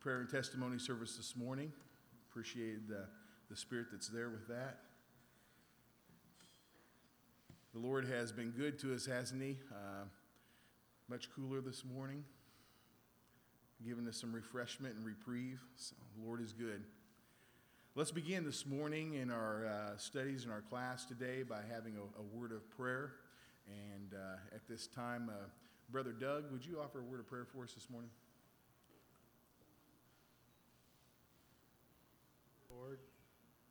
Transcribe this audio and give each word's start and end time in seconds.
prayer 0.00 0.20
and 0.20 0.30
testimony 0.30 0.78
service 0.78 1.16
this 1.16 1.36
morning. 1.36 1.70
Appreciated 2.30 2.88
the, 2.88 3.04
the 3.50 3.56
spirit 3.56 3.88
that's 3.92 4.08
there 4.08 4.30
with 4.30 4.48
that. 4.48 4.78
The 7.74 7.80
Lord 7.80 8.06
has 8.06 8.32
been 8.32 8.50
good 8.50 8.78
to 8.78 8.94
us, 8.94 9.04
hasn't 9.04 9.42
He? 9.42 9.58
Uh, 9.70 10.04
much 11.10 11.28
cooler 11.36 11.60
this 11.60 11.84
morning, 11.84 12.24
giving 13.86 14.08
us 14.08 14.16
some 14.16 14.32
refreshment 14.32 14.94
and 14.94 15.04
reprieve. 15.04 15.60
So, 15.76 15.94
the 16.16 16.26
Lord 16.26 16.40
is 16.40 16.54
good. 16.54 16.82
Let's 17.94 18.10
begin 18.10 18.46
this 18.46 18.64
morning 18.64 19.14
in 19.14 19.30
our 19.30 19.66
uh, 19.66 19.98
studies 19.98 20.44
in 20.46 20.50
our 20.50 20.62
class 20.62 21.04
today 21.04 21.42
by 21.42 21.60
having 21.70 21.96
a, 21.96 22.20
a 22.20 22.22
word 22.40 22.52
of 22.52 22.68
prayer. 22.70 23.12
And 23.66 24.14
uh, 24.14 24.54
at 24.54 24.66
this 24.66 24.86
time, 24.86 25.28
uh, 25.28 25.44
Brother 25.90 26.12
Doug, 26.12 26.50
would 26.52 26.64
you 26.64 26.80
offer 26.80 27.00
a 27.00 27.04
word 27.04 27.20
of 27.20 27.28
prayer 27.28 27.44
for 27.44 27.64
us 27.64 27.74
this 27.74 27.90
morning? 27.90 28.10
Lord, 32.70 32.98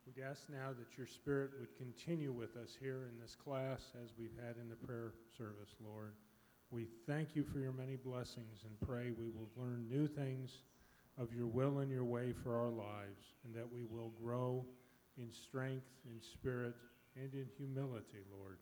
we 0.06 0.22
ask 0.22 0.42
now 0.50 0.70
that 0.78 0.98
your 0.98 1.06
Spirit 1.06 1.52
would 1.58 1.74
continue 1.76 2.32
with 2.32 2.56
us 2.56 2.76
here 2.78 3.08
in 3.10 3.18
this 3.18 3.34
class 3.34 3.92
as 4.04 4.10
we've 4.18 4.36
had 4.44 4.56
in 4.60 4.68
the 4.68 4.76
prayer 4.76 5.14
service, 5.36 5.74
Lord. 5.82 6.12
We 6.70 6.86
thank 7.06 7.34
you 7.34 7.44
for 7.44 7.60
your 7.60 7.72
many 7.72 7.96
blessings 7.96 8.64
and 8.64 8.88
pray 8.88 9.10
we 9.10 9.28
will 9.28 9.48
learn 9.56 9.88
new 9.88 10.06
things 10.06 10.62
of 11.18 11.32
your 11.32 11.46
will 11.46 11.78
and 11.78 11.90
your 11.90 12.04
way 12.04 12.32
for 12.32 12.56
our 12.56 12.70
lives, 12.70 13.34
and 13.44 13.54
that 13.54 13.70
we 13.70 13.84
will 13.84 14.12
grow 14.22 14.64
in 15.16 15.32
strength, 15.32 15.86
in 16.04 16.20
spirit, 16.20 16.74
and 17.16 17.32
in 17.34 17.46
humility, 17.56 18.24
Lord, 18.38 18.58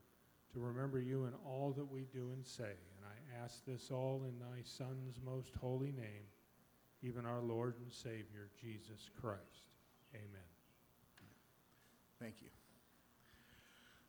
to 0.53 0.61
remember 0.61 1.01
you 1.01 1.25
in 1.25 1.33
all 1.47 1.73
that 1.77 1.91
we 1.91 2.07
do 2.13 2.31
and 2.33 2.47
say. 2.47 2.65
And 2.65 3.05
I 3.05 3.45
ask 3.45 3.65
this 3.65 3.91
all 3.91 4.23
in 4.29 4.39
thy 4.39 4.63
Son's 4.63 5.21
most 5.25 5.53
holy 5.61 5.93
name, 5.93 6.27
even 7.03 7.27
our 7.27 7.43
Lord 7.43 7.75
and 7.83 7.93
Savior, 7.93 8.51
Jesus 8.61 9.11
Christ. 9.21 9.68
Amen. 10.15 10.49
Thank 12.21 12.37
you. 12.41 12.49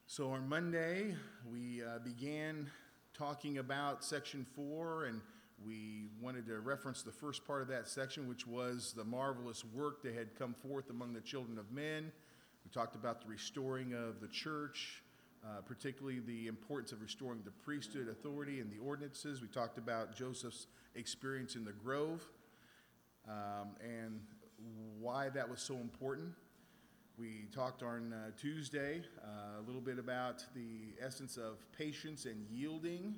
So 0.08 0.32
on 0.32 0.48
Monday, 0.48 1.14
we 1.52 1.84
uh, 1.84 2.00
began 2.00 2.70
talking 3.14 3.58
about 3.58 4.04
section 4.04 4.46
four, 4.56 5.06
and 5.06 5.22
we 5.66 6.08
wanted 6.22 6.48
to 6.48 6.60
reference 6.62 7.02
the 7.02 7.12
first 7.12 7.46
part 7.46 7.62
of 7.62 7.68
that 7.68 7.88
section, 7.88 8.28
which 8.28 8.48
was 8.48 8.94
the 8.96 9.04
marvelous 9.04 9.66
work 9.66 10.02
that 10.04 10.16
had 10.16 10.36
come 10.38 10.54
forth 10.54 10.90
among 10.90 11.14
the 11.14 11.22
children 11.22 11.58
of 11.58 11.72
men. 11.72 12.12
We 12.66 12.72
talked 12.72 12.96
about 12.96 13.22
the 13.22 13.28
restoring 13.28 13.94
of 13.94 14.22
the 14.22 14.28
church, 14.30 15.04
uh, 15.44 15.62
particularly 15.62 16.20
the 16.20 16.48
importance 16.48 16.92
of 16.92 17.02
restoring 17.02 17.42
the 17.44 17.52
priesthood 17.52 18.08
authority 18.08 18.62
and 18.62 18.72
the 18.72 18.80
ordinances. 18.80 19.42
We 19.42 19.48
talked 19.48 19.78
about 19.78 20.16
Joseph's 20.16 20.68
experience 20.96 21.56
in 21.56 21.66
the 21.66 21.74
grove 21.74 22.24
um, 23.28 23.76
and 23.82 24.22
why 25.00 25.30
that 25.30 25.50
was 25.50 25.62
so 25.62 25.76
important. 25.76 26.30
We 27.18 27.48
talked 27.54 27.84
on 27.84 28.14
uh, 28.14 28.32
Tuesday 28.40 29.02
uh, 29.22 29.60
a 29.60 29.64
little 29.66 29.82
bit 29.82 30.00
about 30.00 30.46
the 30.56 30.94
essence 31.06 31.36
of 31.36 31.58
patience 31.78 32.26
and 32.26 32.46
yielding, 32.50 33.16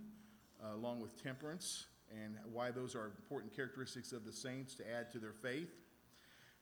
uh, 0.63 0.75
along 0.75 1.01
with 1.01 1.21
temperance, 1.21 1.85
and 2.11 2.35
why 2.51 2.71
those 2.71 2.95
are 2.95 3.05
important 3.05 3.55
characteristics 3.55 4.11
of 4.11 4.25
the 4.25 4.31
saints 4.31 4.73
to 4.75 4.91
add 4.91 5.11
to 5.11 5.19
their 5.19 5.33
faith. 5.33 5.69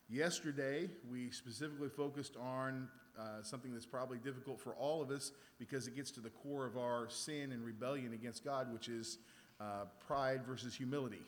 Yesterday, 0.09 0.89
we 1.09 1.31
specifically 1.31 1.89
focused 1.89 2.35
on 2.35 2.87
uh, 3.17 3.43
something 3.43 3.71
that's 3.71 3.85
probably 3.85 4.17
difficult 4.17 4.59
for 4.59 4.73
all 4.73 5.01
of 5.01 5.11
us 5.11 5.31
because 5.59 5.87
it 5.87 5.95
gets 5.95 6.11
to 6.11 6.19
the 6.19 6.29
core 6.29 6.65
of 6.65 6.77
our 6.77 7.09
sin 7.09 7.51
and 7.51 7.63
rebellion 7.63 8.13
against 8.13 8.43
God, 8.43 8.71
which 8.73 8.89
is 8.89 9.19
uh, 9.59 9.85
pride 10.05 10.41
versus 10.45 10.75
humility, 10.75 11.21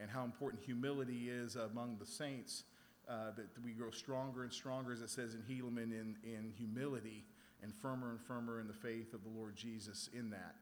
and 0.00 0.10
how 0.10 0.24
important 0.24 0.62
humility 0.62 1.28
is 1.30 1.56
among 1.56 1.96
the 1.98 2.06
saints 2.06 2.64
uh, 3.08 3.32
that 3.36 3.46
we 3.64 3.72
grow 3.72 3.90
stronger 3.90 4.42
and 4.42 4.52
stronger, 4.52 4.92
as 4.92 5.00
it 5.00 5.10
says 5.10 5.34
in 5.34 5.42
Helaman, 5.42 5.92
in, 5.92 6.16
in 6.24 6.52
humility 6.56 7.24
and 7.62 7.74
firmer 7.74 8.10
and 8.10 8.20
firmer 8.20 8.60
in 8.60 8.66
the 8.66 8.72
faith 8.72 9.14
of 9.14 9.22
the 9.24 9.30
Lord 9.30 9.56
Jesus 9.56 10.10
in 10.12 10.30
that. 10.30 10.54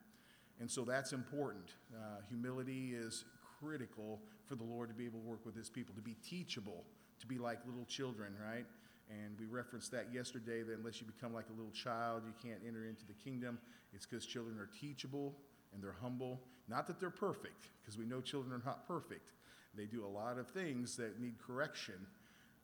And 0.61 0.71
so 0.71 0.85
that's 0.85 1.13
important. 1.13 1.71
Uh, 1.95 2.21
humility 2.29 2.95
is 2.95 3.25
critical 3.61 4.21
for 4.47 4.55
the 4.55 4.65
Lord 4.65 4.89
to 4.89 4.95
be 4.95 5.05
able 5.05 5.21
to 5.21 5.27
work 5.27 5.45
with 5.45 5.57
his 5.57 5.69
people, 5.69 5.95
to 5.95 6.01
be 6.01 6.17
teachable, 6.27 6.85
to 7.21 7.27
be 7.27 7.39
like 7.39 7.59
little 7.67 7.85
children, 7.85 8.33
right? 8.41 8.65
And 9.11 9.39
we 9.39 9.47
referenced 9.47 9.93
that 9.93 10.07
yesterday 10.13 10.63
that 10.63 10.79
unless 10.79 11.01
you 11.01 11.07
become 11.07 11.35
like 11.35 11.47
a 11.51 11.57
little 11.57 11.73
child, 11.73 12.23
you 12.27 12.33
can't 12.43 12.61
enter 12.67 12.87
into 12.87 13.07
the 13.07 13.13
kingdom. 13.13 13.59
It's 13.93 14.07
because 14.07 14.27
children 14.27 14.59
are 14.59 14.71
teachable 14.81 15.35
and 15.75 15.83
they're 15.83 15.97
humble. 16.01 16.41
Not 16.69 16.87
that 16.87 16.99
they're 16.99 17.11
perfect, 17.11 17.69
because 17.81 17.99
we 17.99 18.07
know 18.07 18.21
children 18.21 18.53
are 18.53 18.63
not 18.65 18.87
perfect. 18.89 19.31
They 19.77 19.85
do 19.85 20.05
a 20.05 20.09
lot 20.09 20.39
of 20.39 20.49
things 20.49 20.97
that 20.97 21.21
need 21.21 21.35
correction 21.39 22.07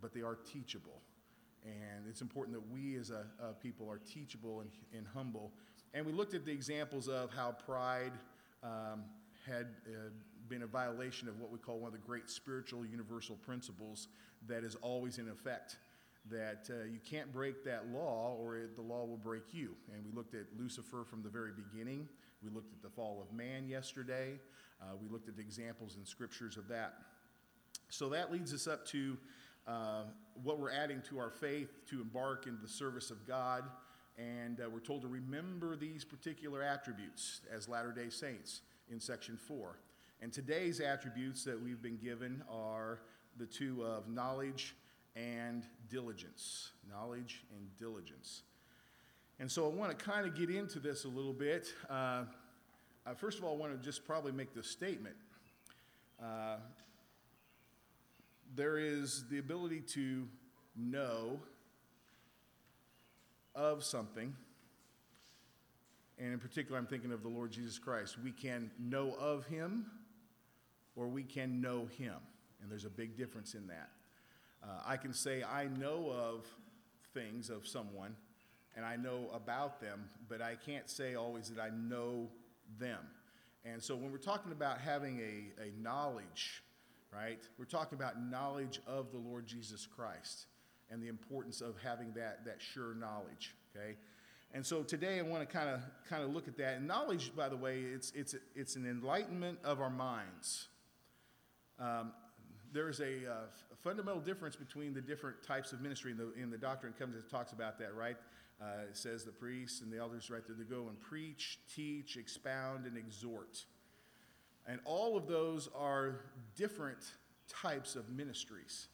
but 0.02 0.12
they 0.12 0.20
are 0.20 0.36
teachable. 0.52 1.00
And 1.64 2.06
it's 2.08 2.20
important 2.20 2.56
that 2.56 2.72
we 2.72 2.96
as 2.96 3.10
a, 3.10 3.24
a 3.40 3.52
people 3.52 3.88
are 3.88 3.98
teachable 3.98 4.60
and, 4.60 4.70
and, 4.92 5.06
humble. 5.14 5.52
And 5.94 6.04
we 6.04 6.12
looked 6.12 6.34
at 6.34 6.44
the 6.44 6.50
examples 6.50 7.08
of 7.08 7.30
how 7.32 7.52
pride 7.52 8.12
um, 8.64 9.04
had 9.46 9.68
uh, 9.86 10.10
been 10.48 10.62
a 10.62 10.66
violation 10.66 11.28
of 11.28 11.38
what 11.38 11.52
we 11.52 11.58
call 11.58 11.78
one 11.78 11.86
of 11.86 11.92
the 11.92 12.04
great 12.04 12.28
spiritual 12.28 12.84
universal 12.84 13.36
principles 13.36 14.08
that 14.48 14.64
is 14.64 14.74
always 14.82 15.18
in 15.18 15.28
effect. 15.28 15.76
That 16.30 16.68
uh, 16.70 16.84
you 16.84 16.98
can't 17.08 17.32
break 17.32 17.64
that 17.64 17.88
law 17.92 18.36
or 18.40 18.56
it, 18.56 18.74
the 18.74 18.82
law 18.82 19.04
will 19.04 19.16
break 19.16 19.42
you. 19.52 19.70
And 19.92 20.04
we 20.04 20.12
looked 20.12 20.34
at 20.34 20.46
Lucifer 20.58 21.04
from 21.08 21.22
the 21.22 21.28
very 21.28 21.52
beginning. 21.52 22.08
We 22.42 22.50
looked 22.50 22.72
at 22.72 22.82
the 22.82 22.90
fall 22.90 23.20
of 23.22 23.36
man 23.36 23.68
yesterday. 23.68 24.38
Uh, 24.80 24.96
we 25.00 25.08
looked 25.08 25.28
at 25.28 25.36
the 25.36 25.42
examples 25.42 25.96
in 25.96 26.04
scriptures 26.04 26.56
of 26.56 26.66
that. 26.68 26.94
So 27.88 28.08
that 28.08 28.32
leads 28.32 28.54
us 28.54 28.66
up 28.66 28.86
to 28.88 29.16
uh, 29.66 30.02
what 30.42 30.58
we're 30.58 30.70
adding 30.70 31.02
to 31.08 31.18
our 31.18 31.30
faith 31.30 31.86
to 31.88 32.00
embark 32.00 32.46
into 32.46 32.60
the 32.60 32.68
service 32.68 33.10
of 33.10 33.26
God. 33.26 33.64
And 34.18 34.60
uh, 34.60 34.68
we're 34.68 34.80
told 34.80 35.02
to 35.02 35.08
remember 35.08 35.76
these 35.76 36.04
particular 36.04 36.62
attributes 36.62 37.40
as 37.54 37.68
Latter 37.68 37.92
day 37.92 38.10
Saints 38.10 38.60
in 38.90 39.00
section 39.00 39.36
four. 39.36 39.78
And 40.20 40.32
today's 40.32 40.80
attributes 40.80 41.44
that 41.44 41.60
we've 41.60 41.82
been 41.82 41.96
given 41.96 42.42
are 42.50 43.00
the 43.38 43.46
two 43.46 43.84
of 43.84 44.08
knowledge 44.08 44.76
and 45.16 45.64
diligence. 45.90 46.70
Knowledge 46.90 47.44
and 47.56 47.66
diligence. 47.78 48.42
And 49.40 49.50
so 49.50 49.66
I 49.66 49.70
want 49.70 49.98
to 49.98 50.04
kind 50.04 50.26
of 50.26 50.36
get 50.36 50.50
into 50.50 50.78
this 50.78 51.04
a 51.04 51.08
little 51.08 51.32
bit. 51.32 51.72
Uh, 51.88 52.24
uh, 53.04 53.14
first 53.16 53.38
of 53.38 53.44
all, 53.44 53.54
I 53.54 53.58
want 53.58 53.72
to 53.72 53.84
just 53.84 54.04
probably 54.06 54.32
make 54.32 54.54
this 54.54 54.68
statement. 54.68 55.16
There 58.54 58.76
is 58.76 59.24
the 59.30 59.38
ability 59.38 59.80
to 59.92 60.28
know 60.76 61.40
of 63.54 63.82
something. 63.82 64.34
And 66.18 66.32
in 66.32 66.38
particular, 66.38 66.78
I'm 66.78 66.86
thinking 66.86 67.12
of 67.12 67.22
the 67.22 67.28
Lord 67.28 67.50
Jesus 67.50 67.78
Christ. 67.78 68.16
We 68.22 68.30
can 68.30 68.70
know 68.78 69.14
of 69.18 69.46
him 69.46 69.86
or 70.96 71.08
we 71.08 71.22
can 71.22 71.60
know 71.60 71.86
him. 71.98 72.16
And 72.60 72.70
there's 72.70 72.84
a 72.84 72.90
big 72.90 73.16
difference 73.16 73.54
in 73.54 73.66
that. 73.68 73.88
Uh, 74.62 74.82
I 74.84 74.96
can 74.96 75.12
say 75.12 75.42
I 75.42 75.66
know 75.66 76.10
of 76.10 76.46
things 77.14 77.50
of 77.50 77.66
someone 77.66 78.14
and 78.76 78.84
I 78.84 78.96
know 78.96 79.30
about 79.34 79.80
them, 79.80 80.08
but 80.28 80.40
I 80.40 80.54
can't 80.54 80.88
say 80.88 81.14
always 81.14 81.48
that 81.50 81.60
I 81.60 81.70
know 81.70 82.28
them. 82.78 83.00
And 83.64 83.82
so 83.82 83.96
when 83.96 84.12
we're 84.12 84.18
talking 84.18 84.52
about 84.52 84.78
having 84.78 85.20
a, 85.20 85.62
a 85.62 85.82
knowledge 85.82 86.62
right? 87.14 87.40
We're 87.58 87.64
talking 87.64 87.98
about 87.98 88.20
knowledge 88.20 88.80
of 88.86 89.12
the 89.12 89.18
Lord 89.18 89.46
Jesus 89.46 89.86
Christ 89.86 90.46
and 90.90 91.02
the 91.02 91.08
importance 91.08 91.60
of 91.60 91.74
having 91.82 92.12
that, 92.14 92.44
that 92.44 92.60
sure 92.60 92.94
knowledge, 92.94 93.54
okay? 93.74 93.96
And 94.54 94.64
so 94.64 94.82
today 94.82 95.18
I 95.18 95.22
want 95.22 95.48
to 95.48 95.52
kind 95.52 95.70
of 95.70 95.80
kind 96.08 96.22
of 96.22 96.30
look 96.30 96.46
at 96.46 96.58
that. 96.58 96.76
And 96.76 96.86
knowledge, 96.86 97.34
by 97.34 97.48
the 97.48 97.56
way, 97.56 97.80
it's, 97.80 98.12
it's, 98.14 98.34
it's 98.54 98.76
an 98.76 98.86
enlightenment 98.86 99.58
of 99.64 99.80
our 99.80 99.90
minds. 99.90 100.68
Um, 101.80 102.12
there's 102.72 103.00
a, 103.00 103.30
uh, 103.30 103.34
a, 103.72 103.76
fundamental 103.82 104.20
difference 104.20 104.54
between 104.54 104.94
the 104.94 105.00
different 105.00 105.42
types 105.42 105.72
of 105.72 105.80
ministry. 105.80 106.12
In 106.12 106.18
the, 106.18 106.32
in 106.40 106.50
the 106.50 106.58
Doctrine 106.58 106.92
and 106.92 106.98
Covenants 106.98 107.26
it 107.26 107.30
talks 107.30 107.52
about 107.52 107.78
that, 107.78 107.94
right? 107.94 108.16
Uh, 108.60 108.84
it 108.88 108.96
says 108.96 109.24
the 109.24 109.32
priests 109.32 109.80
and 109.80 109.92
the 109.92 109.98
elders 109.98 110.30
right 110.30 110.42
there 110.46 110.54
to 110.54 110.64
go 110.64 110.88
and 110.88 111.00
preach, 111.00 111.58
teach, 111.74 112.16
expound, 112.16 112.86
and 112.86 112.96
exhort. 112.96 113.64
And 114.66 114.80
all 114.84 115.16
of 115.16 115.26
those 115.26 115.68
are 115.76 116.20
different 116.56 116.98
types 117.48 117.96
of 117.96 118.08
ministries. 118.10 118.88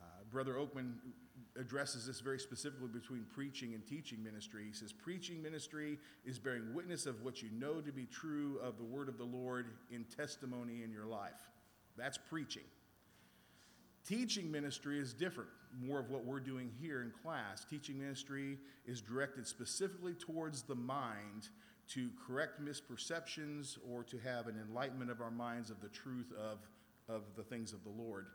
Uh, 0.00 0.04
Brother 0.30 0.54
Oakman 0.54 0.94
addresses 1.58 2.06
this 2.06 2.20
very 2.20 2.38
specifically 2.38 2.88
between 2.88 3.24
preaching 3.34 3.74
and 3.74 3.86
teaching 3.86 4.22
ministry. 4.22 4.64
He 4.66 4.72
says, 4.72 4.92
Preaching 4.92 5.42
ministry 5.42 5.98
is 6.24 6.38
bearing 6.38 6.72
witness 6.74 7.06
of 7.06 7.22
what 7.22 7.42
you 7.42 7.48
know 7.52 7.80
to 7.80 7.92
be 7.92 8.06
true 8.06 8.58
of 8.62 8.76
the 8.76 8.84
word 8.84 9.08
of 9.08 9.18
the 9.18 9.24
Lord 9.24 9.66
in 9.90 10.04
testimony 10.04 10.82
in 10.82 10.92
your 10.92 11.06
life. 11.06 11.50
That's 11.96 12.18
preaching. 12.18 12.62
Teaching 14.06 14.50
ministry 14.50 14.98
is 14.98 15.12
different, 15.12 15.50
more 15.82 15.98
of 15.98 16.10
what 16.10 16.24
we're 16.24 16.40
doing 16.40 16.70
here 16.80 17.02
in 17.02 17.12
class. 17.22 17.66
Teaching 17.68 17.98
ministry 17.98 18.56
is 18.86 19.00
directed 19.02 19.46
specifically 19.46 20.14
towards 20.14 20.62
the 20.62 20.74
mind 20.74 21.48
to 21.94 22.10
correct 22.26 22.62
misperceptions 22.62 23.78
or 23.90 24.02
to 24.04 24.18
have 24.18 24.46
an 24.46 24.56
enlightenment 24.68 25.10
of 25.10 25.20
our 25.20 25.30
minds 25.30 25.70
of 25.70 25.80
the 25.80 25.88
truth 25.88 26.32
of, 26.32 26.58
of 27.08 27.22
the 27.36 27.42
things 27.42 27.72
of 27.72 27.82
the 27.84 27.90
Lord. 27.90 28.26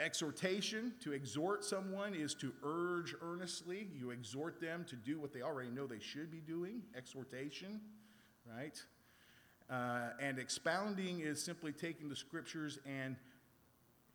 Exhortation, 0.00 0.94
to 1.00 1.12
exhort 1.12 1.64
someone, 1.64 2.14
is 2.14 2.34
to 2.34 2.52
urge 2.64 3.14
earnestly. 3.22 3.88
You 3.94 4.10
exhort 4.10 4.60
them 4.60 4.84
to 4.88 4.96
do 4.96 5.20
what 5.20 5.32
they 5.32 5.42
already 5.42 5.70
know 5.70 5.86
they 5.86 6.00
should 6.00 6.30
be 6.30 6.40
doing. 6.40 6.82
Exhortation, 6.96 7.80
right? 8.52 8.82
Uh, 9.70 10.10
and 10.20 10.38
expounding 10.38 11.20
is 11.20 11.42
simply 11.42 11.72
taking 11.72 12.08
the 12.08 12.16
scriptures 12.16 12.78
and 12.84 13.16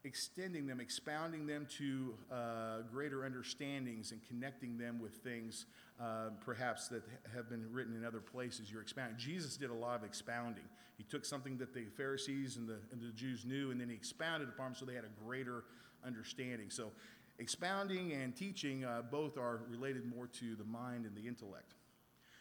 extending 0.03 0.67
them, 0.67 0.79
expounding 0.79 1.47
them 1.47 1.67
to 1.77 2.13
uh, 2.31 2.81
greater 2.91 3.25
understandings 3.25 4.11
and 4.11 4.21
connecting 4.27 4.77
them 4.77 4.99
with 4.99 5.13
things 5.15 5.65
uh, 5.99 6.29
perhaps 6.41 6.87
that 6.89 7.03
have 7.33 7.49
been 7.49 7.65
written 7.71 7.95
in 7.95 8.05
other 8.05 8.19
places. 8.19 8.71
You're 8.71 8.81
expounding. 8.81 9.17
Jesus 9.17 9.57
did 9.57 9.69
a 9.69 9.73
lot 9.73 9.95
of 9.95 10.03
expounding. 10.03 10.63
He 10.97 11.03
took 11.03 11.25
something 11.25 11.57
that 11.57 11.73
the 11.73 11.85
Pharisees 11.95 12.57
and 12.57 12.67
the, 12.67 12.77
and 12.91 13.01
the 13.01 13.11
Jews 13.15 13.45
knew, 13.45 13.71
and 13.71 13.81
then 13.81 13.89
he 13.89 13.95
expounded 13.95 14.49
upon 14.49 14.67
them 14.67 14.75
so 14.75 14.85
they 14.85 14.95
had 14.95 15.05
a 15.05 15.23
greater 15.25 15.63
understanding. 16.05 16.69
So, 16.69 16.91
expounding 17.39 18.13
and 18.13 18.35
teaching 18.35 18.83
uh, 18.83 19.03
both 19.09 19.37
are 19.37 19.61
related 19.69 20.05
more 20.05 20.27
to 20.27 20.55
the 20.55 20.63
mind 20.63 21.05
and 21.05 21.15
the 21.15 21.27
intellect. 21.27 21.73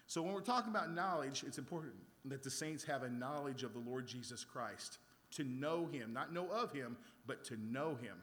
So, 0.06 0.22
when 0.22 0.32
we're 0.32 0.40
talking 0.40 0.70
about 0.70 0.92
knowledge, 0.92 1.44
it's 1.46 1.58
important 1.58 1.94
that 2.26 2.42
the 2.42 2.50
saints 2.50 2.84
have 2.84 3.02
a 3.02 3.08
knowledge 3.08 3.62
of 3.62 3.72
the 3.72 3.80
Lord 3.80 4.06
Jesus 4.06 4.44
Christ, 4.44 4.98
to 5.32 5.44
know 5.44 5.86
him, 5.86 6.12
not 6.12 6.32
know 6.32 6.48
of 6.50 6.72
him, 6.72 6.96
but 7.26 7.44
to 7.44 7.56
know 7.56 7.96
him. 7.96 8.16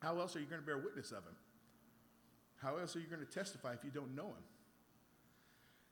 How 0.00 0.18
else 0.18 0.36
are 0.36 0.40
you 0.40 0.46
going 0.46 0.60
to 0.60 0.66
bear 0.66 0.78
witness 0.78 1.10
of 1.10 1.24
him? 1.24 1.34
How 2.62 2.76
else 2.76 2.96
are 2.96 3.00
you 3.00 3.06
going 3.06 3.24
to 3.24 3.32
testify 3.32 3.72
if 3.72 3.84
you 3.84 3.90
don't 3.90 4.14
know 4.14 4.26
him? 4.26 4.44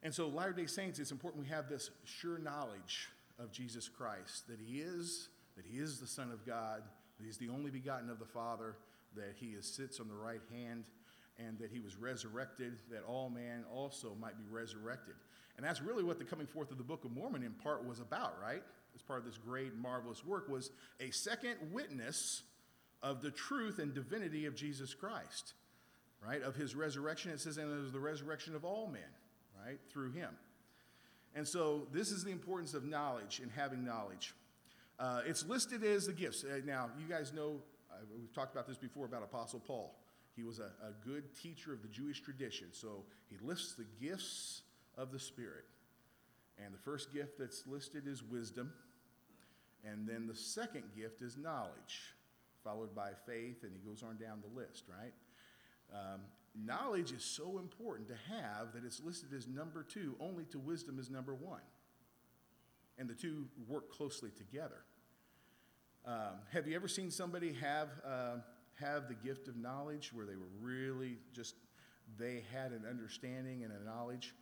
And 0.02 0.14
so, 0.14 0.28
Latter 0.28 0.52
day 0.52 0.66
Saints, 0.66 0.98
it's 0.98 1.10
important 1.10 1.42
we 1.42 1.50
have 1.50 1.68
this 1.68 1.90
sure 2.04 2.38
knowledge 2.38 3.08
of 3.38 3.50
Jesus 3.50 3.88
Christ 3.88 4.48
that 4.48 4.58
he 4.60 4.80
is, 4.80 5.28
that 5.56 5.64
he 5.64 5.78
is 5.78 5.98
the 5.98 6.06
Son 6.06 6.30
of 6.30 6.46
God, 6.46 6.82
that 7.18 7.24
he's 7.24 7.38
the 7.38 7.48
only 7.48 7.70
begotten 7.70 8.10
of 8.10 8.18
the 8.18 8.26
Father, 8.26 8.76
that 9.16 9.34
he 9.36 9.48
is, 9.48 9.66
sits 9.66 10.00
on 10.00 10.08
the 10.08 10.14
right 10.14 10.40
hand, 10.52 10.84
and 11.38 11.58
that 11.58 11.70
he 11.70 11.80
was 11.80 11.96
resurrected, 11.96 12.74
that 12.90 13.02
all 13.06 13.30
man 13.30 13.64
also 13.72 14.16
might 14.20 14.38
be 14.38 14.44
resurrected. 14.50 15.14
And 15.56 15.64
that's 15.64 15.80
really 15.80 16.04
what 16.04 16.18
the 16.18 16.24
coming 16.24 16.46
forth 16.46 16.70
of 16.70 16.78
the 16.78 16.84
Book 16.84 17.04
of 17.04 17.12
Mormon 17.12 17.42
in 17.42 17.52
part 17.52 17.86
was 17.86 18.00
about, 18.00 18.34
right? 18.42 18.62
As 18.94 19.02
part 19.02 19.18
of 19.18 19.24
this 19.24 19.38
great, 19.38 19.76
marvelous 19.76 20.24
work, 20.24 20.48
was 20.48 20.70
a 21.00 21.10
second 21.10 21.56
witness 21.72 22.42
of 23.02 23.22
the 23.22 23.30
truth 23.30 23.78
and 23.78 23.94
divinity 23.94 24.46
of 24.46 24.54
Jesus 24.54 24.94
Christ, 24.94 25.54
right? 26.24 26.42
Of 26.42 26.54
his 26.56 26.74
resurrection. 26.74 27.30
It 27.30 27.40
says, 27.40 27.58
and 27.58 27.72
of 27.72 27.92
the 27.92 28.00
resurrection 28.00 28.54
of 28.54 28.64
all 28.64 28.86
men, 28.86 29.02
right? 29.64 29.78
Through 29.90 30.12
him. 30.12 30.30
And 31.34 31.46
so 31.46 31.86
this 31.92 32.10
is 32.10 32.24
the 32.24 32.30
importance 32.30 32.74
of 32.74 32.84
knowledge 32.84 33.40
and 33.40 33.50
having 33.50 33.84
knowledge. 33.84 34.34
Uh, 34.98 35.20
it's 35.26 35.44
listed 35.44 35.84
as 35.84 36.06
the 36.06 36.12
gifts. 36.12 36.44
Uh, 36.44 36.60
now, 36.64 36.88
you 36.98 37.06
guys 37.06 37.32
know, 37.32 37.60
uh, 37.90 37.96
we've 38.18 38.32
talked 38.32 38.52
about 38.52 38.66
this 38.66 38.78
before 38.78 39.04
about 39.04 39.22
Apostle 39.22 39.60
Paul. 39.60 39.94
He 40.34 40.42
was 40.42 40.58
a, 40.58 40.70
a 40.82 40.92
good 41.06 41.34
teacher 41.34 41.72
of 41.72 41.82
the 41.82 41.88
Jewish 41.88 42.20
tradition. 42.20 42.68
So 42.72 43.04
he 43.28 43.36
lists 43.42 43.74
the 43.74 43.86
gifts 44.00 44.62
of 44.96 45.12
the 45.12 45.18
Spirit. 45.18 45.64
And 46.64 46.72
the 46.72 46.78
first 46.78 47.12
gift 47.12 47.38
that's 47.38 47.66
listed 47.66 48.06
is 48.06 48.22
wisdom. 48.22 48.72
And 49.84 50.08
then 50.08 50.26
the 50.26 50.34
second 50.34 50.84
gift 50.96 51.22
is 51.22 51.36
knowledge, 51.36 52.14
followed 52.64 52.94
by 52.94 53.10
faith, 53.26 53.62
and 53.62 53.72
he 53.72 53.78
goes 53.78 54.02
on 54.02 54.16
down 54.16 54.40
the 54.40 54.58
list, 54.58 54.84
right? 54.88 55.12
Um, 55.92 56.20
knowledge 56.54 57.12
is 57.12 57.24
so 57.24 57.58
important 57.58 58.08
to 58.08 58.16
have 58.28 58.72
that 58.74 58.84
it's 58.84 59.00
listed 59.02 59.32
as 59.34 59.46
number 59.46 59.82
two, 59.82 60.14
only 60.20 60.44
to 60.46 60.58
wisdom 60.58 60.98
is 60.98 61.10
number 61.10 61.34
one. 61.34 61.60
And 62.98 63.08
the 63.08 63.14
two 63.14 63.46
work 63.68 63.92
closely 63.92 64.30
together. 64.30 64.84
Um, 66.06 66.38
have 66.52 66.66
you 66.66 66.76
ever 66.76 66.88
seen 66.88 67.10
somebody 67.10 67.52
have, 67.54 67.88
uh, 68.04 68.36
have 68.80 69.08
the 69.08 69.14
gift 69.14 69.48
of 69.48 69.56
knowledge 69.56 70.12
where 70.12 70.24
they 70.24 70.36
were 70.36 70.46
really 70.60 71.18
just, 71.32 71.56
they 72.18 72.44
had 72.52 72.70
an 72.70 72.84
understanding 72.88 73.64
and 73.64 73.72
a 73.72 73.84
knowledge? 73.84 74.34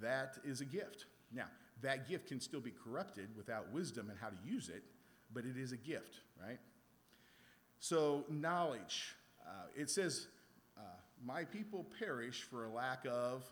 That 0.00 0.38
is 0.44 0.60
a 0.60 0.64
gift. 0.64 1.06
Now, 1.32 1.46
that 1.82 2.08
gift 2.08 2.28
can 2.28 2.40
still 2.40 2.60
be 2.60 2.72
corrupted 2.72 3.28
without 3.36 3.72
wisdom 3.72 4.10
and 4.10 4.18
how 4.18 4.28
to 4.28 4.36
use 4.44 4.68
it, 4.68 4.82
but 5.32 5.44
it 5.44 5.56
is 5.56 5.72
a 5.72 5.76
gift, 5.76 6.20
right? 6.40 6.58
So, 7.80 8.24
knowledge. 8.28 9.14
Uh, 9.46 9.66
it 9.76 9.90
says, 9.90 10.28
uh, 10.78 10.82
My 11.24 11.44
people 11.44 11.86
perish 11.98 12.42
for 12.42 12.64
a 12.64 12.70
lack 12.70 13.04
of 13.06 13.44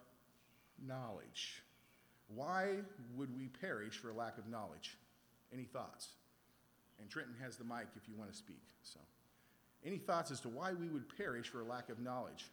knowledge. 0.86 1.62
Why 2.28 2.76
would 3.16 3.36
we 3.36 3.48
perish 3.60 3.98
for 3.98 4.10
a 4.10 4.14
lack 4.14 4.38
of 4.38 4.48
knowledge? 4.48 4.96
Any 5.52 5.64
thoughts? 5.64 6.08
And 7.00 7.08
Trenton 7.08 7.34
has 7.42 7.56
the 7.56 7.64
mic 7.64 7.88
if 7.96 8.08
you 8.08 8.14
want 8.16 8.30
to 8.30 8.36
speak. 8.36 8.62
So, 8.82 8.98
any 9.84 9.98
thoughts 9.98 10.30
as 10.30 10.40
to 10.40 10.48
why 10.48 10.72
we 10.72 10.88
would 10.88 11.04
perish 11.16 11.48
for 11.48 11.60
a 11.60 11.64
lack 11.64 11.88
of 11.88 12.00
knowledge? 12.00 12.50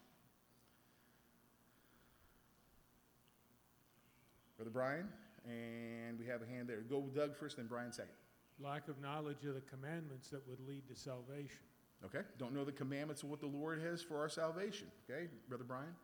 Brother 4.57 4.71
Brian, 4.71 5.07
and 5.45 6.19
we 6.19 6.25
have 6.27 6.41
a 6.41 6.45
hand 6.45 6.67
there. 6.67 6.81
Go 6.81 7.01
Doug 7.15 7.35
first, 7.35 7.57
then 7.57 7.67
Brian 7.67 7.91
second. 7.91 8.13
Lack 8.59 8.87
of 8.87 9.01
knowledge 9.01 9.43
of 9.45 9.55
the 9.55 9.61
commandments 9.61 10.29
that 10.29 10.47
would 10.47 10.59
lead 10.67 10.87
to 10.87 10.95
salvation. 10.95 11.65
Okay? 12.05 12.19
Don't 12.37 12.53
know 12.53 12.65
the 12.65 12.71
commandments 12.71 13.23
of 13.23 13.29
what 13.29 13.39
the 13.39 13.47
Lord 13.47 13.81
has 13.81 14.01
for 14.01 14.19
our 14.19 14.29
salvation. 14.29 14.87
Okay, 15.09 15.27
Brother 15.47 15.63
Brian? 15.63 15.95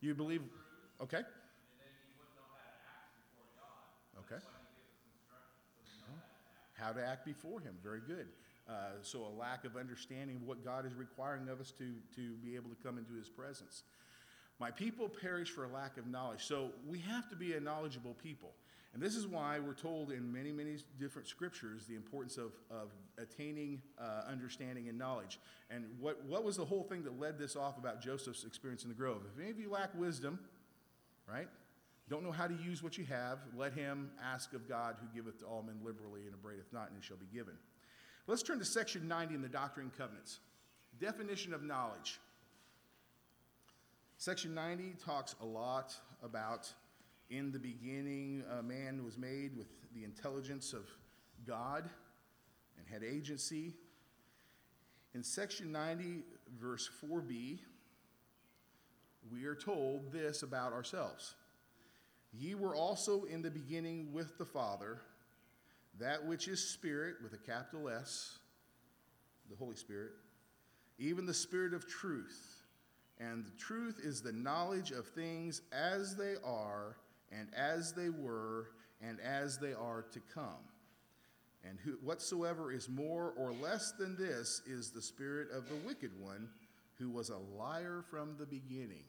You 0.00 0.10
would 0.10 0.16
believe 0.18 0.42
lies, 0.42 0.42
You 0.42 0.50
believe, 0.50 1.02
okay? 1.02 1.22
and 1.22 1.26
then 1.78 1.92
you 2.02 2.10
wouldn't 2.18 2.34
know 2.34 2.50
how 2.50 2.66
to 2.66 2.82
act 2.90 3.14
before 3.22 3.48
God. 3.54 4.26
Okay. 4.26 4.42
That's 4.42 4.46
why 4.46 4.58
He 4.66 4.74
gives 4.74 4.90
us 4.90 5.06
instructions 5.06 5.70
so 5.70 6.02
we 6.02 6.18
know 6.18 6.18
that. 6.18 6.82
How 6.82 6.90
to 6.92 7.02
act 7.06 7.22
before 7.24 7.60
Him. 7.60 7.78
Very 7.82 8.02
good. 8.02 8.26
Uh, 8.68 8.98
so, 9.02 9.22
a 9.22 9.32
lack 9.38 9.64
of 9.64 9.76
understanding 9.76 10.36
of 10.36 10.42
what 10.42 10.64
God 10.64 10.84
is 10.84 10.94
requiring 10.94 11.48
of 11.48 11.60
us 11.60 11.70
to, 11.78 11.94
to 12.16 12.34
be 12.42 12.56
able 12.56 12.68
to 12.70 12.76
come 12.82 12.98
into 12.98 13.14
His 13.14 13.28
presence. 13.28 13.84
My 14.58 14.72
people 14.72 15.08
perish 15.08 15.50
for 15.50 15.64
a 15.64 15.68
lack 15.68 15.98
of 15.98 16.08
knowledge. 16.08 16.42
So, 16.42 16.70
we 16.88 16.98
have 17.06 17.30
to 17.30 17.36
be 17.36 17.54
a 17.54 17.60
knowledgeable 17.60 18.14
people. 18.14 18.50
And 18.96 19.04
this 19.04 19.14
is 19.14 19.26
why 19.26 19.58
we're 19.58 19.74
told 19.74 20.10
in 20.10 20.32
many, 20.32 20.50
many 20.50 20.78
different 20.98 21.28
scriptures 21.28 21.84
the 21.84 21.96
importance 21.96 22.38
of, 22.38 22.52
of 22.70 22.88
attaining 23.18 23.82
uh, 24.00 24.22
understanding 24.26 24.88
and 24.88 24.96
knowledge. 24.96 25.38
And 25.68 25.84
what, 26.00 26.24
what 26.24 26.44
was 26.44 26.56
the 26.56 26.64
whole 26.64 26.82
thing 26.82 27.02
that 27.02 27.20
led 27.20 27.38
this 27.38 27.56
off 27.56 27.76
about 27.76 28.00
Joseph's 28.00 28.44
experience 28.44 28.84
in 28.84 28.88
the 28.88 28.94
grove? 28.94 29.20
If 29.30 29.38
any 29.38 29.50
of 29.50 29.60
you 29.60 29.70
lack 29.70 29.90
wisdom, 29.94 30.38
right? 31.30 31.46
Don't 32.08 32.24
know 32.24 32.32
how 32.32 32.46
to 32.46 32.54
use 32.54 32.82
what 32.82 32.96
you 32.96 33.04
have, 33.04 33.40
let 33.54 33.74
him 33.74 34.12
ask 34.24 34.54
of 34.54 34.66
God 34.66 34.96
who 34.98 35.14
giveth 35.14 35.40
to 35.40 35.44
all 35.44 35.62
men 35.62 35.76
liberally 35.84 36.22
and 36.24 36.32
upbraideth 36.32 36.72
not, 36.72 36.88
and 36.88 36.96
it 36.96 37.04
shall 37.04 37.18
be 37.18 37.26
given. 37.26 37.52
Let's 38.26 38.42
turn 38.42 38.58
to 38.60 38.64
section 38.64 39.06
90 39.06 39.34
in 39.34 39.42
the 39.42 39.48
Doctrine 39.50 39.88
and 39.88 39.98
Covenants. 39.98 40.40
Definition 40.98 41.52
of 41.52 41.62
knowledge. 41.62 42.18
Section 44.16 44.54
90 44.54 44.94
talks 45.04 45.34
a 45.42 45.44
lot 45.44 45.94
about 46.22 46.72
in 47.30 47.50
the 47.52 47.58
beginning, 47.58 48.44
man 48.64 49.04
was 49.04 49.18
made 49.18 49.56
with 49.56 49.68
the 49.94 50.04
intelligence 50.04 50.72
of 50.72 50.88
God 51.46 51.88
and 52.78 52.86
had 52.86 53.02
agency. 53.02 53.74
In 55.14 55.22
section 55.22 55.72
90, 55.72 56.22
verse 56.60 56.88
4b, 57.04 57.58
we 59.32 59.44
are 59.44 59.54
told 59.54 60.12
this 60.12 60.42
about 60.42 60.72
ourselves 60.72 61.34
Ye 62.32 62.54
were 62.54 62.74
also 62.74 63.24
in 63.24 63.42
the 63.42 63.50
beginning 63.50 64.12
with 64.12 64.36
the 64.38 64.44
Father, 64.44 65.00
that 65.98 66.24
which 66.24 66.48
is 66.48 66.62
Spirit, 66.62 67.16
with 67.22 67.32
a 67.32 67.38
capital 67.38 67.88
S, 67.88 68.38
the 69.48 69.56
Holy 69.56 69.76
Spirit, 69.76 70.12
even 70.98 71.24
the 71.24 71.34
Spirit 71.34 71.72
of 71.72 71.88
truth. 71.88 72.52
And 73.18 73.46
the 73.46 73.56
truth 73.58 73.98
is 74.02 74.20
the 74.20 74.32
knowledge 74.32 74.90
of 74.90 75.06
things 75.06 75.62
as 75.72 76.14
they 76.16 76.34
are 76.44 76.96
and 77.38 77.48
as 77.54 77.92
they 77.92 78.08
were, 78.08 78.68
and 79.00 79.20
as 79.20 79.58
they 79.58 79.72
are 79.72 80.04
to 80.12 80.20
come. 80.32 80.64
And 81.68 81.78
who, 81.80 81.92
whatsoever 82.02 82.72
is 82.72 82.88
more 82.88 83.34
or 83.36 83.52
less 83.52 83.92
than 83.92 84.16
this 84.16 84.62
is 84.66 84.90
the 84.90 85.02
spirit 85.02 85.48
of 85.50 85.68
the 85.68 85.74
wicked 85.86 86.12
one, 86.20 86.48
who 86.98 87.10
was 87.10 87.30
a 87.30 87.58
liar 87.58 88.04
from 88.08 88.36
the 88.38 88.46
beginning. 88.46 89.04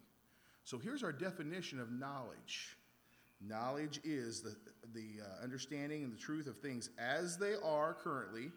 So 0.63 0.77
here's 0.77 1.03
our 1.03 1.13
definition 1.13 1.79
of 1.79 1.91
knowledge 1.91 2.75
knowledge 3.39 3.99
is 4.03 4.41
the, 4.41 4.55
the 4.95 5.21
uh, 5.23 5.43
understanding 5.43 6.03
and 6.03 6.11
the 6.11 6.17
truth 6.17 6.47
of 6.47 6.57
things 6.57 6.89
as 6.97 7.37
they 7.37 7.53
are 7.63 7.93
currently, 7.93 8.49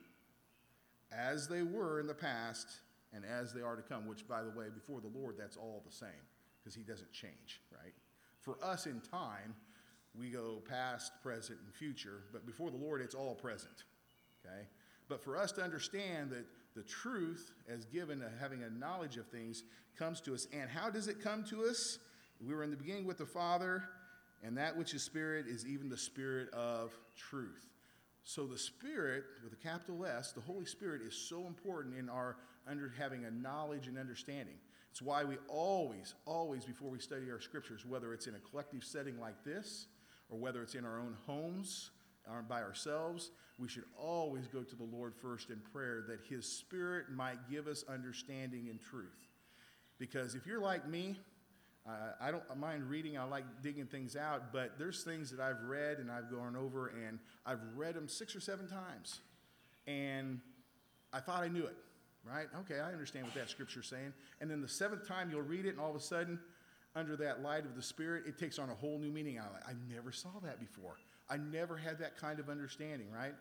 as 1.12 1.46
they 1.48 1.62
were 1.62 2.00
in 2.00 2.06
the 2.06 2.14
past, 2.14 2.66
and 3.12 3.22
as 3.26 3.52
they 3.52 3.60
are 3.60 3.76
to 3.76 3.82
come, 3.82 4.06
which, 4.06 4.26
by 4.26 4.42
the 4.42 4.50
way, 4.50 4.66
before 4.72 5.02
the 5.02 5.18
Lord, 5.18 5.36
that's 5.38 5.58
all 5.58 5.82
the 5.84 5.92
same, 5.92 6.08
because 6.58 6.74
He 6.74 6.82
doesn't 6.82 7.12
change, 7.12 7.60
right? 7.70 7.92
For 8.42 8.56
us 8.62 8.86
in 8.86 9.00
time, 9.00 9.54
we 10.18 10.30
go 10.30 10.62
past, 10.68 11.12
present, 11.22 11.58
and 11.64 11.74
future, 11.74 12.22
but 12.32 12.46
before 12.46 12.70
the 12.70 12.76
Lord, 12.76 13.00
it's 13.00 13.14
all 13.14 13.34
present. 13.34 13.84
Okay? 14.44 14.66
But 15.08 15.22
for 15.22 15.36
us 15.36 15.52
to 15.52 15.62
understand 15.62 16.30
that 16.30 16.46
the 16.74 16.82
truth, 16.82 17.52
as 17.68 17.84
given, 17.86 18.22
a, 18.22 18.30
having 18.40 18.62
a 18.62 18.70
knowledge 18.70 19.16
of 19.16 19.26
things, 19.26 19.64
comes 19.98 20.20
to 20.22 20.34
us. 20.34 20.46
And 20.52 20.70
how 20.70 20.88
does 20.88 21.08
it 21.08 21.22
come 21.22 21.44
to 21.44 21.64
us? 21.64 21.98
We 22.40 22.54
were 22.54 22.62
in 22.62 22.70
the 22.70 22.76
beginning 22.76 23.06
with 23.06 23.18
the 23.18 23.26
Father, 23.26 23.84
and 24.42 24.56
that 24.56 24.76
which 24.76 24.94
is 24.94 25.02
spirit 25.02 25.46
is 25.46 25.66
even 25.66 25.88
the 25.88 25.98
spirit 25.98 26.48
of 26.54 26.92
truth. 27.16 27.70
So 28.22 28.46
the 28.46 28.58
Spirit, 28.58 29.24
with 29.42 29.52
a 29.52 29.56
capital 29.56 30.04
S, 30.04 30.32
the 30.32 30.40
Holy 30.40 30.66
Spirit 30.66 31.02
is 31.02 31.14
so 31.14 31.46
important 31.46 31.96
in 31.98 32.08
our 32.08 32.36
under 32.68 32.92
having 32.96 33.24
a 33.24 33.30
knowledge 33.30 33.86
and 33.86 33.98
understanding. 33.98 34.54
It's 34.90 35.00
why 35.00 35.24
we 35.24 35.36
always, 35.48 36.14
always, 36.26 36.64
before 36.64 36.90
we 36.90 36.98
study 36.98 37.30
our 37.30 37.40
scriptures, 37.40 37.86
whether 37.86 38.12
it's 38.12 38.26
in 38.26 38.34
a 38.34 38.40
collective 38.50 38.82
setting 38.82 39.20
like 39.20 39.44
this, 39.44 39.86
or 40.28 40.38
whether 40.38 40.62
it's 40.62 40.74
in 40.74 40.84
our 40.84 40.98
own 40.98 41.16
homes, 41.26 41.90
or 42.28 42.42
by 42.42 42.62
ourselves, 42.62 43.30
we 43.58 43.68
should 43.68 43.84
always 43.96 44.46
go 44.48 44.62
to 44.62 44.76
the 44.76 44.84
Lord 44.84 45.14
first 45.14 45.50
in 45.50 45.60
prayer 45.72 46.04
that 46.08 46.20
His 46.28 46.46
Spirit 46.46 47.06
might 47.14 47.50
give 47.50 47.66
us 47.66 47.84
understanding 47.88 48.68
and 48.68 48.80
truth. 48.80 49.28
Because 49.98 50.34
if 50.34 50.46
you're 50.46 50.60
like 50.60 50.88
me, 50.88 51.18
uh, 51.86 52.12
I 52.20 52.30
don't 52.30 52.56
mind 52.56 52.84
reading, 52.84 53.16
I 53.18 53.24
like 53.24 53.44
digging 53.62 53.86
things 53.86 54.16
out, 54.16 54.52
but 54.52 54.78
there's 54.78 55.02
things 55.02 55.30
that 55.30 55.40
I've 55.40 55.62
read 55.62 55.98
and 55.98 56.10
I've 56.10 56.30
gone 56.30 56.56
over 56.56 56.88
and 56.88 57.18
I've 57.46 57.60
read 57.74 57.94
them 57.94 58.08
six 58.08 58.36
or 58.36 58.40
seven 58.40 58.66
times. 58.66 59.20
And 59.86 60.40
I 61.12 61.20
thought 61.20 61.42
I 61.42 61.48
knew 61.48 61.64
it, 61.64 61.76
right? 62.24 62.46
Okay, 62.60 62.80
I 62.80 62.92
understand 62.92 63.26
what 63.26 63.34
that 63.34 63.50
scripture's 63.50 63.88
saying. 63.88 64.12
And 64.40 64.50
then 64.50 64.60
the 64.60 64.68
seventh 64.68 65.06
time 65.06 65.30
you'll 65.30 65.42
read 65.42 65.66
it, 65.66 65.70
and 65.70 65.80
all 65.80 65.90
of 65.90 65.96
a 65.96 66.00
sudden, 66.00 66.38
under 66.94 67.16
that 67.16 67.42
light 67.42 67.64
of 67.64 67.76
the 67.76 67.82
Spirit, 67.82 68.24
it 68.26 68.38
takes 68.38 68.58
on 68.58 68.68
a 68.68 68.74
whole 68.74 68.98
new 68.98 69.10
meaning. 69.10 69.38
I, 69.38 69.70
I 69.70 69.74
never 69.92 70.12
saw 70.12 70.30
that 70.42 70.58
before. 70.58 70.96
I 71.28 71.36
never 71.36 71.76
had 71.76 71.98
that 72.00 72.18
kind 72.18 72.40
of 72.40 72.48
understanding, 72.48 73.06
right? 73.10 73.34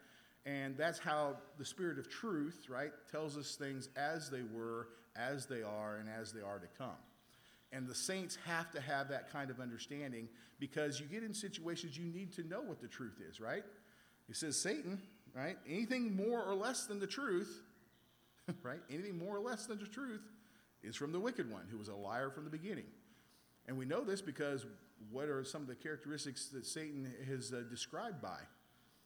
And 0.46 0.78
that's 0.78 1.00
how 1.00 1.38
the 1.58 1.66
Spirit 1.66 1.98
of 2.00 2.10
truth, 2.10 2.68
right, 2.70 2.92
tells 3.12 3.38
us 3.38 3.56
things 3.56 3.90
as 3.96 4.30
they 4.30 4.44
were, 4.54 4.90
as 5.16 5.46
they 5.46 5.64
are, 5.64 5.98
and 5.98 6.08
as 6.10 6.32
they 6.32 6.42
are 6.42 6.60
to 6.60 6.68
come. 6.78 6.98
And 7.72 7.88
the 7.88 7.96
saints 7.96 8.38
have 8.46 8.72
to 8.72 8.82
have 8.82 9.10
that 9.10 9.32
kind 9.32 9.52
of 9.52 9.60
understanding 9.60 10.28
because 10.60 11.00
you 11.00 11.06
get 11.06 11.24
in 11.24 11.34
situations 11.34 11.98
you 11.98 12.06
need 12.06 12.34
to 12.34 12.44
know 12.44 12.62
what 12.62 12.82
the 12.82 12.88
truth 12.88 13.22
is, 13.30 13.40
right? 13.40 13.64
He 14.28 14.34
says, 14.34 14.60
Satan, 14.60 15.02
right? 15.36 15.58
Anything 15.68 16.16
more 16.16 16.44
or 16.44 16.56
less 16.56 16.86
than 16.86 17.00
the 17.00 17.08
truth, 17.08 17.62
right? 18.64 18.80
Anything 18.90 19.18
more 19.18 19.36
or 19.36 19.40
less 19.40 19.66
than 19.66 19.80
the 19.80 19.86
truth 19.86 20.24
is 20.84 20.96
from 20.96 21.12
the 21.12 21.20
wicked 21.20 21.52
one 21.52 21.64
who 21.70 21.78
was 21.78 21.88
a 21.88 21.96
liar 21.96 22.30
from 22.30 22.46
the 22.46 22.50
beginning. 22.50 22.86
And 23.68 23.78
we 23.78 23.86
know 23.86 24.04
this 24.04 24.22
because 24.22 24.66
what 25.12 25.30
are 25.30 25.44
some 25.44 25.62
of 25.62 25.68
the 25.68 25.76
characteristics 25.76 26.48
that 26.48 26.66
Satan 26.66 27.12
is 27.28 27.54
uh, 27.54 27.64
described 27.70 28.22
by? 28.22 28.40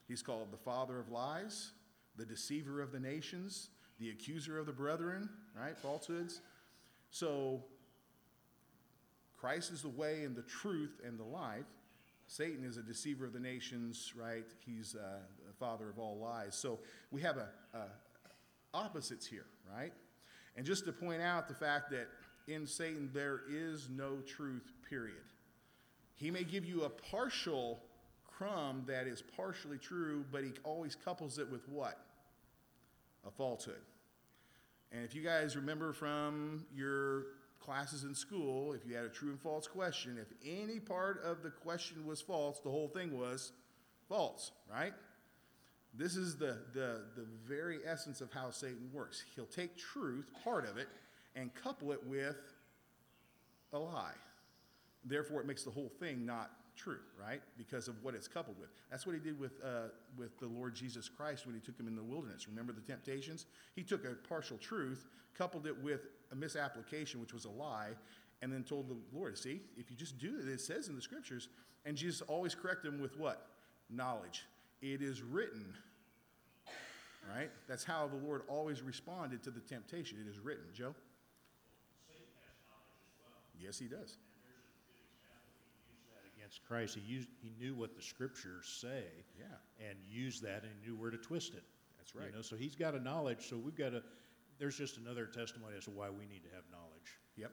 He's 0.07 0.21
called 0.21 0.51
the 0.51 0.57
father 0.57 0.99
of 0.99 1.09
lies, 1.09 1.71
the 2.17 2.25
deceiver 2.25 2.81
of 2.81 2.91
the 2.91 2.99
nations, 2.99 3.69
the 3.99 4.09
accuser 4.09 4.59
of 4.59 4.65
the 4.65 4.73
brethren, 4.73 5.29
right? 5.59 5.77
Falsehoods. 5.77 6.41
So 7.09 7.63
Christ 9.37 9.71
is 9.71 9.81
the 9.81 9.89
way 9.89 10.23
and 10.23 10.35
the 10.35 10.43
truth 10.43 11.01
and 11.05 11.19
the 11.19 11.23
life. 11.23 11.65
Satan 12.27 12.63
is 12.63 12.77
a 12.77 12.81
deceiver 12.81 13.25
of 13.25 13.33
the 13.33 13.39
nations, 13.39 14.13
right? 14.15 14.45
He's 14.65 14.95
uh, 14.95 15.19
the 15.45 15.53
father 15.53 15.89
of 15.89 15.99
all 15.99 16.17
lies. 16.17 16.55
So 16.55 16.79
we 17.11 17.21
have 17.21 17.37
a, 17.37 17.49
a 17.73 17.83
opposites 18.73 19.25
here, 19.25 19.45
right? 19.75 19.93
And 20.55 20.65
just 20.65 20.85
to 20.85 20.91
point 20.91 21.21
out 21.21 21.47
the 21.47 21.53
fact 21.53 21.91
that 21.91 22.07
in 22.47 22.67
Satan 22.67 23.09
there 23.13 23.41
is 23.49 23.89
no 23.89 24.17
truth, 24.27 24.71
period. 24.87 25.23
He 26.15 26.29
may 26.29 26.43
give 26.43 26.65
you 26.65 26.83
a 26.83 26.89
partial 26.89 27.81
crumb 28.27 28.83
that 28.87 29.07
is 29.07 29.21
partially 29.35 29.77
true, 29.77 30.25
but 30.31 30.43
he 30.43 30.51
always 30.63 30.95
couples 30.95 31.39
it 31.39 31.49
with 31.49 31.67
what? 31.69 31.99
A 33.25 33.31
falsehood. 33.31 33.81
And 34.91 35.03
if 35.03 35.15
you 35.15 35.23
guys 35.23 35.55
remember 35.55 35.93
from 35.93 36.65
your 36.75 37.25
classes 37.59 38.03
in 38.03 38.13
school, 38.13 38.73
if 38.73 38.85
you 38.85 38.95
had 38.95 39.05
a 39.05 39.09
true 39.09 39.29
and 39.29 39.39
false 39.39 39.67
question, 39.67 40.19
if 40.21 40.27
any 40.45 40.79
part 40.79 41.23
of 41.23 41.41
the 41.41 41.49
question 41.49 42.05
was 42.05 42.21
false, 42.21 42.59
the 42.59 42.69
whole 42.69 42.89
thing 42.89 43.17
was 43.17 43.53
false, 44.07 44.51
right? 44.69 44.93
This 45.95 46.15
is 46.15 46.37
the, 46.37 46.57
the, 46.73 47.01
the 47.15 47.25
very 47.45 47.79
essence 47.85 48.19
of 48.19 48.31
how 48.31 48.49
Satan 48.49 48.89
works. 48.91 49.23
He'll 49.35 49.45
take 49.45 49.77
truth, 49.77 50.25
part 50.43 50.67
of 50.67 50.77
it, 50.77 50.87
and 51.35 51.53
couple 51.53 51.91
it 51.91 51.99
with 52.05 52.37
a 53.73 53.77
lie. 53.79 54.13
Therefore, 55.05 55.41
it 55.41 55.47
makes 55.47 55.63
the 55.63 55.71
whole 55.71 55.91
thing 55.99 56.25
not 56.25 56.51
true, 56.75 56.99
right? 57.19 57.41
Because 57.57 57.87
of 57.87 58.03
what 58.03 58.15
it's 58.15 58.27
coupled 58.27 58.59
with. 58.59 58.69
That's 58.89 59.05
what 59.05 59.13
he 59.13 59.19
did 59.19 59.39
with, 59.39 59.53
uh, 59.63 59.89
with 60.17 60.39
the 60.39 60.47
Lord 60.47 60.73
Jesus 60.73 61.09
Christ 61.09 61.45
when 61.45 61.53
he 61.53 61.61
took 61.61 61.79
him 61.79 61.87
in 61.87 61.95
the 61.95 62.03
wilderness. 62.03 62.47
Remember 62.47 62.73
the 62.73 62.81
temptations? 62.81 63.45
He 63.75 63.83
took 63.83 64.05
a 64.05 64.15
partial 64.27 64.57
truth, 64.57 65.07
coupled 65.37 65.67
it 65.67 65.77
with 65.83 66.07
a 66.31 66.35
misapplication, 66.35 67.21
which 67.21 67.33
was 67.33 67.45
a 67.45 67.49
lie, 67.49 67.89
and 68.41 68.51
then 68.51 68.63
told 68.63 68.89
the 68.89 68.97
Lord, 69.15 69.37
see, 69.37 69.61
if 69.77 69.91
you 69.91 69.97
just 69.97 70.17
do 70.17 70.39
it, 70.41 70.47
it 70.47 70.61
says 70.61 70.87
in 70.87 70.95
the 70.95 71.01
scriptures, 71.01 71.49
and 71.85 71.95
Jesus 71.95 72.21
always 72.21 72.55
corrected 72.55 72.93
him 72.93 72.99
with 72.99 73.17
what? 73.19 73.47
Knowledge. 73.89 74.45
It 74.83 75.01
is 75.01 75.21
written, 75.21 75.73
right? 77.33 77.49
That's 77.69 77.85
how 77.85 78.05
the 78.07 78.17
Lord 78.17 78.41
always 78.49 78.81
responded 78.81 79.41
to 79.43 79.49
the 79.49 79.61
temptation. 79.61 80.17
It 80.19 80.29
is 80.29 80.39
written. 80.39 80.65
Joe? 80.73 80.93
Yes, 83.57 83.79
he 83.79 83.85
does. 83.85 84.17
that 86.11 86.29
against 86.37 86.65
Christ. 86.67 86.97
He 87.01 87.13
used, 87.13 87.29
he 87.41 87.53
knew 87.63 87.73
what 87.75 87.95
the 87.95 88.01
scriptures 88.01 88.65
say. 88.81 89.03
Yeah. 89.39 89.45
And 89.87 89.97
used 90.11 90.43
that 90.43 90.63
and 90.63 90.71
knew 90.85 90.99
where 90.99 91.11
to 91.11 91.17
twist 91.17 91.53
it. 91.53 91.63
That's 91.97 92.13
right. 92.13 92.27
You 92.27 92.35
know, 92.35 92.41
so 92.41 92.57
he's 92.57 92.75
got 92.75 92.93
a 92.93 92.99
knowledge, 92.99 93.47
so 93.49 93.55
we've 93.55 93.77
got 93.77 93.91
to, 93.91 94.03
there's 94.59 94.77
just 94.77 94.97
another 94.97 95.27
testimony 95.27 95.77
as 95.77 95.85
to 95.85 95.91
why 95.91 96.09
we 96.09 96.25
need 96.25 96.43
to 96.43 96.49
have 96.53 96.65
knowledge. 96.69 97.19
Yep. 97.37 97.51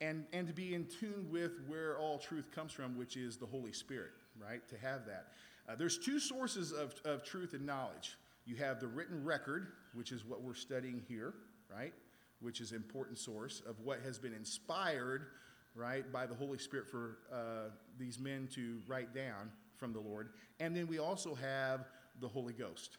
And, 0.00 0.26
and 0.32 0.46
to 0.46 0.52
be 0.52 0.74
in 0.74 0.86
tune 0.86 1.26
with 1.28 1.58
where 1.66 1.98
all 1.98 2.18
truth 2.18 2.52
comes 2.54 2.70
from, 2.70 2.96
which 2.96 3.16
is 3.16 3.36
the 3.36 3.46
Holy 3.46 3.72
Spirit, 3.72 4.12
right? 4.40 4.66
To 4.68 4.78
have 4.78 5.06
that. 5.06 5.32
Uh, 5.68 5.74
there's 5.76 5.98
two 5.98 6.18
sources 6.18 6.72
of, 6.72 6.94
of 7.04 7.22
truth 7.22 7.52
and 7.52 7.66
knowledge. 7.66 8.16
You 8.46 8.56
have 8.56 8.80
the 8.80 8.88
written 8.88 9.22
record, 9.22 9.68
which 9.92 10.12
is 10.12 10.24
what 10.24 10.42
we're 10.42 10.54
studying 10.54 11.02
here, 11.06 11.34
right? 11.70 11.92
Which 12.40 12.60
is 12.60 12.70
an 12.70 12.78
important 12.78 13.18
source 13.18 13.62
of 13.68 13.78
what 13.80 14.00
has 14.00 14.18
been 14.18 14.32
inspired, 14.32 15.26
right, 15.74 16.10
by 16.10 16.26
the 16.26 16.34
Holy 16.34 16.56
Spirit 16.56 16.88
for 16.88 17.18
uh, 17.30 17.70
these 17.98 18.18
men 18.18 18.48
to 18.54 18.78
write 18.86 19.14
down 19.14 19.52
from 19.76 19.92
the 19.92 20.00
Lord. 20.00 20.30
And 20.58 20.74
then 20.74 20.86
we 20.86 20.98
also 20.98 21.34
have 21.34 21.84
the 22.20 22.28
Holy 22.28 22.54
Ghost, 22.54 22.96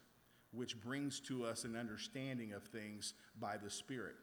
which 0.52 0.80
brings 0.80 1.18
to 1.20 1.44
us 1.44 1.64
an 1.64 1.76
understanding 1.76 2.52
of 2.52 2.62
things 2.62 3.14
by 3.40 3.56
the 3.56 3.70
Spirit. 3.70 4.14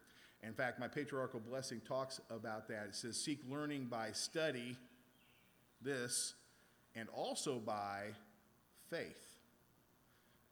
In 0.42 0.54
fact, 0.54 0.80
my 0.80 0.88
patriarchal 0.88 1.42
blessing 1.42 1.82
talks 1.86 2.22
about 2.30 2.70
that. 2.70 2.86
It 2.89 2.96
says, 2.96 3.18
Seek 3.18 3.39
learning 3.50 3.88
by 3.89 4.12
study, 4.13 4.77
this, 5.82 6.36
and 6.96 7.10
also 7.10 7.60
by 7.60 8.12
faith. 8.89 9.38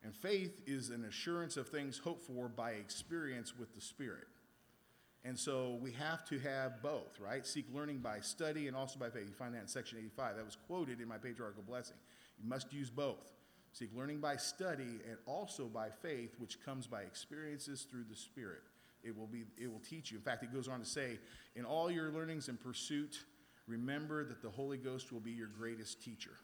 And 0.04 0.15
faith 0.15 0.62
is 0.68 0.92
an 0.92 1.04
assurance 1.06 1.58
of 1.58 1.68
things 1.68 1.98
hoped 1.98 2.27
for 2.27 2.48
by 2.48 2.72
experience 2.72 3.54
with 3.58 3.74
the 3.74 3.82
Spirit. 3.82 4.27
And 5.24 5.38
so 5.38 5.80
we 5.82 5.92
have 5.94 6.24
to 6.30 6.38
have 6.39 6.84
both, 6.84 7.20
right? 7.20 7.46
Seek 7.46 7.65
learning 7.74 7.98
by 7.98 8.20
study 8.20 8.68
and 8.68 8.75
also 8.77 9.00
by 9.00 9.10
faith. 9.10 9.24
You 9.27 9.34
find 9.34 9.56
that 9.56 9.62
in 9.62 9.68
section 9.68 9.98
85. 9.98 10.36
That 10.36 10.46
was 10.46 10.58
quoted 10.68 11.01
in 11.01 11.08
my 11.08 11.18
patriarchal 11.18 11.63
blessing. 11.63 11.98
You 12.38 12.48
must 12.48 12.72
use 12.72 12.92
both. 12.92 13.32
Seek 13.72 13.89
learning 13.96 14.20
by 14.20 14.36
study 14.36 15.00
and 15.10 15.18
also 15.25 15.65
by 15.65 15.89
faith, 15.89 16.36
which 16.38 16.63
comes 16.63 16.86
by 16.86 17.01
experiences 17.01 17.88
through 17.89 18.06
the 18.08 18.15
Spirit. 18.15 18.62
It 19.04 19.18
will, 19.18 19.27
be, 19.27 19.46
it 19.58 19.72
will 19.72 19.82
teach 19.82 20.12
you. 20.12 20.18
In 20.18 20.24
fact, 20.24 20.44
it 20.44 20.54
goes 20.54 20.68
on 20.68 20.80
to 20.80 20.86
say, 20.86 21.20
in 21.56 21.65
all 21.65 21.89
your 21.89 22.12
learnings 22.12 22.48
and 22.48 22.60
pursuit, 22.60 23.18
remember 23.68 24.24
that 24.25 24.44
the 24.44 24.50
Holy 24.50 24.77
Ghost 24.77 25.12
will 25.12 25.20
be 25.20 25.32
your 25.32 25.48
greatest 25.48 26.04
teacher. 26.04 26.38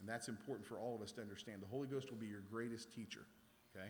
And 0.00 0.08
that's 0.08 0.28
important 0.28 0.66
for 0.66 0.78
all 0.78 0.94
of 0.94 1.02
us 1.02 1.12
to 1.12 1.20
understand. 1.20 1.62
The 1.62 1.66
Holy 1.66 1.88
Ghost 1.88 2.10
will 2.10 2.18
be 2.18 2.26
your 2.26 2.42
greatest 2.50 2.92
teacher, 2.92 3.26
okay? 3.74 3.88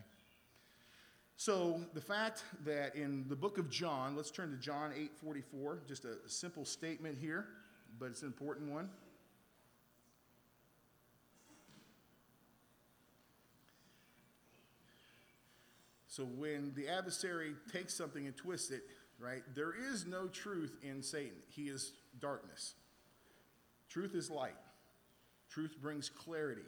So 1.35 1.81
the 1.93 2.01
fact 2.01 2.43
that 2.65 2.95
in 2.95 3.27
the 3.27 3.35
book 3.35 3.57
of 3.57 3.69
John, 3.69 4.15
let's 4.15 4.31
turn 4.31 4.49
to 4.51 4.57
John 4.57 4.91
8:44, 4.93 5.85
just 5.87 6.05
a 6.05 6.17
simple 6.27 6.65
statement 6.65 7.17
here, 7.17 7.47
but 7.99 8.09
it's 8.09 8.21
an 8.21 8.27
important 8.27 8.71
one. 8.71 8.89
So 16.07 16.25
when 16.25 16.73
the 16.73 16.87
adversary 16.87 17.55
takes 17.71 17.93
something 17.93 18.25
and 18.25 18.35
twists 18.35 18.71
it, 18.71 18.89
right, 19.19 19.43
there 19.53 19.73
is 19.75 20.07
no 20.07 20.27
truth 20.27 20.75
in 20.81 21.03
Satan. 21.03 21.37
He 21.49 21.69
is 21.69 21.93
darkness. 22.19 22.73
Truth 23.87 24.15
is 24.15 24.31
light. 24.31 24.55
Truth 25.49 25.75
brings 25.81 26.09
clarity, 26.09 26.61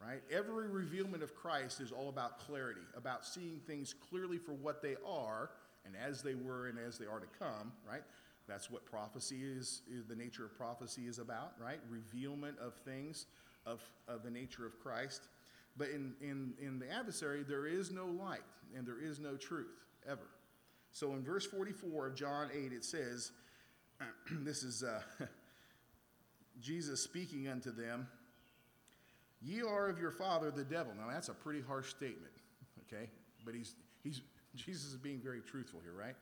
right? 0.00 0.22
Every 0.30 0.68
revealment 0.68 1.22
of 1.22 1.34
Christ 1.34 1.80
is 1.80 1.92
all 1.92 2.08
about 2.08 2.38
clarity, 2.38 2.82
about 2.96 3.24
seeing 3.24 3.60
things 3.66 3.94
clearly 4.10 4.38
for 4.38 4.52
what 4.52 4.82
they 4.82 4.96
are 5.06 5.50
and 5.84 5.94
as 5.96 6.22
they 6.22 6.34
were 6.34 6.66
and 6.66 6.78
as 6.78 6.98
they 6.98 7.06
are 7.06 7.20
to 7.20 7.26
come, 7.38 7.72
right? 7.88 8.02
That's 8.48 8.70
what 8.70 8.84
prophecy 8.86 9.42
is, 9.42 9.82
is 9.90 10.06
the 10.06 10.16
nature 10.16 10.44
of 10.44 10.56
prophecy 10.56 11.02
is 11.06 11.18
about, 11.18 11.52
right? 11.60 11.80
Revealment 11.88 12.58
of 12.58 12.74
things 12.84 13.26
of, 13.64 13.82
of 14.08 14.22
the 14.22 14.30
nature 14.30 14.66
of 14.66 14.78
Christ. 14.80 15.28
But 15.76 15.88
in, 15.88 16.14
in, 16.20 16.54
in 16.60 16.78
the 16.78 16.90
adversary, 16.90 17.44
there 17.46 17.66
is 17.66 17.90
no 17.90 18.06
light 18.06 18.40
and 18.76 18.86
there 18.86 19.00
is 19.00 19.18
no 19.18 19.36
truth 19.36 19.84
ever. 20.08 20.28
So 20.92 21.12
in 21.12 21.22
verse 21.22 21.44
44 21.44 22.06
of 22.06 22.14
John 22.14 22.48
8, 22.54 22.72
it 22.72 22.84
says, 22.84 23.32
this 24.30 24.62
is 24.62 24.82
uh, 24.82 25.00
Jesus 26.60 27.02
speaking 27.02 27.48
unto 27.48 27.70
them. 27.70 28.08
Ye 29.42 29.62
are 29.62 29.88
of 29.88 29.98
your 29.98 30.10
father 30.10 30.50
the 30.50 30.64
devil. 30.64 30.92
Now 30.98 31.08
that's 31.12 31.28
a 31.28 31.34
pretty 31.34 31.60
harsh 31.60 31.90
statement, 31.90 32.32
okay? 32.86 33.10
But 33.44 33.54
he's, 33.54 33.74
he's, 34.02 34.22
Jesus 34.54 34.86
is 34.86 34.96
being 34.96 35.20
very 35.20 35.40
truthful 35.40 35.80
here, 35.82 35.92
right? 35.92 36.16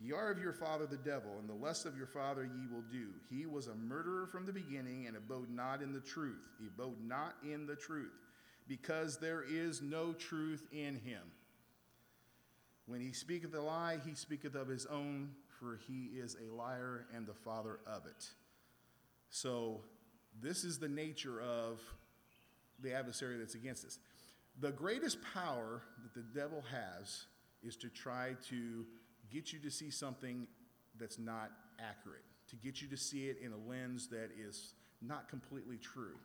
Ye 0.00 0.12
are 0.12 0.30
of 0.30 0.38
your 0.38 0.52
father 0.52 0.86
the 0.86 0.96
devil, 0.96 1.38
and 1.38 1.48
the 1.48 1.54
lust 1.54 1.86
of 1.86 1.96
your 1.96 2.06
father 2.06 2.44
ye 2.44 2.66
will 2.72 2.84
do. 2.90 3.08
He 3.30 3.46
was 3.46 3.68
a 3.68 3.74
murderer 3.74 4.26
from 4.26 4.46
the 4.46 4.52
beginning 4.52 5.06
and 5.06 5.16
abode 5.16 5.50
not 5.50 5.82
in 5.82 5.92
the 5.92 6.00
truth. 6.00 6.48
He 6.60 6.66
abode 6.66 7.00
not 7.06 7.36
in 7.44 7.66
the 7.66 7.76
truth, 7.76 8.12
because 8.66 9.18
there 9.18 9.44
is 9.48 9.80
no 9.82 10.12
truth 10.12 10.66
in 10.72 10.96
him. 10.96 11.22
When 12.86 13.00
he 13.00 13.12
speaketh 13.12 13.54
a 13.54 13.60
lie, 13.60 13.98
he 14.04 14.14
speaketh 14.14 14.54
of 14.54 14.66
his 14.66 14.86
own, 14.86 15.30
for 15.60 15.78
he 15.86 16.10
is 16.16 16.36
a 16.36 16.52
liar 16.52 17.06
and 17.14 17.26
the 17.26 17.34
father 17.34 17.78
of 17.86 18.06
it. 18.06 18.26
So, 19.32 19.80
this 20.42 20.62
is 20.62 20.78
the 20.78 20.88
nature 20.88 21.40
of 21.40 21.80
the 22.82 22.92
adversary 22.92 23.38
that's 23.38 23.54
against 23.54 23.86
us. 23.86 23.98
The 24.60 24.70
greatest 24.70 25.18
power 25.34 25.80
that 26.02 26.14
the 26.14 26.38
devil 26.38 26.62
has 26.70 27.24
is 27.62 27.74
to 27.76 27.88
try 27.88 28.36
to 28.50 28.84
get 29.32 29.50
you 29.50 29.58
to 29.60 29.70
see 29.70 29.90
something 29.90 30.46
that's 31.00 31.18
not 31.18 31.50
accurate, 31.80 32.24
to 32.50 32.56
get 32.56 32.82
you 32.82 32.88
to 32.88 32.96
see 32.98 33.28
it 33.28 33.38
in 33.42 33.52
a 33.52 33.70
lens 33.70 34.08
that 34.08 34.28
is 34.38 34.74
not 35.00 35.30
completely 35.30 35.78
true, 35.78 36.18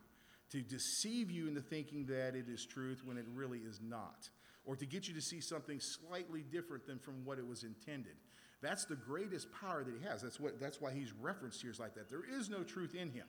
to 0.50 0.60
deceive 0.60 1.30
you 1.30 1.48
into 1.48 1.62
thinking 1.62 2.04
that 2.06 2.34
it 2.36 2.46
is 2.46 2.66
truth 2.66 3.00
when 3.06 3.16
it 3.16 3.24
really 3.34 3.60
is 3.60 3.80
not, 3.82 4.28
or 4.66 4.76
to 4.76 4.84
get 4.84 5.08
you 5.08 5.14
to 5.14 5.22
see 5.22 5.40
something 5.40 5.80
slightly 5.80 6.42
different 6.52 6.86
than 6.86 6.98
from 6.98 7.24
what 7.24 7.38
it 7.38 7.46
was 7.46 7.64
intended. 7.64 8.16
That's 8.60 8.84
the 8.84 8.96
greatest 8.96 9.48
power 9.52 9.84
that 9.84 9.94
he 9.94 10.04
has. 10.06 10.22
That's, 10.22 10.40
what, 10.40 10.60
that's 10.60 10.80
why 10.80 10.92
he's 10.92 11.12
referenced 11.12 11.62
here 11.62 11.72
like 11.78 11.94
that. 11.94 12.10
There 12.10 12.24
is 12.28 12.50
no 12.50 12.62
truth 12.62 12.94
in 12.94 13.10
him. 13.10 13.26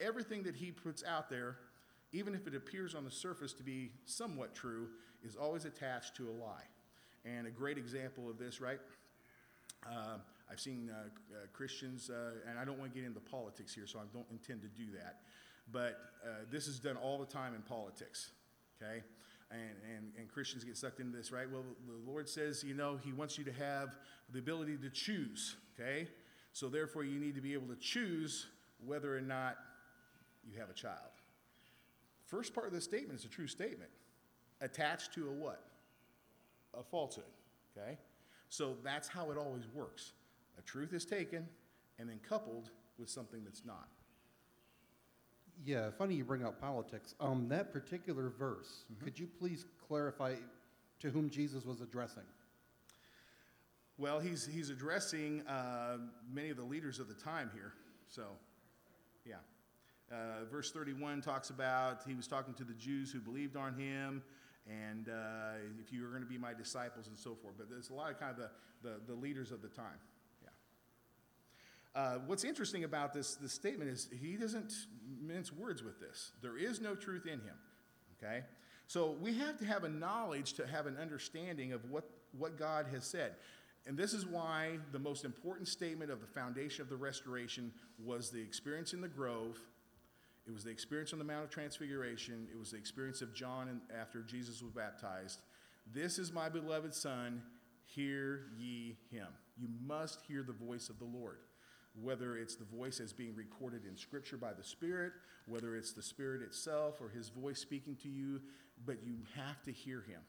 Everything 0.00 0.44
that 0.44 0.54
he 0.54 0.70
puts 0.70 1.02
out 1.04 1.28
there, 1.28 1.56
even 2.12 2.34
if 2.34 2.46
it 2.46 2.54
appears 2.54 2.94
on 2.94 3.04
the 3.04 3.10
surface 3.10 3.52
to 3.54 3.64
be 3.64 3.90
somewhat 4.04 4.54
true, 4.54 4.88
is 5.24 5.34
always 5.34 5.64
attached 5.64 6.14
to 6.16 6.28
a 6.28 6.32
lie. 6.32 6.62
And 7.24 7.46
a 7.46 7.50
great 7.50 7.76
example 7.76 8.30
of 8.30 8.38
this, 8.38 8.60
right? 8.60 8.78
Uh, 9.84 10.18
I've 10.50 10.60
seen 10.60 10.90
uh, 10.90 11.08
uh, 11.34 11.46
Christians, 11.52 12.10
uh, 12.10 12.48
and 12.48 12.58
I 12.58 12.64
don't 12.64 12.78
want 12.78 12.92
to 12.92 12.98
get 12.98 13.06
into 13.06 13.20
politics 13.20 13.74
here, 13.74 13.86
so 13.86 13.98
I 13.98 14.02
don't 14.12 14.26
intend 14.30 14.62
to 14.62 14.68
do 14.68 14.92
that. 14.92 15.20
But 15.70 15.98
uh, 16.24 16.44
this 16.50 16.68
is 16.68 16.78
done 16.78 16.96
all 16.96 17.18
the 17.18 17.26
time 17.26 17.54
in 17.54 17.62
politics, 17.62 18.30
okay? 18.80 19.02
And, 19.50 19.60
and, 19.96 20.12
and 20.18 20.28
Christians 20.28 20.62
get 20.62 20.76
sucked 20.76 21.00
into 21.00 21.16
this, 21.16 21.32
right? 21.32 21.50
Well, 21.50 21.64
the 21.86 22.10
Lord 22.10 22.28
says, 22.28 22.62
you 22.62 22.74
know, 22.74 22.98
He 23.02 23.12
wants 23.12 23.38
you 23.38 23.44
to 23.44 23.52
have 23.52 23.96
the 24.30 24.38
ability 24.38 24.76
to 24.78 24.90
choose, 24.90 25.56
okay? 25.78 26.08
So 26.52 26.68
therefore, 26.68 27.04
you 27.04 27.18
need 27.18 27.34
to 27.34 27.40
be 27.40 27.54
able 27.54 27.68
to 27.68 27.76
choose 27.76 28.46
whether 28.84 29.16
or 29.16 29.22
not 29.22 29.56
you 30.44 30.58
have 30.58 30.68
a 30.68 30.74
child. 30.74 30.96
First 32.26 32.54
part 32.54 32.66
of 32.66 32.74
the 32.74 32.80
statement 32.80 33.18
is 33.18 33.24
a 33.24 33.28
true 33.28 33.46
statement, 33.46 33.90
attached 34.60 35.14
to 35.14 35.28
a 35.28 35.32
what? 35.32 35.64
A 36.78 36.82
falsehood, 36.82 37.24
okay? 37.76 37.96
So 38.50 38.76
that's 38.84 39.08
how 39.08 39.30
it 39.30 39.38
always 39.38 39.64
works. 39.74 40.12
A 40.58 40.62
truth 40.62 40.92
is 40.92 41.06
taken 41.06 41.46
and 41.98 42.08
then 42.08 42.20
coupled 42.28 42.70
with 42.98 43.08
something 43.08 43.42
that's 43.44 43.64
not. 43.64 43.88
Yeah, 45.64 45.90
funny 45.90 46.14
you 46.14 46.24
bring 46.24 46.44
up 46.44 46.60
politics. 46.60 47.14
Um, 47.20 47.48
that 47.48 47.72
particular 47.72 48.30
verse, 48.30 48.84
could 49.02 49.18
you 49.18 49.26
please 49.26 49.66
clarify 49.86 50.36
to 51.00 51.10
whom 51.10 51.30
Jesus 51.30 51.64
was 51.64 51.80
addressing? 51.80 52.22
Well, 53.96 54.20
he's, 54.20 54.46
he's 54.46 54.70
addressing 54.70 55.44
uh, 55.48 55.98
many 56.32 56.50
of 56.50 56.56
the 56.56 56.62
leaders 56.62 57.00
of 57.00 57.08
the 57.08 57.14
time 57.14 57.50
here. 57.52 57.72
So, 58.06 58.22
yeah. 59.26 59.36
Uh, 60.10 60.44
verse 60.50 60.70
31 60.70 61.20
talks 61.20 61.50
about 61.50 62.00
he 62.06 62.14
was 62.14 62.28
talking 62.28 62.54
to 62.54 62.64
the 62.64 62.74
Jews 62.74 63.10
who 63.10 63.18
believed 63.18 63.56
on 63.56 63.74
him, 63.74 64.22
and 64.66 65.08
uh, 65.08 65.58
if 65.80 65.92
you 65.92 66.06
are 66.06 66.10
going 66.10 66.22
to 66.22 66.28
be 66.28 66.38
my 66.38 66.54
disciples 66.54 67.08
and 67.08 67.18
so 67.18 67.34
forth. 67.34 67.54
But 67.58 67.68
there's 67.68 67.90
a 67.90 67.94
lot 67.94 68.10
of 68.10 68.20
kind 68.20 68.30
of 68.30 68.38
the, 68.38 68.50
the, 68.88 69.00
the 69.08 69.14
leaders 69.14 69.50
of 69.50 69.60
the 69.60 69.68
time. 69.68 69.98
Uh, 71.98 72.18
what's 72.26 72.44
interesting 72.44 72.84
about 72.84 73.12
this, 73.12 73.34
this 73.34 73.52
statement 73.52 73.90
is 73.90 74.08
he 74.20 74.36
doesn't 74.36 74.72
mince 75.20 75.52
words 75.52 75.82
with 75.82 75.98
this. 75.98 76.30
There 76.40 76.56
is 76.56 76.80
no 76.80 76.94
truth 76.94 77.26
in 77.26 77.40
him. 77.40 77.56
Okay? 78.16 78.44
So 78.86 79.16
we 79.20 79.36
have 79.38 79.58
to 79.58 79.64
have 79.64 79.82
a 79.82 79.88
knowledge 79.88 80.52
to 80.54 80.66
have 80.68 80.86
an 80.86 80.96
understanding 80.96 81.72
of 81.72 81.90
what, 81.90 82.08
what 82.38 82.56
God 82.56 82.86
has 82.92 83.04
said. 83.04 83.32
And 83.84 83.98
this 83.98 84.12
is 84.12 84.24
why 84.24 84.78
the 84.92 84.98
most 85.00 85.24
important 85.24 85.66
statement 85.66 86.12
of 86.12 86.20
the 86.20 86.26
foundation 86.28 86.82
of 86.82 86.88
the 86.88 86.96
restoration 86.96 87.72
was 88.04 88.30
the 88.30 88.40
experience 88.40 88.92
in 88.92 89.00
the 89.00 89.08
grove. 89.08 89.58
It 90.46 90.52
was 90.52 90.62
the 90.62 90.70
experience 90.70 91.12
on 91.12 91.18
the 91.18 91.24
Mount 91.24 91.42
of 91.42 91.50
Transfiguration. 91.50 92.46
It 92.52 92.56
was 92.56 92.70
the 92.70 92.76
experience 92.76 93.22
of 93.22 93.34
John 93.34 93.80
after 94.00 94.22
Jesus 94.22 94.62
was 94.62 94.70
baptized. 94.70 95.40
This 95.92 96.20
is 96.20 96.32
my 96.32 96.48
beloved 96.48 96.94
Son, 96.94 97.42
hear 97.86 98.42
ye 98.56 98.98
him. 99.10 99.26
You 99.60 99.66
must 99.84 100.20
hear 100.28 100.44
the 100.44 100.52
voice 100.52 100.90
of 100.90 101.00
the 101.00 101.04
Lord. 101.04 101.38
Whether 102.02 102.36
it's 102.36 102.54
the 102.54 102.64
voice 102.64 103.00
as 103.00 103.12
being 103.12 103.34
recorded 103.34 103.82
in 103.88 103.96
Scripture 103.96 104.36
by 104.36 104.52
the 104.52 104.62
Spirit, 104.62 105.12
whether 105.46 105.76
it's 105.76 105.92
the 105.92 106.02
Spirit 106.02 106.42
itself 106.42 107.00
or 107.00 107.08
his 107.08 107.28
voice 107.28 107.58
speaking 107.58 107.96
to 108.02 108.08
you, 108.08 108.40
but 108.86 108.98
you 109.04 109.16
have 109.34 109.62
to 109.62 109.72
hear 109.72 110.02
him. 110.02 110.20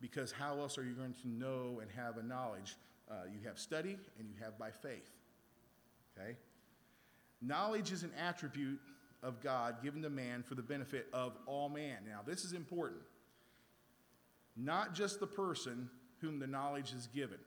Because 0.00 0.32
how 0.32 0.58
else 0.60 0.78
are 0.78 0.84
you 0.84 0.94
going 0.94 1.14
to 1.22 1.28
know 1.28 1.80
and 1.80 1.90
have 1.90 2.16
a 2.18 2.22
knowledge? 2.22 2.76
Uh, 3.10 3.24
you 3.32 3.46
have 3.46 3.58
study 3.58 3.96
and 4.18 4.28
you 4.28 4.34
have 4.42 4.58
by 4.58 4.70
faith. 4.70 5.10
Okay? 6.18 6.36
Knowledge 7.42 7.92
is 7.92 8.02
an 8.02 8.12
attribute 8.18 8.80
of 9.22 9.40
God 9.42 9.82
given 9.82 10.02
to 10.02 10.10
man 10.10 10.42
for 10.42 10.54
the 10.54 10.62
benefit 10.62 11.06
of 11.12 11.32
all 11.46 11.68
man. 11.68 11.98
Now, 12.06 12.20
this 12.24 12.44
is 12.44 12.52
important. 12.52 13.02
Not 14.56 14.94
just 14.94 15.20
the 15.20 15.26
person 15.26 15.90
whom 16.20 16.38
the 16.38 16.46
knowledge 16.46 16.92
is 16.92 17.08
given. 17.08 17.38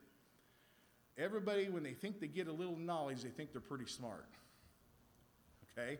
Everybody, 1.18 1.68
when 1.68 1.82
they 1.82 1.94
think 1.94 2.20
they 2.20 2.28
get 2.28 2.46
a 2.46 2.52
little 2.52 2.76
knowledge, 2.76 3.22
they 3.22 3.28
think 3.28 3.52
they're 3.52 3.60
pretty 3.60 3.86
smart. 3.86 4.28
Okay? 5.76 5.98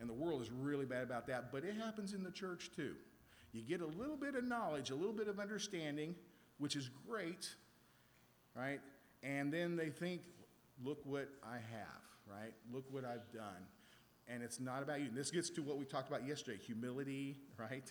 And 0.00 0.08
the 0.08 0.14
world 0.14 0.42
is 0.42 0.50
really 0.50 0.84
bad 0.84 1.02
about 1.02 1.26
that, 1.28 1.50
but 1.50 1.64
it 1.64 1.76
happens 1.76 2.12
in 2.12 2.22
the 2.22 2.30
church 2.30 2.70
too. 2.76 2.94
You 3.52 3.62
get 3.62 3.80
a 3.80 3.86
little 3.86 4.16
bit 4.16 4.34
of 4.34 4.44
knowledge, 4.44 4.90
a 4.90 4.94
little 4.94 5.12
bit 5.14 5.28
of 5.28 5.38
understanding, 5.38 6.14
which 6.58 6.76
is 6.76 6.90
great, 7.08 7.48
right? 8.54 8.80
And 9.22 9.52
then 9.52 9.76
they 9.76 9.90
think, 9.90 10.22
look 10.82 10.98
what 11.04 11.28
I 11.44 11.54
have, 11.54 12.02
right? 12.26 12.52
Look 12.72 12.84
what 12.90 13.04
I've 13.04 13.30
done. 13.32 13.66
And 14.28 14.42
it's 14.42 14.60
not 14.60 14.82
about 14.82 15.00
you. 15.00 15.06
And 15.06 15.16
this 15.16 15.30
gets 15.30 15.50
to 15.50 15.62
what 15.62 15.78
we 15.78 15.84
talked 15.84 16.08
about 16.08 16.26
yesterday 16.26 16.58
humility, 16.58 17.36
right? 17.58 17.90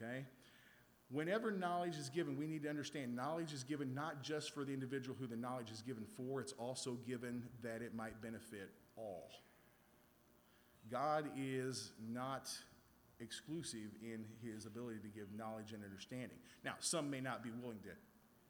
Okay? 0.00 0.24
Whenever 1.14 1.52
knowledge 1.52 1.96
is 1.96 2.08
given, 2.08 2.36
we 2.36 2.44
need 2.44 2.64
to 2.64 2.68
understand 2.68 3.14
knowledge 3.14 3.52
is 3.52 3.62
given 3.62 3.94
not 3.94 4.20
just 4.20 4.52
for 4.52 4.64
the 4.64 4.72
individual 4.72 5.16
who 5.16 5.28
the 5.28 5.36
knowledge 5.36 5.70
is 5.70 5.80
given 5.80 6.04
for, 6.04 6.40
it's 6.40 6.54
also 6.58 6.94
given 7.06 7.44
that 7.62 7.82
it 7.82 7.94
might 7.94 8.20
benefit 8.20 8.70
all. 8.96 9.30
God 10.90 11.26
is 11.38 11.92
not 12.12 12.50
exclusive 13.20 13.90
in 14.02 14.24
his 14.42 14.66
ability 14.66 14.98
to 15.02 15.08
give 15.08 15.28
knowledge 15.38 15.70
and 15.72 15.84
understanding. 15.84 16.36
Now, 16.64 16.74
some 16.80 17.08
may 17.10 17.20
not 17.20 17.44
be 17.44 17.50
willing 17.62 17.78
to 17.84 17.90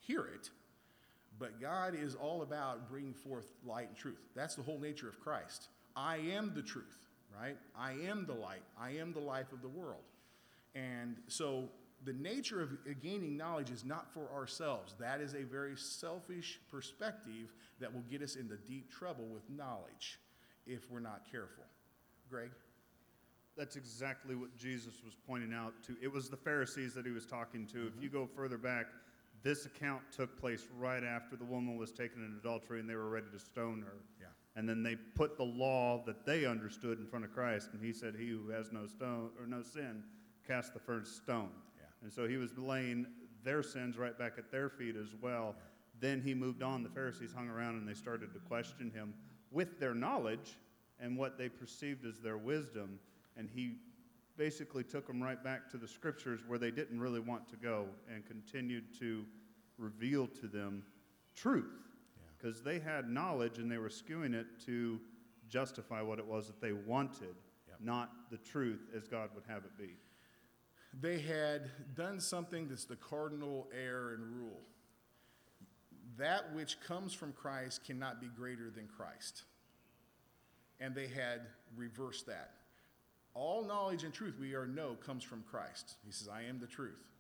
hear 0.01 0.25
it, 0.35 0.49
but 1.39 1.61
God 1.61 1.95
is 1.95 2.15
all 2.15 2.41
about 2.41 2.89
bringing 2.89 3.13
forth 3.13 3.45
light 3.63 3.89
and 3.89 3.97
truth. 3.97 4.23
That's 4.35 4.55
the 4.55 4.63
whole 4.63 4.79
nature 4.79 5.07
of 5.07 5.21
Christ. 5.21 5.69
I 5.95 6.17
am 6.17 6.53
the 6.55 6.63
truth, 6.63 6.97
right? 7.39 7.59
I 7.79 7.93
am 8.09 8.25
the 8.25 8.33
light. 8.33 8.63
I 8.81 8.93
am 8.93 9.13
the 9.13 9.21
life 9.21 9.53
of 9.53 9.61
the 9.61 9.69
world. 9.69 10.05
And 10.75 11.19
so 11.29 11.69
the 12.05 12.13
nature 12.13 12.61
of 12.61 12.71
gaining 13.01 13.37
knowledge 13.37 13.71
is 13.71 13.85
not 13.85 14.13
for 14.13 14.31
ourselves. 14.35 14.95
That 15.01 15.21
is 15.21 15.35
a 15.35 15.43
very 15.43 15.77
selfish 15.77 16.61
perspective 16.71 17.55
that 17.81 17.93
will 17.93 18.05
get 18.11 18.23
us 18.23 18.37
into 18.37 18.57
deep 18.57 18.91
trouble 18.91 19.27
with 19.27 19.49
knowledge 19.49 20.21
if 20.67 20.91
we're 20.91 21.01
not 21.01 21.23
careful. 21.31 21.65
Greg? 22.31 22.51
That's 23.57 23.77
exactly 23.77 24.35
what 24.35 24.57
Jesus 24.57 24.95
was 25.05 25.15
pointing 25.27 25.53
out 25.53 25.75
to. 25.87 25.97
It 26.03 26.13
was 26.13 26.29
the 26.29 26.37
Pharisees 26.37 26.95
that 26.95 27.07
he 27.07 27.13
was 27.13 27.25
talking 27.25 27.67
to. 27.69 27.87
If 27.87 28.03
you 28.03 28.09
go 28.09 28.27
further 28.27 28.59
back, 28.59 28.87
this 29.43 29.67
account 29.67 30.03
took 30.11 30.41
place 30.41 30.67
right 30.77 31.05
after 31.05 31.37
the 31.37 31.45
woman 31.45 31.77
was 31.77 31.93
taken 31.93 32.25
in 32.25 32.37
adultery 32.41 32.81
and 32.81 32.89
they 32.89 32.97
were 32.97 33.11
ready 33.11 33.27
to 33.33 33.39
stone 33.39 33.83
her. 33.83 33.97
Yeah. 34.21 34.27
And 34.57 34.69
then 34.69 34.83
they 34.83 34.97
put 34.97 35.37
the 35.37 35.45
law 35.45 36.03
that 36.07 36.25
they 36.25 36.47
understood 36.47 36.99
in 36.99 37.07
front 37.07 37.25
of 37.25 37.33
Christ, 37.33 37.71
and 37.73 37.85
he 37.85 37.93
said, 37.93 38.15
"He 38.15 38.29
who 38.29 38.49
has 38.51 38.73
no 38.73 38.87
stone 38.87 39.31
or 39.39 39.47
no 39.47 39.63
sin, 39.63 40.05
cast 40.47 40.75
the 40.75 40.81
first 40.81 41.17
stone." 41.17 41.51
Yeah. 42.05 42.07
And 42.07 42.13
so 42.13 42.29
he 42.29 42.37
was 42.37 42.57
laying 42.59 43.07
their 43.43 43.63
sins 43.63 43.97
right 43.97 44.19
back 44.19 44.35
at 44.39 44.51
their 44.51 44.69
feet 44.69 44.97
as 44.97 45.15
well. 45.21 45.55
Then 46.01 46.21
he 46.21 46.35
moved 46.35 46.63
on. 46.63 46.83
The 46.83 46.89
Pharisees 46.91 47.33
hung 47.33 47.49
around 47.49 47.77
and 47.77 47.89
they 47.89 47.95
started 47.95 48.33
to 48.33 48.39
question 48.41 48.91
him 48.91 49.15
with 49.51 49.79
their 49.79 49.95
knowledge 49.95 50.59
and 51.01 51.17
what 51.17 51.39
they 51.39 51.49
perceived 51.49 52.05
as 52.05 52.19
their 52.21 52.37
wisdom. 52.37 52.99
And 53.37 53.49
he 53.53 53.77
basically 54.37 54.85
took 54.85 55.07
them 55.07 55.23
right 55.23 55.43
back 55.43 55.71
to 55.71 55.77
the 55.77 55.89
scriptures 55.89 56.41
where 56.47 56.59
they 56.59 56.71
didn't 56.71 57.01
really 57.01 57.21
want 57.21 57.49
to 57.51 57.57
go 57.57 57.87
and 58.13 58.27
continued 58.27 58.85
to 58.99 59.25
reveal 59.79 60.27
to 60.27 60.47
them 60.49 60.83
truth. 61.35 61.71
Because 62.37 62.63
they 62.63 62.79
had 62.79 63.09
knowledge 63.09 63.59
and 63.59 63.71
they 63.71 63.79
were 63.79 63.89
skewing 63.89 64.35
it 64.35 64.47
to 64.67 65.01
justify 65.49 66.03
what 66.03 66.19
it 66.19 66.27
was 66.27 66.47
that 66.47 66.61
they 66.61 66.73
wanted, 66.73 67.35
Yep. 67.69 67.81
not 67.81 68.31
the 68.31 68.37
truth 68.39 68.91
as 68.95 69.09
God 69.09 69.31
would 69.35 69.45
have 69.49 69.65
it 69.65 69.77
be. 69.79 69.97
They 71.01 71.19
had 71.19 71.71
done 71.95 72.21
something 72.21 72.69
that's 72.69 72.85
the 72.85 72.97
cardinal 72.97 73.69
error 73.77 74.15
and 74.15 74.23
rule. 74.37 74.61
That 76.19 76.55
which 76.55 76.81
comes 76.81 77.13
from 77.13 77.33
Christ 77.33 77.85
cannot 77.85 78.21
be 78.21 78.29
greater 78.29 78.71
than 78.71 78.87
Christ. 78.87 79.43
And 80.81 80.95
they 80.95 81.09
had 81.09 81.41
reversed 81.77 82.27
that. 82.27 82.53
All 83.35 83.65
knowledge 83.65 84.05
and 84.05 84.15
truth 84.15 84.37
we 84.41 84.55
are 84.55 84.67
know 84.67 84.97
comes 85.05 85.25
from 85.25 85.43
Christ. 85.51 85.95
He 86.07 86.13
says, 86.13 86.29
I 86.29 86.43
am 86.43 86.61
the 86.61 86.67
truth. 86.67 87.11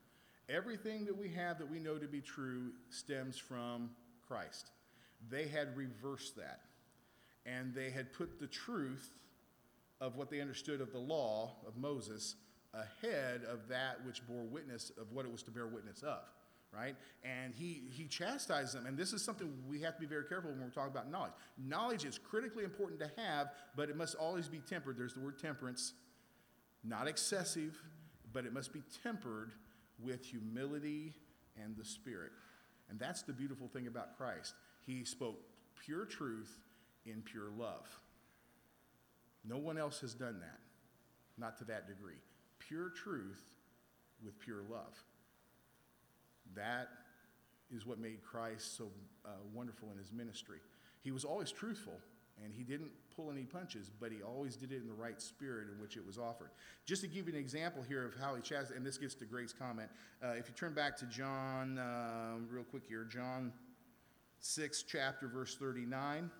Everything 0.49 1.05
that 1.07 1.17
we 1.17 1.29
have 1.31 1.59
that 1.59 1.71
we 1.71 1.81
know 1.81 1.97
to 1.97 2.07
be 2.07 2.21
true 2.21 2.71
stems 2.91 3.37
from 3.37 3.91
Christ. 4.29 4.71
They 5.31 5.49
had 5.49 5.77
reversed 5.77 6.37
that. 6.37 6.61
And 7.47 7.75
they 7.75 7.91
had 7.91 8.13
put 8.13 8.39
the 8.39 8.47
truth 8.47 9.11
of 10.01 10.17
what 10.17 10.31
they 10.31 10.41
understood 10.41 10.81
of 10.81 10.93
the 10.93 10.99
law 10.99 11.57
of 11.67 11.77
Moses 11.77 12.37
ahead 12.75 13.43
of 13.45 13.69
that 13.69 14.05
which 14.05 14.27
bore 14.27 14.43
witness 14.43 14.91
of 15.01 15.13
what 15.13 15.25
it 15.25 15.33
was 15.33 15.43
to 15.45 15.51
bear 15.51 15.67
witness 15.67 16.03
of, 16.03 16.21
right? 16.73 16.97
And 17.23 17.55
he, 17.55 17.83
he 17.91 18.07
chastised 18.07 18.75
them. 18.75 18.87
And 18.87 18.97
this 18.97 19.13
is 19.13 19.23
something 19.23 19.53
we 19.69 19.81
have 19.83 19.95
to 19.95 20.01
be 20.01 20.07
very 20.07 20.25
careful 20.25 20.51
when 20.51 20.61
we're 20.61 20.71
talking 20.71 20.91
about 20.93 21.11
knowledge. 21.11 21.33
Knowledge 21.59 22.05
is 22.05 22.19
critically 22.19 22.65
important 22.65 23.01
to 23.01 23.11
have, 23.17 23.49
but 23.77 23.89
it 23.89 23.97
must 23.97 24.15
always 24.17 24.49
be 24.49 24.59
tempered. 24.59 24.99
There's 24.99 25.15
the 25.15 25.21
word 25.21 25.39
temperance, 25.39 25.93
not 26.83 27.07
excessive, 27.07 27.81
but 28.33 28.45
it 28.45 28.53
must 28.53 28.73
be 28.73 28.83
tempered 29.03 29.53
with 30.03 30.25
humility 30.25 31.15
and 31.63 31.77
the 31.77 31.85
Spirit. 31.85 32.33
And 32.91 32.99
that's 32.99 33.23
the 33.23 33.33
beautiful 33.33 33.69
thing 33.69 33.87
about 33.87 34.17
Christ. 34.17 34.55
He 34.87 35.05
spoke 35.05 35.41
pure 35.85 36.05
truth 36.05 36.59
in 37.07 37.23
pure 37.23 37.51
love. 37.57 37.87
No 39.45 39.59
one 39.59 39.79
else 39.79 40.01
has 40.01 40.15
done 40.15 40.41
that, 40.41 40.59
not 41.39 41.59
to 41.59 41.65
that 41.65 41.87
degree. 41.87 42.21
Pure 42.68 42.90
truth 42.90 43.42
with 44.24 44.38
pure 44.38 44.62
love. 44.70 45.03
That 46.55 46.88
is 47.74 47.87
what 47.87 47.98
made 47.98 48.22
Christ 48.22 48.77
so 48.77 48.90
uh, 49.24 49.31
wonderful 49.53 49.88
in 49.92 49.98
his 49.98 50.12
ministry. 50.12 50.59
He 51.03 51.11
was 51.11 51.24
always 51.24 51.50
truthful, 51.50 51.98
and 52.42 52.53
he 52.53 52.62
didn't 52.62 52.90
pull 53.14 53.31
any 53.31 53.44
punches, 53.44 53.90
but 54.00 54.12
he 54.12 54.22
always 54.22 54.57
did 54.57 54.72
it 54.72 54.81
in 54.81 54.87
the 54.87 54.94
right 54.94 55.20
spirit 55.20 55.68
in 55.72 55.81
which 55.81 55.96
it 55.96 56.07
was 56.07 56.18
offered. 56.18 56.50
Just 56.87 57.03
to 57.03 57.09
give 57.09 57.27
you 57.27 57.35
an 57.35 57.38
example 57.38 57.83
here 57.83 58.05
of 58.05 58.14
how 58.14 58.35
he 58.35 58.42
chastised, 58.42 58.77
and 58.77 58.87
this 58.87 58.98
gets 58.98 59.14
to 59.16 59.24
Grace's 59.24 59.53
comment. 59.53 59.88
Uh, 60.22 60.29
if 60.29 60.48
you 60.48 60.55
turn 60.55 60.72
back 60.72 60.96
to 60.98 61.07
John, 61.07 61.79
uh, 61.79 62.37
real 62.50 62.64
quick 62.64 62.85
here, 62.88 63.05
John 63.05 63.53
6, 64.40 64.85
chapter, 64.85 65.29
verse 65.29 65.57
39. 65.57 66.31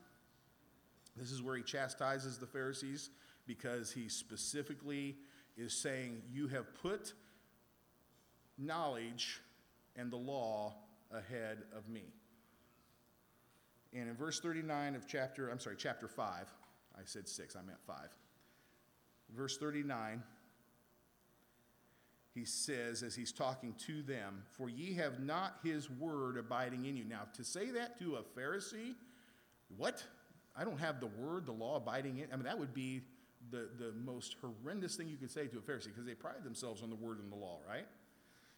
This 1.17 1.31
is 1.31 1.43
where 1.43 1.57
he 1.57 1.63
chastises 1.63 2.39
the 2.39 2.47
Pharisees 2.47 3.11
because 3.47 3.93
he 3.93 4.09
specifically 4.09 5.17
is 5.57 5.73
saying, 5.73 6.23
You 6.33 6.49
have 6.49 6.75
put 6.75 7.13
knowledge 8.59 9.41
and 9.97 10.11
the 10.11 10.17
law 10.17 10.75
ahead 11.13 11.59
of 11.77 11.89
me. 11.89 12.05
And 13.93 14.09
in 14.09 14.17
verse 14.17 14.41
39 14.41 14.97
of 14.97 15.07
chapter, 15.07 15.51
I'm 15.51 15.61
sorry, 15.61 15.77
chapter 15.79 16.09
5, 16.09 16.53
I 16.97 17.01
said 17.05 17.29
6, 17.29 17.57
I 17.57 17.63
meant 17.63 17.79
5. 17.87 17.97
Verse 19.37 19.57
39, 19.57 20.23
he 22.35 22.45
says, 22.45 23.05
as 23.05 23.15
he's 23.15 23.33
talking 23.33 23.75
to 23.87 24.03
them, 24.03 24.43
For 24.51 24.69
ye 24.69 24.95
have 24.95 25.21
not 25.21 25.59
his 25.63 25.89
word 25.89 26.37
abiding 26.37 26.85
in 26.87 26.97
you. 26.97 27.05
Now, 27.05 27.23
to 27.35 27.45
say 27.45 27.71
that 27.71 27.99
to 28.01 28.17
a 28.17 28.39
Pharisee, 28.39 28.95
what? 29.77 30.03
I 30.57 30.65
don't 30.65 30.79
have 30.79 31.01
the 31.01 31.07
word, 31.07 31.47
the 31.47 31.53
law 31.53 31.77
abiding 31.77 32.19
in. 32.19 32.27
I 32.33 32.37
mean, 32.37 32.45
that 32.45 32.59
would 32.59 32.75
be 32.75 33.03
the, 33.51 33.69
the 33.79 33.93
most 34.05 34.37
horrendous 34.41 34.97
thing 34.97 35.09
you 35.09 35.17
could 35.17 35.31
say 35.31 35.47
to 35.47 35.59
a 35.59 35.61
Pharisee 35.61 35.87
because 35.87 36.07
they 36.07 36.15
pride 36.15 36.45
themselves 36.45 36.83
on 36.83 36.91
the 36.91 36.97
word 36.97 37.19
and 37.19 37.31
the 37.31 37.37
law, 37.37 37.59
right? 37.69 37.87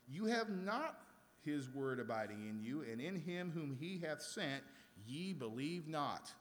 You 0.08 0.26
have 0.26 0.48
not 0.48 0.98
his 1.44 1.68
word 1.70 2.00
abiding 2.00 2.48
in 2.48 2.60
you, 2.60 2.82
and 2.82 3.00
in 3.00 3.16
him 3.16 3.50
whom 3.54 3.76
he 3.78 3.98
hath 4.04 4.22
sent 4.22 4.62
ye 5.06 5.32
believe 5.32 5.86
not. 5.88 6.32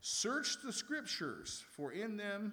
Search 0.00 0.56
the 0.62 0.72
scriptures, 0.72 1.64
for 1.76 1.92
in 1.92 2.16
them 2.16 2.52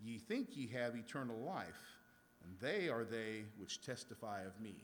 ye 0.00 0.18
think 0.18 0.56
ye 0.56 0.68
have 0.68 0.94
eternal 0.94 1.38
life, 1.38 1.98
and 2.44 2.54
they 2.60 2.88
are 2.88 3.04
they 3.04 3.44
which 3.58 3.82
testify 3.82 4.42
of 4.42 4.60
me. 4.60 4.76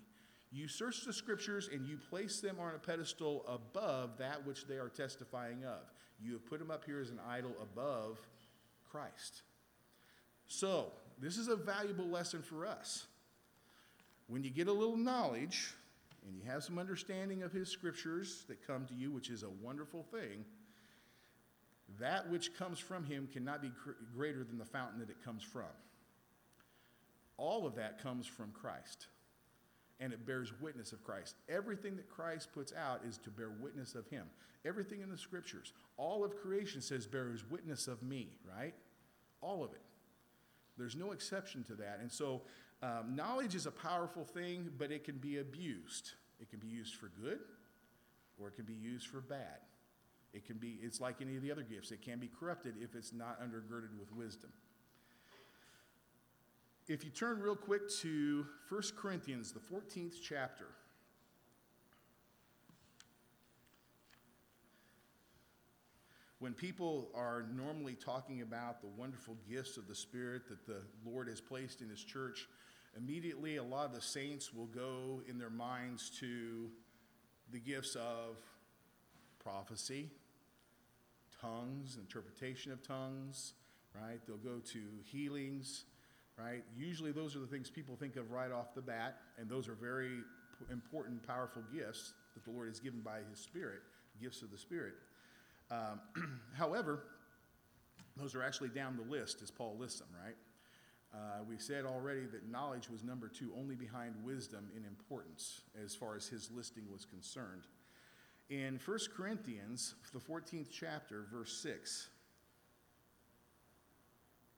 You 0.53 0.69
search 0.69 1.05
the 1.05 1.13
scriptures 1.13 1.69
and 1.73 1.87
you 1.87 1.99
place 1.99 2.41
them 2.41 2.57
on 2.59 2.75
a 2.75 2.79
pedestal 2.79 3.45
above 3.47 4.17
that 4.19 4.47
which 4.47 4.67
they 4.67 4.77
are 4.77 4.89
testifying 4.89 5.65
of. 5.65 5.93
You 6.21 6.33
have 6.33 6.47
put 6.47 6.61
them 6.61 6.71
up 6.71 6.85
here 6.85 7.01
as 7.01 7.11
an 7.11 7.21
idol 7.29 7.53
above 7.61 8.19
Christ. 8.91 9.43
So, 10.49 10.93
this 11.19 11.39
is 11.39 11.49
a 11.49 11.57
valuable 11.57 12.07
lesson 12.07 12.43
for 12.43 12.67
us. 12.67 13.07
When 14.29 14.45
you 14.45 14.51
get 14.51 14.69
a 14.69 14.73
little 14.73 14.97
knowledge 14.97 15.73
and 16.27 16.37
you 16.37 16.43
have 16.51 16.65
some 16.65 16.79
understanding 16.79 17.43
of 17.43 17.53
his 17.53 17.69
scriptures 17.69 18.45
that 18.49 18.67
come 18.67 18.87
to 18.87 18.95
you, 18.95 19.11
which 19.11 19.31
is 19.31 19.43
a 19.43 19.51
wonderful 19.63 20.03
thing, 20.03 20.45
that 22.01 22.29
which 22.29 22.55
comes 22.57 22.79
from 22.79 23.05
him 23.05 23.29
cannot 23.33 23.63
be 23.63 23.71
gr- 23.83 23.93
greater 24.15 24.45
than 24.45 24.59
the 24.59 24.65
fountain 24.65 24.99
that 24.99 25.11
it 25.11 25.25
comes 25.25 25.43
from. 25.43 25.65
All 27.37 27.67
of 27.67 27.77
that 27.77 28.03
comes 28.03 28.27
from 28.27 28.51
Christ, 28.53 29.07
and 30.01 30.13
it 30.13 30.27
bears 30.27 30.53
witness 30.61 30.93
of 30.93 31.05
Christ. 31.05 31.37
Everything 31.49 31.97
that 31.97 32.09
Christ 32.09 32.49
puts 32.53 32.73
out 32.73 33.03
is 33.07 33.19
to 33.19 33.31
bear 33.31 33.51
witness 33.51 33.95
of 33.95 34.09
him. 34.09 34.27
Everything 34.65 35.01
in 35.03 35.11
the 35.11 35.19
scriptures, 35.19 35.73
all 35.97 36.25
of 36.25 36.37
creation 36.37 36.81
says 36.83 37.07
bears 37.07 37.45
witness 37.49 37.87
of 37.87 38.03
me, 38.03 38.31
right? 38.59 38.75
All 39.41 39.63
of 39.63 39.73
it. 39.73 39.83
There's 40.77 40.97
no 40.97 41.13
exception 41.13 41.65
to 41.65 41.75
that. 41.77 41.99
And 42.01 42.11
so, 42.11 42.43
um, 42.83 43.15
knowledge 43.15 43.55
is 43.55 43.67
a 43.67 43.71
powerful 43.71 44.25
thing, 44.25 44.71
but 44.77 44.91
it 44.91 45.05
can 45.05 45.17
be 45.17 45.39
abused. 45.39 46.13
It 46.41 46.51
can 46.51 46.59
be 46.59 46.69
used 46.69 46.95
for 46.95 47.11
good, 47.21 47.39
or 48.39 48.49
it 48.49 48.57
can 48.57 48.65
be 48.67 48.75
used 48.75 49.07
for 49.07 49.21
bad. 49.21 49.61
It 50.35 50.45
can 50.45 50.59
be, 50.59 50.79
it's 50.83 51.01
like 51.01 51.23
any 51.23 51.37
of 51.37 51.43
the 51.43 51.51
other 51.51 51.63
gifts. 51.63 51.91
It 51.91 52.03
can 52.03 52.19
be 52.19 52.29
corrupted 52.29 52.75
if 52.83 52.95
it's 52.95 53.13
not 53.13 53.41
undergirded 53.41 53.99
with 53.99 54.13
wisdom. 54.13 54.51
If 56.89 57.05
you 57.05 57.11
turn 57.11 57.41
real 57.41 57.57
quick 57.57 57.91
to 58.01 58.47
1 58.69 58.83
Corinthians, 58.97 59.53
the 59.53 59.61
14th 59.61 60.17
chapter. 60.23 60.67
When 66.47 66.55
people 66.55 67.09
are 67.13 67.45
normally 67.57 67.97
talking 67.97 68.41
about 68.41 68.81
the 68.81 68.87
wonderful 68.87 69.37
gifts 69.51 69.77
of 69.79 69.89
the 69.89 69.97
Spirit 69.97 70.43
that 70.49 70.65
the 70.65 70.81
Lord 71.05 71.27
has 71.27 71.41
placed 71.41 71.83
in 71.83 71.89
His 71.89 72.05
church, 72.05 72.47
immediately 72.97 73.57
a 73.57 73.65
lot 73.65 73.87
of 73.87 73.93
the 73.93 74.01
saints 74.01 74.55
will 74.55 74.67
go 74.67 75.23
in 75.29 75.39
their 75.39 75.51
minds 75.51 76.09
to 76.21 76.71
the 77.51 77.59
gifts 77.59 77.97
of 77.97 78.37
prophecy, 79.43 80.09
tongues, 81.41 81.99
interpretation 82.01 82.71
of 82.71 82.81
tongues, 82.81 83.55
right? 83.93 84.21
They'll 84.25 84.37
go 84.37 84.61
to 84.73 84.81
healings, 85.03 85.87
right? 86.39 86.63
Usually 86.79 87.11
those 87.11 87.35
are 87.35 87.41
the 87.41 87.49
things 87.49 87.71
people 87.71 87.97
think 87.97 88.15
of 88.15 88.31
right 88.31 88.53
off 88.53 88.73
the 88.73 88.83
bat, 88.83 89.17
and 89.37 89.51
those 89.51 89.67
are 89.67 89.75
very 89.75 90.21
important, 90.71 91.27
powerful 91.27 91.65
gifts 91.75 92.13
that 92.35 92.45
the 92.45 92.53
Lord 92.53 92.69
has 92.69 92.79
given 92.79 93.01
by 93.01 93.19
His 93.33 93.41
Spirit, 93.41 93.81
gifts 94.23 94.43
of 94.43 94.53
the 94.53 94.59
Spirit. 94.59 94.95
Um, 95.71 96.01
however, 96.55 97.05
those 98.17 98.35
are 98.35 98.43
actually 98.43 98.71
down 98.71 98.97
the 98.97 99.11
list 99.11 99.43
as 99.43 99.51
Paul 99.51 99.77
lists 99.79 100.01
them, 100.01 100.09
right? 100.25 100.37
Uh, 101.15 101.43
we 101.49 101.57
said 101.59 101.85
already 101.85 102.27
that 102.27 102.49
knowledge 102.51 102.91
was 102.91 103.03
number 103.03 103.29
two, 103.29 103.53
only 103.59 103.75
behind 103.75 104.15
wisdom 104.23 104.69
in 104.77 104.85
importance 104.85 105.63
as 105.83 105.95
far 105.95 106.17
as 106.17 106.27
his 106.27 106.51
listing 106.51 106.85
was 106.93 107.05
concerned. 107.05 107.63
In 108.51 108.79
1 108.85 108.99
Corinthians, 109.17 109.95
the 110.13 110.21
14th 110.21 110.69
chapter, 110.71 111.27
verse 111.33 111.53
6, 111.63 112.09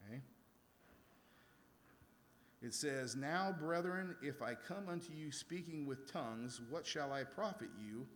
okay, 0.05 0.21
it 2.61 2.75
says, 2.75 3.14
Now, 3.16 3.55
brethren, 3.59 4.16
if 4.21 4.42
I 4.42 4.55
come 4.55 4.88
unto 4.90 5.12
you 5.12 5.31
speaking 5.31 5.87
with 5.87 6.11
tongues, 6.11 6.61
what 6.68 6.87
shall 6.87 7.12
I 7.12 7.25
profit 7.25 7.68
you, 7.81 8.07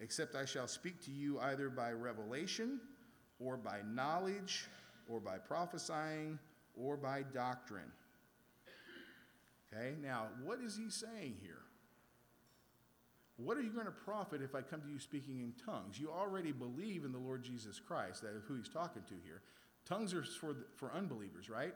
except 0.00 0.34
I 0.34 0.44
shall 0.44 0.66
speak 0.66 1.04
to 1.04 1.10
you 1.10 1.38
either 1.40 1.68
by 1.68 1.92
revelation, 1.92 2.80
or 3.38 3.56
by 3.56 3.80
knowledge, 3.86 4.66
or 5.08 5.20
by 5.20 5.38
prophesying, 5.38 6.38
or 6.74 6.96
by 6.96 7.22
doctrine? 7.22 7.92
Okay, 9.72 9.94
now, 10.02 10.28
what 10.42 10.60
is 10.60 10.76
he 10.76 10.90
saying 10.90 11.36
here? 11.40 11.62
What 13.36 13.56
are 13.56 13.62
you 13.62 13.70
going 13.70 13.86
to 13.86 13.92
profit 13.92 14.42
if 14.42 14.54
I 14.54 14.60
come 14.60 14.82
to 14.82 14.88
you 14.88 14.98
speaking 14.98 15.40
in 15.40 15.54
tongues? 15.64 15.98
You 15.98 16.10
already 16.10 16.52
believe 16.52 17.04
in 17.04 17.12
the 17.12 17.18
Lord 17.18 17.42
Jesus 17.42 17.80
Christ, 17.80 18.22
that 18.22 18.34
is 18.36 18.42
who 18.46 18.56
he's 18.56 18.68
talking 18.68 19.02
to 19.02 19.14
here. 19.24 19.40
Tongues 19.86 20.12
are 20.12 20.22
for, 20.22 20.52
the, 20.52 20.64
for 20.76 20.92
unbelievers, 20.92 21.48
right? 21.48 21.74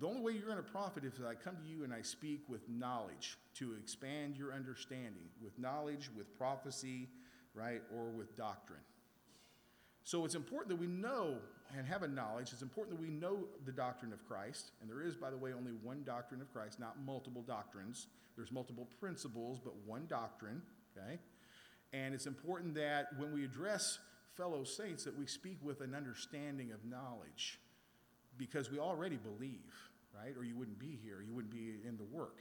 The 0.00 0.06
only 0.06 0.20
way 0.20 0.32
you're 0.32 0.46
going 0.46 0.56
to 0.56 0.62
profit 0.62 1.04
is 1.04 1.14
if 1.18 1.26
I 1.26 1.34
come 1.34 1.56
to 1.56 1.68
you 1.68 1.82
and 1.82 1.92
I 1.92 2.02
speak 2.02 2.42
with 2.48 2.68
knowledge 2.68 3.36
to 3.54 3.74
expand 3.74 4.36
your 4.36 4.52
understanding, 4.52 5.28
with 5.42 5.58
knowledge, 5.58 6.08
with 6.16 6.36
prophecy, 6.38 7.08
right, 7.54 7.82
or 7.94 8.10
with 8.10 8.36
doctrine. 8.36 8.80
So 10.04 10.24
it's 10.24 10.36
important 10.36 10.70
that 10.70 10.80
we 10.80 10.86
know 10.86 11.38
and 11.76 11.86
have 11.86 12.02
a 12.02 12.08
knowledge. 12.08 12.52
It's 12.52 12.62
important 12.62 12.96
that 12.96 13.02
we 13.02 13.10
know 13.12 13.40
the 13.66 13.72
doctrine 13.72 14.12
of 14.12 14.26
Christ. 14.26 14.70
And 14.80 14.88
there 14.88 15.02
is, 15.02 15.16
by 15.16 15.30
the 15.30 15.36
way, 15.36 15.52
only 15.52 15.72
one 15.82 16.02
doctrine 16.04 16.40
of 16.40 16.52
Christ, 16.52 16.78
not 16.78 16.96
multiple 17.04 17.42
doctrines. 17.42 18.06
There's 18.36 18.52
multiple 18.52 18.88
principles, 19.00 19.58
but 19.62 19.74
one 19.84 20.06
doctrine, 20.08 20.62
okay? 20.96 21.18
And 21.92 22.14
it's 22.14 22.26
important 22.26 22.74
that 22.76 23.08
when 23.18 23.32
we 23.32 23.44
address 23.44 23.98
fellow 24.36 24.62
saints 24.62 25.04
that 25.04 25.18
we 25.18 25.26
speak 25.26 25.58
with 25.62 25.80
an 25.80 25.94
understanding 25.94 26.70
of 26.72 26.84
knowledge 26.84 27.58
because 28.38 28.70
we 28.70 28.78
already 28.78 29.16
believe, 29.16 29.74
right? 30.14 30.34
Or 30.36 30.44
you 30.44 30.56
wouldn't 30.56 30.78
be 30.78 30.98
here, 31.02 31.22
you 31.26 31.34
wouldn't 31.34 31.52
be 31.52 31.74
in 31.86 31.96
the 31.96 32.04
work. 32.04 32.38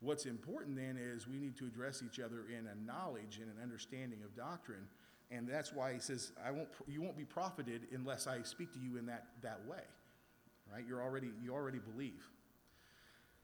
What's 0.00 0.26
important 0.26 0.76
then 0.76 0.98
is 0.98 1.26
we 1.26 1.38
need 1.38 1.56
to 1.56 1.66
address 1.66 2.02
each 2.04 2.20
other 2.20 2.44
in 2.48 2.66
a 2.66 2.74
knowledge 2.86 3.38
and 3.40 3.50
an 3.50 3.62
understanding 3.62 4.20
of 4.24 4.36
doctrine. 4.36 4.86
And 5.30 5.48
that's 5.48 5.72
why 5.72 5.92
he 5.92 5.98
says, 5.98 6.32
I 6.44 6.50
won't, 6.50 6.68
you 6.86 7.02
won't 7.02 7.16
be 7.16 7.24
profited 7.24 7.88
unless 7.92 8.26
I 8.26 8.42
speak 8.42 8.72
to 8.74 8.78
you 8.78 8.98
in 8.98 9.06
that, 9.06 9.26
that 9.42 9.60
way, 9.66 9.82
right? 10.72 10.84
You're 10.86 11.02
already, 11.02 11.30
you 11.42 11.52
already 11.52 11.78
believe. 11.78 12.22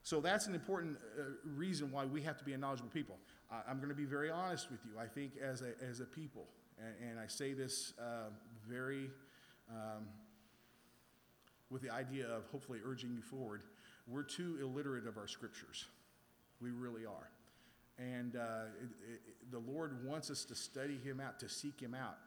So 0.03 0.21
that's 0.21 0.47
an 0.47 0.53
important 0.53 0.97
uh, 1.17 1.23
reason 1.55 1.91
why 1.91 2.05
we 2.05 2.21
have 2.21 2.37
to 2.37 2.43
be 2.43 2.53
a 2.53 2.57
knowledgeable 2.57 2.89
people. 2.91 3.17
I'm 3.67 3.77
going 3.77 3.89
to 3.89 3.95
be 3.95 4.05
very 4.05 4.29
honest 4.29 4.71
with 4.71 4.79
you. 4.85 4.99
I 4.99 5.07
think 5.07 5.33
as 5.41 5.61
a, 5.61 5.73
as 5.87 5.99
a 5.99 6.05
people, 6.05 6.45
and, 6.79 7.11
and 7.11 7.19
I 7.19 7.27
say 7.27 7.53
this 7.53 7.93
uh, 7.99 8.29
very 8.67 9.09
um, 9.69 10.07
with 11.73 11.81
the 11.81 11.89
idea 11.89 12.27
of 12.27 12.45
hopefully 12.51 12.79
urging 12.85 13.13
you 13.15 13.21
forward, 13.23 13.63
we're 14.07 14.23
too 14.23 14.59
illiterate 14.61 15.07
of 15.07 15.17
our 15.17 15.27
scriptures. 15.27 15.85
We 16.61 16.69
really 16.69 17.05
are. 17.05 17.29
And 17.97 18.35
uh, 18.35 18.65
it, 18.79 18.89
it, 19.13 19.51
the 19.51 19.59
Lord 19.59 20.05
wants 20.05 20.29
us 20.29 20.45
to 20.45 20.55
study 20.55 20.99
Him 21.03 21.19
out, 21.19 21.39
to 21.39 21.49
seek 21.49 21.79
Him 21.81 21.95
out. 21.95 22.17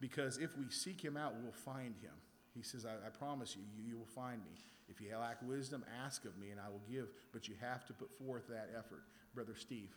Because 0.00 0.38
if 0.38 0.56
we 0.56 0.64
seek 0.70 1.04
Him 1.04 1.16
out, 1.16 1.34
we'll 1.42 1.52
find 1.52 1.94
Him. 2.02 2.12
He 2.54 2.62
says, 2.62 2.86
I, 2.86 3.06
I 3.06 3.10
promise 3.10 3.54
you, 3.54 3.62
you, 3.76 3.90
you 3.90 3.98
will 3.98 4.06
find 4.06 4.38
me. 4.38 4.56
If 4.88 5.00
you 5.00 5.08
lack 5.18 5.46
wisdom, 5.46 5.84
ask 6.04 6.24
of 6.24 6.38
me, 6.38 6.50
and 6.50 6.60
I 6.60 6.68
will 6.70 6.82
give. 6.90 7.08
But 7.32 7.48
you 7.48 7.54
have 7.60 7.84
to 7.86 7.92
put 7.92 8.10
forth 8.18 8.48
that 8.48 8.70
effort. 8.78 9.02
Brother 9.34 9.54
Steve. 9.58 9.90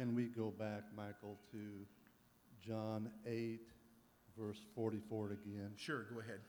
Can 0.00 0.14
we 0.14 0.28
go 0.28 0.50
back, 0.58 0.84
Michael, 0.96 1.36
to 1.52 1.58
John 2.66 3.10
8, 3.26 3.60
verse 4.38 4.56
44 4.74 5.26
again? 5.26 5.72
Sure, 5.76 6.04
go 6.04 6.20
ahead. 6.20 6.40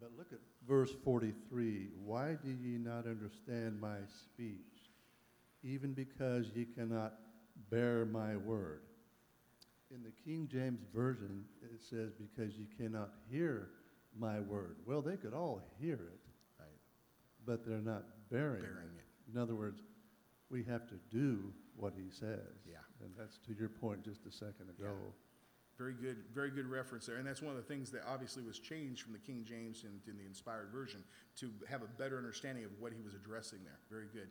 But 0.00 0.10
look 0.16 0.28
at 0.32 0.38
verse 0.68 0.92
43. 1.04 1.88
Why 2.04 2.36
do 2.40 2.48
ye 2.48 2.78
not 2.78 3.06
understand 3.06 3.80
my 3.80 3.96
speech? 4.22 4.92
Even 5.64 5.94
because 5.94 6.46
ye 6.54 6.64
cannot 6.64 7.14
bear 7.70 8.04
my 8.04 8.36
word. 8.36 8.82
In 9.92 10.04
the 10.04 10.12
King 10.24 10.48
James 10.48 10.82
Version, 10.94 11.44
it 11.60 11.80
says, 11.90 12.12
because 12.12 12.54
ye 12.54 12.68
cannot 12.78 13.10
hear 13.28 13.70
my 14.16 14.38
word. 14.38 14.76
Well, 14.86 15.02
they 15.02 15.16
could 15.16 15.34
all 15.34 15.60
hear 15.80 15.94
it, 15.94 16.20
Right. 16.56 16.68
but 17.44 17.66
they're 17.66 17.78
not 17.78 18.04
bearing, 18.30 18.62
Bearing 18.62 18.94
it. 18.96 19.32
In 19.32 19.36
other 19.36 19.56
words, 19.56 19.80
we 20.50 20.62
have 20.64 20.86
to 20.88 20.94
do 21.10 21.52
what 21.76 21.92
he 21.96 22.10
says. 22.10 22.64
Yeah. 22.66 22.76
And 23.02 23.10
that's 23.18 23.38
to 23.46 23.54
your 23.54 23.68
point 23.68 24.04
just 24.04 24.26
a 24.26 24.32
second 24.32 24.70
ago. 24.70 24.92
Very 25.78 25.92
good, 25.92 26.16
very 26.34 26.50
good 26.50 26.66
reference 26.66 27.04
there. 27.04 27.16
And 27.16 27.26
that's 27.26 27.42
one 27.42 27.54
of 27.54 27.56
the 27.56 27.74
things 27.74 27.90
that 27.90 28.02
obviously 28.08 28.42
was 28.42 28.58
changed 28.58 29.02
from 29.02 29.12
the 29.12 29.18
King 29.18 29.44
James 29.44 29.84
and 29.84 30.00
in 30.08 30.16
the 30.16 30.24
inspired 30.24 30.70
version 30.72 31.04
to 31.40 31.50
have 31.68 31.82
a 31.82 31.86
better 31.98 32.16
understanding 32.16 32.64
of 32.64 32.70
what 32.78 32.92
he 32.92 33.02
was 33.02 33.14
addressing 33.14 33.58
there. 33.62 33.78
Very 33.90 34.06
good. 34.12 34.28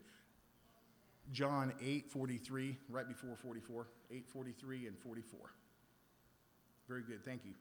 John 1.32 1.74
8 1.84 2.10
43, 2.10 2.78
right 2.90 3.08
before 3.08 3.36
44, 3.36 3.88
8 4.12 4.28
43 4.28 4.88
and 4.88 4.98
44. 4.98 5.40
Very 6.88 7.04
good, 7.04 7.24
thank 7.24 7.46
you. 7.46 7.54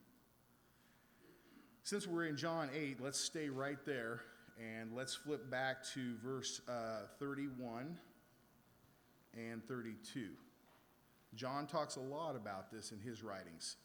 Since 1.83 2.07
we're 2.07 2.27
in 2.27 2.37
John 2.37 2.71
8, 2.75 2.99
let's 3.01 3.21
stay 3.21 3.49
right 3.49 3.79
there 3.85 4.21
and 4.59 4.95
let's 4.95 5.15
flip 5.15 5.51
back 5.51 5.85
to 5.95 6.15
verse 6.23 6.61
uh, 6.69 7.07
31 7.19 7.99
and 9.37 9.67
32. 9.67 10.29
John 11.35 11.67
talks 11.67 11.97
a 11.97 12.01
lot 12.01 12.37
about 12.37 12.71
this 12.71 12.93
in 12.93 13.01
his 13.01 13.23
writings. 13.23 13.77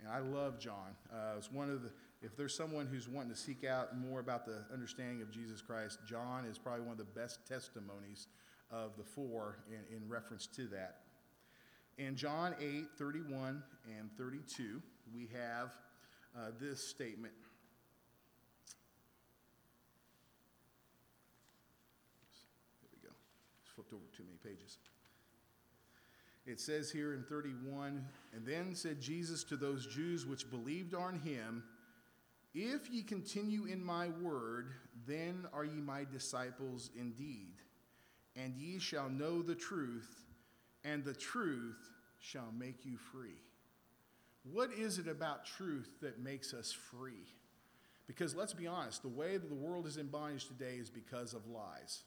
And 0.00 0.10
I 0.10 0.18
love 0.18 0.58
John. 0.58 0.96
Uh, 1.12 1.34
it's 1.36 1.50
one 1.50 1.70
of 1.70 1.82
the, 1.82 1.90
if 2.22 2.36
there's 2.36 2.54
someone 2.54 2.86
who's 2.86 3.08
wanting 3.08 3.30
to 3.30 3.36
seek 3.36 3.64
out 3.64 3.96
more 3.96 4.20
about 4.20 4.46
the 4.46 4.64
understanding 4.72 5.22
of 5.22 5.30
Jesus 5.30 5.60
Christ, 5.60 5.98
John 6.06 6.44
is 6.44 6.58
probably 6.58 6.82
one 6.82 6.92
of 6.92 6.98
the 6.98 7.20
best 7.20 7.46
testimonies 7.46 8.28
of 8.70 8.96
the 8.96 9.04
four 9.04 9.58
in, 9.68 9.96
in 9.96 10.08
reference 10.08 10.46
to 10.48 10.66
that. 10.68 11.00
In 11.98 12.14
John 12.14 12.54
8, 12.60 12.86
31 12.96 13.62
and 13.98 14.10
32, 14.16 14.80
we 15.14 15.28
have 15.34 15.72
uh, 16.36 16.50
this 16.60 16.80
statement. 16.80 17.34
There 22.82 22.90
we 22.92 23.08
go. 23.08 23.14
Just 23.64 23.67
flipped 23.78 23.92
over 23.92 24.02
too 24.16 24.24
many 24.24 24.38
pages. 24.56 24.78
It 26.46 26.58
says 26.58 26.90
here 26.90 27.14
in 27.14 27.22
31, 27.22 28.04
and 28.34 28.44
then 28.44 28.74
said 28.74 29.00
Jesus 29.00 29.44
to 29.44 29.56
those 29.56 29.86
Jews 29.86 30.26
which 30.26 30.50
believed 30.50 30.94
on 30.94 31.20
him, 31.20 31.62
If 32.54 32.90
ye 32.90 33.02
continue 33.02 33.66
in 33.66 33.84
my 33.84 34.08
word, 34.20 34.72
then 35.06 35.46
are 35.52 35.64
ye 35.64 35.80
my 35.80 36.04
disciples 36.10 36.90
indeed, 36.98 37.54
and 38.34 38.56
ye 38.56 38.80
shall 38.80 39.08
know 39.08 39.42
the 39.42 39.54
truth, 39.54 40.24
and 40.82 41.04
the 41.04 41.14
truth 41.14 41.90
shall 42.18 42.52
make 42.58 42.84
you 42.84 42.96
free. 42.96 43.38
What 44.42 44.70
is 44.72 44.98
it 44.98 45.06
about 45.06 45.44
truth 45.44 45.90
that 46.00 46.18
makes 46.18 46.52
us 46.52 46.72
free? 46.72 47.28
Because 48.08 48.34
let's 48.34 48.54
be 48.54 48.66
honest, 48.66 49.02
the 49.02 49.08
way 49.08 49.36
that 49.36 49.48
the 49.48 49.54
world 49.54 49.86
is 49.86 49.98
in 49.98 50.08
bondage 50.08 50.48
today 50.48 50.78
is 50.80 50.90
because 50.90 51.32
of 51.32 51.46
lies 51.46 52.02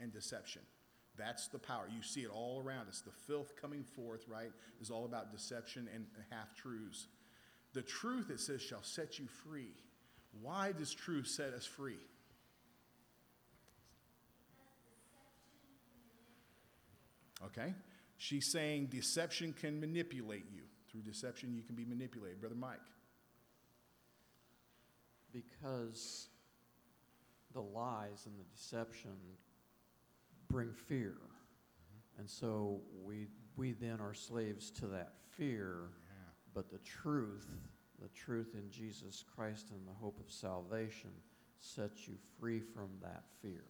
and 0.00 0.12
deception. 0.12 0.62
That's 1.16 1.48
the 1.48 1.58
power. 1.58 1.88
You 1.94 2.02
see 2.02 2.20
it 2.22 2.30
all 2.30 2.62
around 2.64 2.88
us. 2.88 3.02
The 3.04 3.12
filth 3.26 3.54
coming 3.60 3.84
forth, 3.84 4.24
right, 4.28 4.50
is 4.80 4.90
all 4.90 5.04
about 5.04 5.30
deception 5.32 5.88
and 5.94 6.06
half 6.30 6.54
truths. 6.56 7.06
The 7.72 7.82
truth, 7.82 8.30
it 8.30 8.40
says, 8.40 8.62
shall 8.62 8.82
set 8.82 9.18
you 9.18 9.26
free. 9.44 9.72
Why 10.42 10.72
does 10.72 10.92
truth 10.92 11.26
set 11.28 11.52
us 11.52 11.66
free? 11.66 11.98
Okay? 17.44 17.74
She's 18.16 18.50
saying 18.52 18.86
deception 18.86 19.52
can 19.52 19.80
manipulate 19.80 20.46
you. 20.52 20.62
Through 20.90 21.02
deception, 21.02 21.54
you 21.54 21.62
can 21.62 21.74
be 21.74 21.84
manipulated. 21.84 22.40
Brother 22.40 22.56
Mike. 22.56 22.80
because 25.34 26.28
the 27.52 27.60
lies 27.60 28.26
and 28.26 28.38
the 28.38 28.44
deception 28.56 29.16
bring 30.54 30.72
fear. 30.72 31.16
And 32.16 32.30
so 32.30 32.80
we, 33.04 33.26
we 33.56 33.72
then 33.72 34.00
are 34.00 34.14
slaves 34.14 34.70
to 34.78 34.86
that 34.86 35.14
fear, 35.36 35.88
but 36.54 36.70
the 36.70 36.78
truth, 36.78 37.48
the 38.00 38.08
truth 38.10 38.54
in 38.54 38.70
Jesus 38.70 39.24
Christ 39.34 39.72
and 39.72 39.80
the 39.84 39.92
hope 40.00 40.20
of 40.24 40.32
salvation 40.32 41.10
sets 41.58 42.06
you 42.06 42.14
free 42.38 42.60
from 42.60 42.88
that 43.02 43.24
fear. 43.42 43.64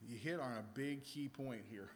You 0.00 0.16
hit 0.16 0.38
on 0.38 0.52
a 0.52 0.64
big 0.74 1.02
key 1.02 1.26
point 1.26 1.62
here. 1.68 1.90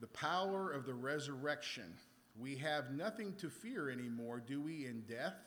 The 0.00 0.08
power 0.08 0.72
of 0.72 0.84
the 0.84 0.94
resurrection. 0.94 1.94
We 2.36 2.56
have 2.56 2.90
nothing 2.90 3.34
to 3.34 3.48
fear 3.48 3.90
anymore, 3.90 4.42
do 4.44 4.60
we, 4.60 4.86
in 4.86 5.02
death 5.02 5.38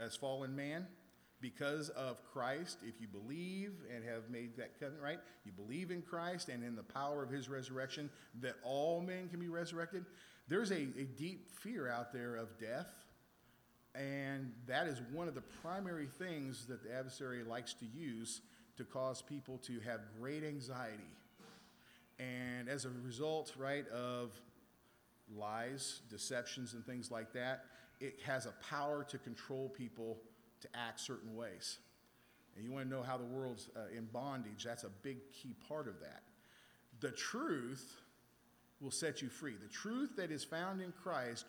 as 0.00 0.16
fallen 0.16 0.56
man? 0.56 0.88
Because 1.40 1.88
of 1.90 2.18
Christ, 2.32 2.78
if 2.86 3.00
you 3.00 3.06
believe 3.08 3.72
and 3.94 4.04
have 4.04 4.28
made 4.30 4.56
that 4.58 4.78
covenant, 4.78 5.02
right? 5.02 5.18
You 5.44 5.52
believe 5.52 5.90
in 5.90 6.02
Christ 6.02 6.50
and 6.50 6.62
in 6.62 6.76
the 6.76 6.82
power 6.82 7.22
of 7.22 7.30
his 7.30 7.48
resurrection 7.48 8.10
that 8.40 8.56
all 8.62 9.00
men 9.00 9.28
can 9.28 9.40
be 9.40 9.48
resurrected. 9.48 10.04
There's 10.48 10.70
a, 10.70 10.82
a 10.98 11.04
deep 11.16 11.48
fear 11.50 11.88
out 11.88 12.12
there 12.12 12.36
of 12.36 12.58
death, 12.58 12.90
and 13.94 14.52
that 14.66 14.86
is 14.86 15.00
one 15.12 15.28
of 15.28 15.34
the 15.34 15.42
primary 15.62 16.08
things 16.18 16.66
that 16.66 16.82
the 16.82 16.94
adversary 16.94 17.42
likes 17.42 17.72
to 17.74 17.86
use 17.86 18.42
to 18.76 18.84
cause 18.84 19.22
people 19.22 19.58
to 19.58 19.80
have 19.80 20.00
great 20.20 20.44
anxiety. 20.44 21.02
And 22.18 22.68
as 22.68 22.84
a 22.84 22.90
result, 23.04 23.54
right, 23.56 23.88
of 23.88 24.32
lies, 25.34 26.00
deceptions, 26.10 26.74
and 26.74 26.84
things 26.84 27.10
like 27.10 27.32
that, 27.32 27.64
it 28.00 28.18
has 28.26 28.46
a 28.46 28.52
power 28.68 29.04
to 29.04 29.18
control 29.18 29.68
people 29.68 30.18
to 30.60 30.68
act 30.74 31.00
certain 31.00 31.34
ways. 31.34 31.78
And 32.56 32.64
you 32.64 32.72
want 32.72 32.88
to 32.88 32.94
know 32.94 33.02
how 33.02 33.16
the 33.16 33.24
world's 33.24 33.68
uh, 33.76 33.96
in 33.96 34.06
bondage, 34.06 34.64
that's 34.64 34.84
a 34.84 34.90
big 35.02 35.18
key 35.32 35.54
part 35.68 35.88
of 35.88 36.00
that. 36.00 36.22
The 37.00 37.10
truth 37.10 37.96
will 38.80 38.90
set 38.90 39.22
you 39.22 39.28
free. 39.28 39.54
The 39.60 39.68
truth 39.68 40.16
that 40.16 40.30
is 40.30 40.44
found 40.44 40.80
in 40.80 40.92
Christ 40.92 41.46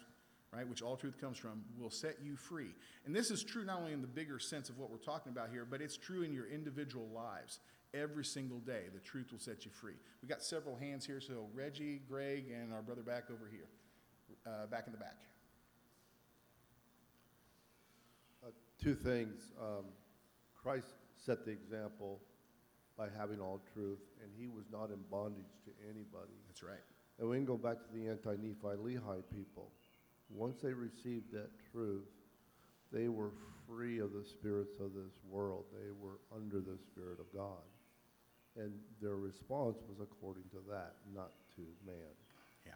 right, 0.53 0.67
which 0.67 0.81
all 0.81 0.97
truth 0.97 1.19
comes 1.19 1.37
from, 1.37 1.63
will 1.79 1.89
set 1.89 2.17
you 2.23 2.35
free. 2.35 2.73
And 3.05 3.15
this 3.15 3.31
is 3.31 3.43
true 3.43 3.63
not 3.63 3.79
only 3.79 3.93
in 3.93 4.01
the 4.01 4.07
bigger 4.07 4.39
sense 4.39 4.69
of 4.69 4.77
what 4.77 4.91
we're 4.91 4.97
talking 4.97 5.31
about 5.31 5.49
here, 5.51 5.65
but 5.69 5.81
it's 5.81 5.97
true 5.97 6.23
in 6.23 6.33
your 6.33 6.47
individual 6.47 7.07
lives. 7.13 7.59
Every 7.93 8.23
single 8.23 8.59
day, 8.59 8.83
the 8.93 8.99
truth 8.99 9.31
will 9.31 9.39
set 9.39 9.65
you 9.65 9.71
free. 9.71 9.95
We 10.21 10.27
got 10.27 10.41
several 10.41 10.77
hands 10.77 11.05
here, 11.05 11.19
so 11.19 11.47
Reggie, 11.53 12.01
Greg, 12.07 12.45
and 12.51 12.73
our 12.73 12.81
brother 12.81 13.01
back 13.01 13.25
over 13.29 13.49
here, 13.51 13.67
uh, 14.45 14.67
back 14.67 14.85
in 14.87 14.93
the 14.93 14.99
back. 14.99 15.17
Uh, 18.45 18.51
Two 18.81 18.95
things. 18.95 19.51
Um, 19.61 19.85
Christ 20.61 20.87
set 21.15 21.45
the 21.45 21.51
example 21.51 22.19
by 22.97 23.07
having 23.17 23.39
all 23.39 23.61
truth, 23.73 23.99
and 24.21 24.31
he 24.37 24.47
was 24.47 24.65
not 24.71 24.89
in 24.89 24.99
bondage 25.09 25.53
to 25.65 25.71
anybody. 25.87 26.33
That's 26.47 26.63
right. 26.63 26.83
And 27.19 27.29
we 27.29 27.37
can 27.37 27.45
go 27.45 27.57
back 27.57 27.77
to 27.77 27.93
the 27.93 28.07
anti-Nephi 28.09 28.77
Lehi 28.83 29.21
people. 29.35 29.71
Once 30.29 30.61
they 30.61 30.73
received 30.73 31.31
that 31.31 31.49
truth, 31.71 32.07
they 32.91 33.07
were 33.07 33.31
free 33.67 33.99
of 33.99 34.13
the 34.13 34.23
spirits 34.23 34.79
of 34.79 34.93
this 34.93 35.13
world. 35.29 35.65
They 35.71 35.91
were 36.01 36.19
under 36.35 36.59
the 36.59 36.77
Spirit 36.77 37.19
of 37.19 37.31
God. 37.33 37.63
And 38.57 38.73
their 39.01 39.15
response 39.15 39.77
was 39.87 39.99
according 40.01 40.43
to 40.51 40.57
that, 40.69 40.95
not 41.13 41.31
to 41.55 41.61
man. 41.85 41.95
Yeah. 42.65 42.73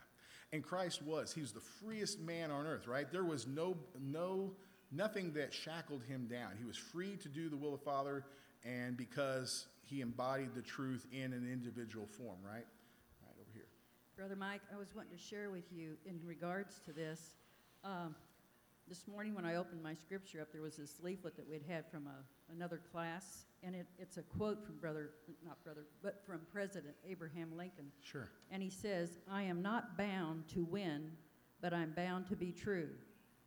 And 0.53 0.63
Christ 0.63 1.01
was. 1.01 1.33
He 1.33 1.41
was 1.41 1.51
the 1.51 1.59
freest 1.59 2.19
man 2.21 2.51
on 2.51 2.65
earth, 2.65 2.87
right? 2.87 3.11
There 3.11 3.25
was 3.25 3.47
no, 3.47 3.75
no, 3.99 4.53
nothing 4.91 5.33
that 5.33 5.53
shackled 5.53 6.03
him 6.03 6.27
down. 6.27 6.51
He 6.57 6.65
was 6.65 6.77
free 6.77 7.17
to 7.17 7.29
do 7.29 7.49
the 7.49 7.57
will 7.57 7.73
of 7.73 7.79
the 7.79 7.85
Father, 7.85 8.25
and 8.63 8.97
because 8.97 9.67
he 9.83 10.01
embodied 10.01 10.55
the 10.55 10.61
truth 10.61 11.05
in 11.11 11.33
an 11.33 11.47
individual 11.51 12.07
form, 12.07 12.37
right? 12.43 12.65
Right 13.21 13.35
over 13.39 13.51
here. 13.53 13.67
Brother 14.15 14.35
Mike, 14.35 14.61
I 14.73 14.77
was 14.77 14.95
wanting 14.95 15.17
to 15.17 15.23
share 15.23 15.49
with 15.49 15.71
you 15.71 15.97
in 16.05 16.19
regards 16.25 16.79
to 16.85 16.93
this. 16.93 17.35
Um, 17.83 18.15
this 18.87 19.07
morning, 19.07 19.33
when 19.33 19.45
I 19.45 19.55
opened 19.55 19.81
my 19.81 19.95
scripture 19.95 20.41
up, 20.41 20.51
there 20.51 20.61
was 20.61 20.75
this 20.75 20.99
leaflet 21.01 21.35
that 21.37 21.49
we'd 21.49 21.63
had 21.67 21.89
from 21.89 22.05
a, 22.07 22.53
another 22.53 22.79
class, 22.91 23.45
and 23.63 23.75
it, 23.75 23.87
it's 23.97 24.17
a 24.17 24.21
quote 24.21 24.63
from 24.63 24.75
brother, 24.77 25.09
not 25.43 25.63
brother, 25.63 25.85
but 26.03 26.21
from 26.25 26.41
President 26.53 26.93
Abraham 27.07 27.49
Lincoln. 27.57 27.91
Sure. 28.03 28.29
And 28.51 28.61
he 28.61 28.69
says, 28.69 29.17
I 29.31 29.41
am 29.41 29.61
not 29.63 29.97
bound 29.97 30.47
to 30.53 30.63
win, 30.63 31.11
but 31.61 31.73
I'm 31.73 31.93
bound 31.95 32.27
to 32.27 32.35
be 32.35 32.51
true. 32.51 32.89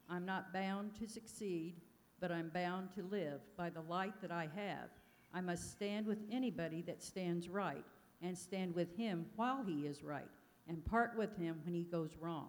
I'm 0.08 0.24
not 0.24 0.52
bound 0.52 0.94
to 1.00 1.06
succeed, 1.06 1.80
but 2.20 2.32
I'm 2.32 2.48
bound 2.48 2.90
to 2.94 3.02
live 3.02 3.40
by 3.56 3.70
the 3.70 3.82
light 3.82 4.20
that 4.22 4.30
I 4.30 4.48
have. 4.54 4.90
I 5.32 5.40
must 5.40 5.72
stand 5.72 6.06
with 6.06 6.18
anybody 6.32 6.82
that 6.82 7.02
stands 7.02 7.48
right, 7.48 7.84
and 8.22 8.36
stand 8.36 8.74
with 8.74 8.96
him 8.96 9.26
while 9.36 9.62
he 9.62 9.86
is 9.86 10.02
right, 10.02 10.30
and 10.66 10.84
part 10.84 11.16
with 11.16 11.36
him 11.36 11.60
when 11.64 11.74
he 11.74 11.84
goes 11.84 12.10
wrong. 12.20 12.48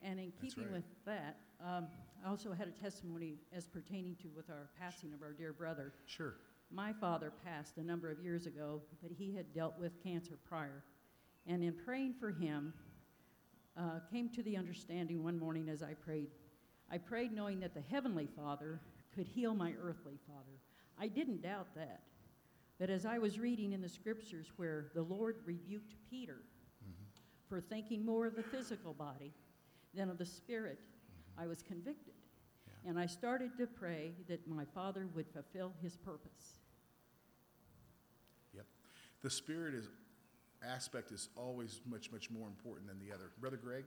And 0.00 0.18
in 0.18 0.32
keeping 0.40 0.64
right. 0.64 0.72
with 0.72 0.84
that, 1.06 1.36
um, 1.64 1.86
I 2.24 2.28
also 2.28 2.52
had 2.52 2.68
a 2.68 2.82
testimony 2.82 3.36
as 3.54 3.66
pertaining 3.66 4.16
to 4.22 4.28
with 4.34 4.50
our 4.50 4.70
passing 4.80 5.12
of 5.12 5.22
our 5.22 5.32
dear 5.32 5.52
brother. 5.52 5.92
Sure. 6.06 6.34
My 6.70 6.92
father 6.92 7.32
passed 7.44 7.76
a 7.76 7.82
number 7.82 8.10
of 8.10 8.18
years 8.20 8.46
ago, 8.46 8.80
but 9.02 9.12
he 9.12 9.34
had 9.34 9.52
dealt 9.52 9.78
with 9.78 10.02
cancer 10.02 10.38
prior. 10.48 10.82
And 11.46 11.62
in 11.62 11.74
praying 11.74 12.14
for 12.18 12.30
him, 12.30 12.72
uh, 13.76 14.00
came 14.10 14.28
to 14.30 14.42
the 14.42 14.56
understanding 14.56 15.22
one 15.22 15.38
morning 15.38 15.68
as 15.68 15.82
I 15.82 15.94
prayed. 15.94 16.28
I 16.90 16.98
prayed 16.98 17.32
knowing 17.32 17.60
that 17.60 17.74
the 17.74 17.80
Heavenly 17.80 18.28
Father 18.36 18.80
could 19.14 19.26
heal 19.26 19.54
my 19.54 19.74
earthly 19.82 20.18
father. 20.26 20.58
I 20.98 21.08
didn't 21.08 21.42
doubt 21.42 21.74
that. 21.74 22.02
But 22.78 22.90
as 22.90 23.06
I 23.06 23.18
was 23.18 23.38
reading 23.38 23.72
in 23.72 23.80
the 23.80 23.88
scriptures 23.88 24.52
where 24.56 24.86
the 24.94 25.02
Lord 25.02 25.36
rebuked 25.44 25.94
Peter 26.10 26.38
for 27.48 27.60
thinking 27.60 28.04
more 28.04 28.26
of 28.26 28.34
the 28.34 28.42
physical 28.42 28.94
body 28.94 29.32
than 29.94 30.08
of 30.08 30.18
the 30.18 30.26
spirit, 30.26 30.80
I 31.38 31.46
was 31.46 31.62
convicted. 31.62 32.14
Yeah. 32.66 32.90
And 32.90 32.98
I 32.98 33.06
started 33.06 33.56
to 33.58 33.66
pray 33.66 34.12
that 34.28 34.48
my 34.48 34.64
father 34.74 35.06
would 35.14 35.28
fulfill 35.28 35.72
his 35.82 35.96
purpose. 35.96 36.56
Yep. 38.54 38.66
The 39.22 39.30
spirit 39.30 39.74
is 39.74 39.88
aspect 40.66 41.12
is 41.12 41.28
always 41.36 41.80
much, 41.88 42.10
much 42.12 42.30
more 42.30 42.46
important 42.46 42.88
than 42.88 42.98
the 42.98 43.14
other. 43.14 43.30
Brother 43.40 43.56
Greg? 43.56 43.84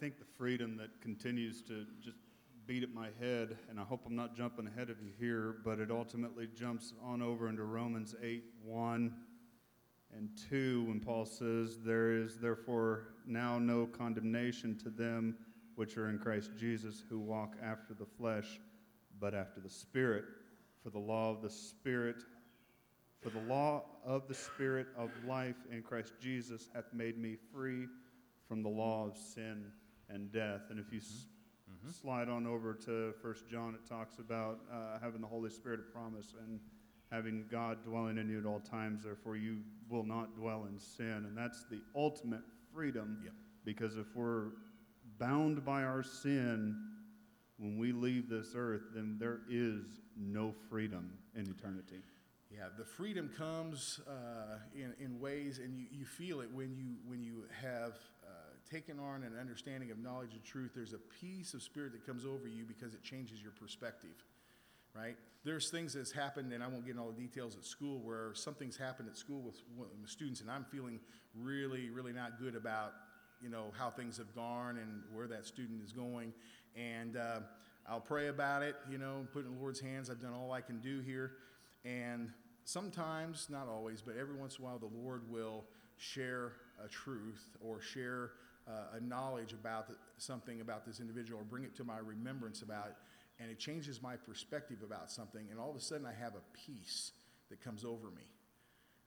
Think 0.00 0.18
the 0.18 0.24
freedom 0.36 0.76
that 0.76 1.00
continues 1.00 1.60
to 1.62 1.84
just 2.00 2.18
beat 2.66 2.84
at 2.84 2.94
my 2.94 3.08
head, 3.18 3.56
and 3.68 3.80
I 3.80 3.82
hope 3.82 4.02
I'm 4.06 4.14
not 4.14 4.36
jumping 4.36 4.68
ahead 4.68 4.90
of 4.90 5.02
you 5.02 5.10
here, 5.18 5.56
but 5.64 5.80
it 5.80 5.90
ultimately 5.90 6.46
jumps 6.54 6.92
on 7.02 7.20
over 7.20 7.48
into 7.48 7.64
Romans 7.64 8.14
8 8.22 8.44
1 8.62 9.12
and 10.16 10.28
2 10.48 10.84
when 10.84 11.00
Paul 11.00 11.24
says, 11.24 11.78
There 11.84 12.12
is 12.12 12.38
therefore 12.38 13.14
now 13.26 13.58
no 13.58 13.86
condemnation 13.86 14.78
to 14.84 14.90
them 14.90 15.36
which 15.74 15.96
are 15.96 16.10
in 16.10 16.18
Christ 16.18 16.52
Jesus, 16.56 17.02
who 17.08 17.18
walk 17.18 17.56
after 17.60 17.92
the 17.92 18.06
flesh, 18.06 18.60
but 19.18 19.34
after 19.34 19.60
the 19.60 19.70
Spirit. 19.70 20.24
For 20.84 20.90
the 20.90 20.98
law 20.98 21.30
of 21.30 21.42
the 21.42 21.50
Spirit 21.50 22.16
for 23.20 23.30
the 23.30 23.40
law 23.40 23.82
of 24.06 24.28
the 24.28 24.34
Spirit 24.34 24.86
of 24.96 25.10
life 25.26 25.56
in 25.72 25.82
Christ 25.82 26.12
Jesus 26.20 26.68
hath 26.72 26.94
made 26.94 27.18
me 27.18 27.36
free 27.52 27.86
from 28.46 28.62
the 28.62 28.68
law 28.68 29.04
of 29.08 29.16
sin 29.16 29.72
and 30.08 30.32
death. 30.32 30.62
And 30.70 30.78
if 30.78 30.92
you 30.92 30.98
s- 30.98 31.26
slide 32.00 32.28
on 32.28 32.46
over 32.46 32.74
to 32.74 33.12
First 33.22 33.48
John, 33.48 33.74
it 33.74 33.88
talks 33.88 34.18
about 34.18 34.60
uh, 34.72 34.98
having 35.00 35.20
the 35.20 35.26
Holy 35.26 35.50
Spirit 35.50 35.80
of 35.80 35.92
promise 35.92 36.34
and 36.44 36.60
having 37.10 37.44
God 37.50 37.82
dwelling 37.84 38.18
in 38.18 38.28
you 38.28 38.38
at 38.38 38.46
all 38.46 38.60
times. 38.60 39.04
Therefore, 39.04 39.36
you 39.36 39.58
will 39.88 40.04
not 40.04 40.36
dwell 40.36 40.66
in 40.70 40.78
sin, 40.78 41.24
and 41.26 41.36
that's 41.36 41.64
the 41.70 41.80
ultimate 41.94 42.42
freedom. 42.74 43.18
Yep. 43.24 43.32
Because 43.64 43.96
if 43.96 44.06
we're 44.14 44.48
bound 45.18 45.64
by 45.64 45.82
our 45.82 46.02
sin 46.02 46.76
when 47.58 47.76
we 47.76 47.92
leave 47.92 48.28
this 48.28 48.52
earth, 48.54 48.82
then 48.94 49.16
there 49.18 49.40
is 49.50 50.00
no 50.16 50.54
freedom 50.70 51.10
in 51.34 51.42
eternity. 51.42 52.02
Yeah, 52.50 52.68
the 52.78 52.84
freedom 52.84 53.30
comes 53.36 54.00
uh, 54.08 54.58
in, 54.74 54.94
in 55.04 55.20
ways, 55.20 55.58
and 55.58 55.76
you, 55.76 55.86
you 55.90 56.04
feel 56.04 56.40
it 56.40 56.50
when 56.52 56.74
you, 56.74 56.96
when 57.06 57.22
you 57.22 57.44
have 57.62 57.98
taken 58.70 58.98
on 58.98 59.22
an 59.22 59.32
understanding 59.40 59.90
of 59.90 59.98
knowledge 59.98 60.32
and 60.32 60.44
truth. 60.44 60.72
There's 60.74 60.92
a 60.92 60.98
peace 61.20 61.54
of 61.54 61.62
spirit 61.62 61.92
that 61.92 62.06
comes 62.06 62.24
over 62.24 62.46
you 62.46 62.64
because 62.64 62.94
it 62.94 63.02
changes 63.02 63.42
your 63.42 63.52
perspective, 63.52 64.24
right? 64.94 65.16
There's 65.44 65.70
things 65.70 65.94
that's 65.94 66.12
happened, 66.12 66.52
and 66.52 66.62
I 66.62 66.66
won't 66.66 66.84
get 66.84 66.92
into 66.92 67.02
all 67.02 67.10
the 67.10 67.20
details 67.20 67.56
at 67.56 67.64
school, 67.64 68.00
where 68.00 68.34
something's 68.34 68.76
happened 68.76 69.08
at 69.08 69.16
school 69.16 69.40
with, 69.40 69.62
with 69.78 69.88
students, 70.10 70.40
and 70.40 70.50
I'm 70.50 70.64
feeling 70.64 71.00
really, 71.34 71.90
really 71.90 72.12
not 72.12 72.38
good 72.38 72.54
about, 72.54 72.92
you 73.40 73.48
know, 73.48 73.72
how 73.78 73.90
things 73.90 74.16
have 74.18 74.34
gone 74.34 74.78
and 74.78 75.02
where 75.12 75.26
that 75.28 75.46
student 75.46 75.82
is 75.82 75.92
going. 75.92 76.32
And 76.76 77.16
uh, 77.16 77.40
I'll 77.88 78.00
pray 78.00 78.28
about 78.28 78.62
it, 78.62 78.76
you 78.90 78.98
know, 78.98 79.26
put 79.32 79.44
it 79.44 79.46
in 79.46 79.54
the 79.54 79.60
Lord's 79.60 79.80
hands. 79.80 80.10
I've 80.10 80.20
done 80.20 80.34
all 80.34 80.52
I 80.52 80.60
can 80.60 80.80
do 80.80 81.00
here. 81.00 81.32
And 81.84 82.30
sometimes, 82.64 83.46
not 83.48 83.68
always, 83.68 84.02
but 84.02 84.16
every 84.16 84.34
once 84.34 84.58
in 84.58 84.64
a 84.64 84.68
while, 84.68 84.78
the 84.78 84.90
Lord 85.02 85.22
will 85.30 85.64
share 85.96 86.52
a 86.84 86.88
truth 86.88 87.56
or 87.60 87.80
share 87.80 88.32
uh, 88.68 88.96
a 88.96 89.00
knowledge 89.00 89.52
about 89.52 89.88
the, 89.88 89.94
something 90.18 90.60
about 90.60 90.84
this 90.84 91.00
individual 91.00 91.40
or 91.40 91.44
bring 91.44 91.64
it 91.64 91.74
to 91.76 91.84
my 91.84 91.98
remembrance 91.98 92.62
about 92.62 92.88
it. 92.88 92.96
And 93.40 93.50
it 93.50 93.58
changes 93.58 94.02
my 94.02 94.16
perspective 94.16 94.78
about 94.84 95.10
something. 95.10 95.46
And 95.50 95.60
all 95.60 95.70
of 95.70 95.76
a 95.76 95.80
sudden, 95.80 96.06
I 96.06 96.12
have 96.20 96.34
a 96.34 96.42
peace 96.52 97.12
that 97.50 97.62
comes 97.62 97.84
over 97.84 98.08
me. 98.10 98.30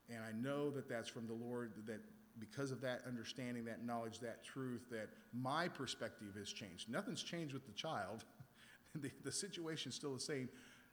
And 0.10 0.19
I 0.24 0.32
know 0.32 0.69
that 0.71 0.89
that's 0.89 1.10
from 1.10 1.28
the 1.28 1.34
Lord, 1.34 1.74
that 1.86 2.02
because 2.39 2.71
of 2.71 2.82
that 2.82 3.02
understanding, 3.08 3.65
that 3.65 3.86
knowledge, 3.86 4.19
that 4.19 4.43
truth, 4.43 4.82
that 4.89 5.10
my 5.34 5.67
perspective 5.67 6.34
has 6.38 6.52
changed. 6.52 6.89
Nothing's 6.89 7.24
changed 7.24 7.54
with 7.54 7.65
the 7.65 7.74
child, 7.74 8.24
the, 8.95 9.12
the 9.24 9.32
situation's 9.32 9.95
still 9.95 10.13
the 10.13 10.19
same. 10.19 10.50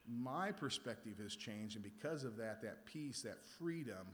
My 0.07 0.53
perspective 0.53 1.19
has 1.23 1.37
changed, 1.37 1.77
and 1.77 1.85
because 1.85 2.25
of 2.25 2.37
that, 2.37 2.63
that 2.63 2.87
peace, 2.87 3.23
that 3.23 3.45
freedom 3.59 4.07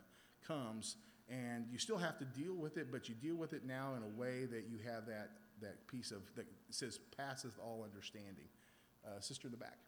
comes. 0.46 0.96
And 1.28 1.66
you 1.70 1.78
still 1.78 1.96
have 1.96 2.18
to 2.18 2.24
deal 2.24 2.54
with 2.54 2.76
it, 2.76 2.92
but 2.92 3.08
you 3.08 3.14
deal 3.14 3.36
with 3.36 3.52
it 3.54 3.64
now 3.64 3.94
in 3.96 4.02
a 4.02 4.20
way 4.20 4.44
that 4.44 4.64
you 4.68 4.78
have 4.84 5.06
that, 5.06 5.30
that 5.62 5.86
peace 5.86 6.10
of, 6.10 6.22
that 6.36 6.46
says, 6.70 6.98
passeth 7.16 7.58
all 7.58 7.82
understanding. 7.82 8.46
Uh, 9.06 9.20
sister 9.20 9.48
in 9.48 9.52
the 9.52 9.58
back. 9.58 9.78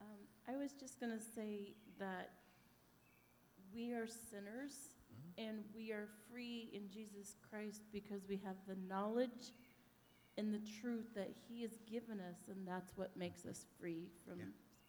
Um, 0.00 0.06
I 0.48 0.56
was 0.56 0.72
just 0.72 1.00
going 1.00 1.12
to 1.12 1.24
say 1.34 1.74
that 1.98 2.30
we 3.74 3.92
are 3.92 4.06
sinners 4.06 4.90
and 5.38 5.64
we 5.74 5.92
are 5.92 6.08
free 6.30 6.68
in 6.72 6.90
Jesus 6.90 7.36
Christ 7.48 7.82
because 7.92 8.22
we 8.28 8.40
have 8.44 8.56
the 8.66 8.76
knowledge 8.88 9.52
and 10.38 10.52
the 10.52 10.60
truth 10.80 11.06
that 11.14 11.30
He 11.48 11.62
has 11.62 11.78
given 11.90 12.20
us, 12.20 12.36
and 12.48 12.66
that's 12.66 12.92
what 12.96 13.16
makes 13.16 13.44
us 13.46 13.66
free 13.80 14.08
from 14.26 14.38
Yeah. 14.38 14.44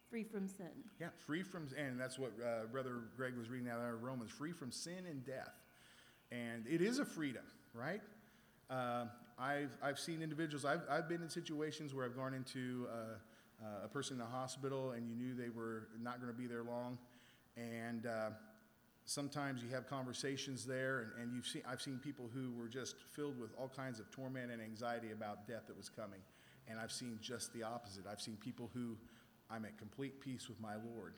free 0.08 0.24
from 0.24 0.46
sin. 0.48 0.70
Yeah, 1.00 1.08
free 1.26 1.42
from, 1.42 1.68
sin 1.68 1.78
and 1.78 2.00
that's 2.00 2.18
what 2.18 2.32
uh, 2.40 2.66
Brother 2.66 3.02
Greg 3.16 3.36
was 3.36 3.48
reading 3.48 3.68
out 3.68 3.80
of 3.80 4.02
Romans 4.02 4.30
free 4.30 4.52
from 4.52 4.70
sin 4.70 5.06
and 5.10 5.24
death. 5.24 5.54
And 6.30 6.66
it 6.68 6.80
is 6.80 6.98
a 6.98 7.04
freedom, 7.04 7.44
right? 7.74 8.00
Uh, 8.70 9.06
I've, 9.38 9.76
I've 9.82 9.98
seen 9.98 10.22
individuals, 10.22 10.64
I've, 10.64 10.82
I've 10.88 11.08
been 11.08 11.22
in 11.22 11.28
situations 11.28 11.94
where 11.94 12.04
I've 12.04 12.16
gone 12.16 12.34
into 12.34 12.86
uh, 12.90 13.64
uh, 13.64 13.84
a 13.84 13.88
person 13.88 14.14
in 14.14 14.18
the 14.18 14.24
hospital 14.24 14.92
and 14.92 15.08
you 15.08 15.14
knew 15.16 15.34
they 15.34 15.48
were 15.48 15.88
not 16.00 16.20
going 16.20 16.32
to 16.32 16.38
be 16.38 16.46
there 16.46 16.62
long. 16.62 16.98
And 17.56 18.06
uh, 18.06 18.30
sometimes 19.04 19.62
you 19.62 19.68
have 19.70 19.86
conversations 19.86 20.64
there, 20.64 21.00
and, 21.00 21.22
and 21.22 21.34
you've 21.34 21.46
seen, 21.46 21.62
I've 21.68 21.82
seen 21.82 21.98
people 21.98 22.30
who 22.32 22.52
were 22.58 22.68
just 22.68 22.96
filled 23.12 23.38
with 23.38 23.50
all 23.58 23.68
kinds 23.68 24.00
of 24.00 24.10
torment 24.10 24.50
and 24.50 24.62
anxiety 24.62 25.12
about 25.12 25.46
death 25.46 25.66
that 25.68 25.76
was 25.76 25.88
coming. 25.88 26.20
And 26.68 26.78
I've 26.80 26.92
seen 26.92 27.18
just 27.20 27.52
the 27.52 27.62
opposite. 27.62 28.04
I've 28.10 28.20
seen 28.20 28.36
people 28.36 28.70
who 28.72 28.96
I'm 29.50 29.64
at 29.64 29.76
complete 29.76 30.20
peace 30.20 30.48
with 30.48 30.60
my 30.60 30.74
Lord 30.76 31.14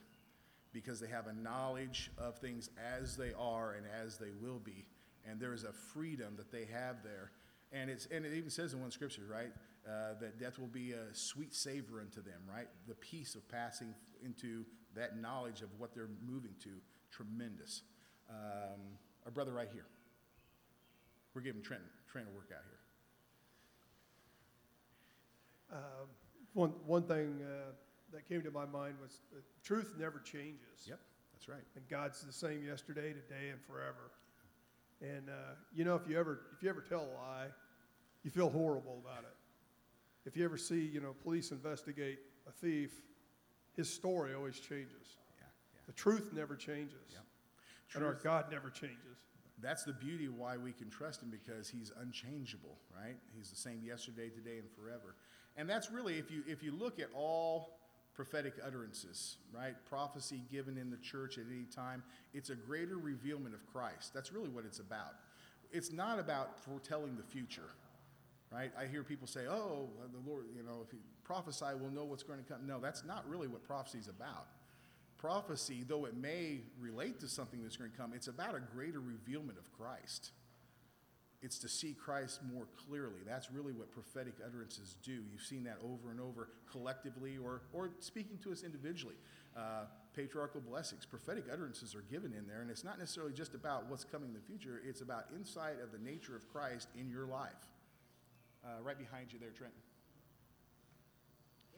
because 0.73 1.01
they 1.01 1.07
have 1.07 1.27
a 1.29 1.33
knowledge 1.33 2.11
of 2.19 2.39
things 2.39 2.71
as 3.01 3.17
they 3.17 3.33
are 3.39 3.75
and 3.75 3.87
as 4.03 4.19
they 4.19 4.31
will 4.41 4.59
be. 4.59 4.85
And 5.29 5.41
there 5.41 5.55
is 5.55 5.65
a 5.65 5.73
freedom 5.73 6.35
that 6.37 6.51
they 6.51 6.65
have 6.65 7.03
there. 7.03 7.31
And, 7.73 7.89
it's, 7.91 8.07
and 8.07 8.25
it 8.25 8.33
even 8.35 8.51
says 8.51 8.75
in 8.75 8.81
one 8.81 8.91
scripture, 8.91 9.23
right, 9.31 9.53
uh, 9.87 10.19
that 10.21 10.39
death 10.39 10.59
will 10.59 10.67
be 10.67 10.93
a 10.93 11.15
sweet 11.15 11.55
savor 11.55 12.01
unto 12.01 12.23
them, 12.23 12.41
right? 12.53 12.69
The 12.89 12.95
peace 12.95 13.35
of 13.35 13.49
passing 13.49 13.95
into 14.25 14.65
that 14.95 15.21
knowledge 15.21 15.63
of 15.63 15.69
what 15.79 15.95
they're 15.95 16.11
moving 16.27 16.55
to, 16.65 16.71
tremendous. 17.11 17.83
Um, 18.29 18.81
our 19.25 19.31
brother 19.31 19.53
right 19.53 19.69
here. 19.73 19.87
We're 21.35 21.43
giving 21.43 21.63
Trent, 21.63 21.83
Trent 22.11 22.27
a 22.29 22.35
workout 22.35 22.65
here. 25.71 25.79
Um, 25.79 26.09
One, 26.55 26.73
one 26.87 27.03
thing 27.03 27.43
uh, 27.43 27.73
that 28.13 28.27
came 28.29 28.43
to 28.43 28.51
my 28.51 28.65
mind 28.65 28.95
was 29.03 29.21
that 29.35 29.43
truth 29.63 29.95
never 29.99 30.21
changes. 30.21 30.87
Yep, 30.89 30.99
that's 31.33 31.49
right. 31.49 31.65
And 31.75 31.87
God's 31.89 32.23
the 32.23 32.33
same 32.33 32.65
yesterday, 32.65 33.13
today, 33.13 33.51
and 33.51 33.61
forever. 33.61 34.11
And 35.03 35.29
uh, 35.29 35.55
you 35.75 35.85
know, 35.85 35.97
if 35.97 36.09
you 36.09 36.19
ever 36.19 36.41
if 36.57 36.63
you 36.63 36.71
ever 36.71 36.81
tell 36.81 37.03
a 37.03 37.13
lie, 37.21 37.49
you 38.23 38.31
feel 38.31 38.49
horrible 38.49 39.03
about 39.05 39.25
it. 39.25 39.37
If 40.25 40.37
you 40.37 40.45
ever 40.47 40.57
see, 40.57 40.81
you 40.81 41.01
know, 41.01 41.15
police 41.23 41.51
investigate 41.51 42.21
a 42.49 42.53
thief, 42.53 43.03
his 43.77 43.93
story 43.93 44.35
always 44.35 44.59
changes. 44.59 45.19
The 45.87 45.93
truth 45.93 46.33
never 46.33 46.57
changes. 46.57 47.13
Yep. 47.13 47.23
And 47.95 48.05
our 48.05 48.15
God 48.15 48.47
never 48.51 48.71
changes. 48.71 48.99
That's 49.63 49.85
the 49.85 49.93
beauty 49.93 50.27
of 50.27 50.37
why 50.37 50.57
we 50.57 50.73
can 50.73 50.91
trust 50.91 51.23
him 51.23 51.31
because 51.31 51.69
he's 51.69 51.91
unchangeable, 52.01 52.77
right? 52.95 53.17
He's 53.35 53.49
the 53.49 53.57
same 53.57 53.81
yesterday, 53.83 54.29
today, 54.29 54.59
and 54.59 54.69
forever. 54.71 55.15
And 55.57 55.69
that's 55.69 55.91
really, 55.91 56.19
if 56.19 56.31
you, 56.31 56.43
if 56.47 56.63
you 56.63 56.73
look 56.73 57.01
at 57.01 57.09
all 57.15 57.79
prophetic 58.15 58.55
utterances, 58.67 59.39
right? 59.55 59.75
Prophecy 59.89 60.43
given 60.51 60.77
in 60.77 60.91
the 60.91 60.99
church 60.99 61.39
at 61.39 61.45
any 61.51 61.65
time, 61.65 62.03
it's 62.35 62.51
a 62.51 62.55
greater 62.55 62.99
revealment 62.99 63.55
of 63.55 63.67
Christ. 63.67 64.13
That's 64.13 64.33
really 64.33 64.49
what 64.49 64.65
it's 64.65 64.79
about. 64.79 65.15
It's 65.73 65.93
not 65.93 66.19
about 66.19 66.59
foretelling 66.61 67.17
the 67.17 67.23
future, 67.23 67.71
right? 68.53 68.71
I 68.79 68.87
hear 68.87 69.03
people 69.03 69.27
say, 69.27 69.47
oh, 69.49 69.89
the 70.13 70.31
Lord, 70.31 70.45
you 70.55 70.63
know, 70.63 70.85
if 70.87 70.93
you 70.93 70.99
prophesy, 71.25 71.67
we'll 71.81 71.91
know 71.91 72.05
what's 72.05 72.23
going 72.23 72.43
to 72.43 72.45
come. 72.45 72.67
No, 72.67 72.79
that's 72.79 73.05
not 73.05 73.29
really 73.29 73.49
what 73.49 73.65
prophecy 73.65 73.99
is 73.99 74.09
about 74.09 74.49
prophecy, 75.27 75.85
though 75.87 76.05
it 76.05 76.17
may 76.17 76.61
relate 76.79 77.19
to 77.19 77.27
something 77.27 77.61
that's 77.63 77.77
going 77.77 77.91
to 77.91 77.97
come, 77.97 78.13
it's 78.15 78.29
about 78.29 78.55
a 78.55 78.61
greater 78.61 79.01
revealment 79.01 79.59
of 79.59 79.73
Christ. 79.73 80.31
It's 81.43 81.59
to 81.59 81.69
see 81.69 81.95
Christ 81.95 82.41
more 82.55 82.67
clearly. 82.89 83.21
That's 83.27 83.51
really 83.51 83.73
what 83.73 83.91
prophetic 83.91 84.35
utterances 84.45 84.95
do. 85.03 85.25
You've 85.33 85.43
seen 85.43 85.65
that 85.65 85.79
over 85.85 86.13
and 86.13 86.21
over 86.21 86.49
collectively 86.71 87.39
or, 87.39 87.63
or 87.73 87.91
speaking 87.99 88.39
to 88.45 88.53
us 88.53 88.63
individually. 88.63 89.17
Uh, 89.57 89.87
patriarchal 90.15 90.61
blessings, 90.61 91.05
prophetic 91.05 91.45
utterances 91.53 91.95
are 91.95 92.05
given 92.11 92.33
in 92.33 92.47
there, 92.47 92.63
and 92.63 92.71
it's 92.71 92.85
not 92.85 92.99
necessarily 92.99 93.33
just 93.33 93.55
about 93.55 93.91
what's 93.91 94.05
coming 94.05 94.29
in 94.29 94.35
the 94.35 94.41
future, 94.41 94.81
it's 94.87 95.01
about 95.01 95.25
insight 95.35 95.77
of 95.83 95.91
the 95.91 95.99
nature 95.99 96.37
of 96.37 96.49
Christ 96.53 96.89
in 96.99 97.11
your 97.11 97.27
life. 97.27 97.51
Uh, 98.65 98.81
right 98.83 98.99
behind 98.99 99.33
you 99.33 99.41
there, 99.41 99.51
Trenton. 99.51 99.81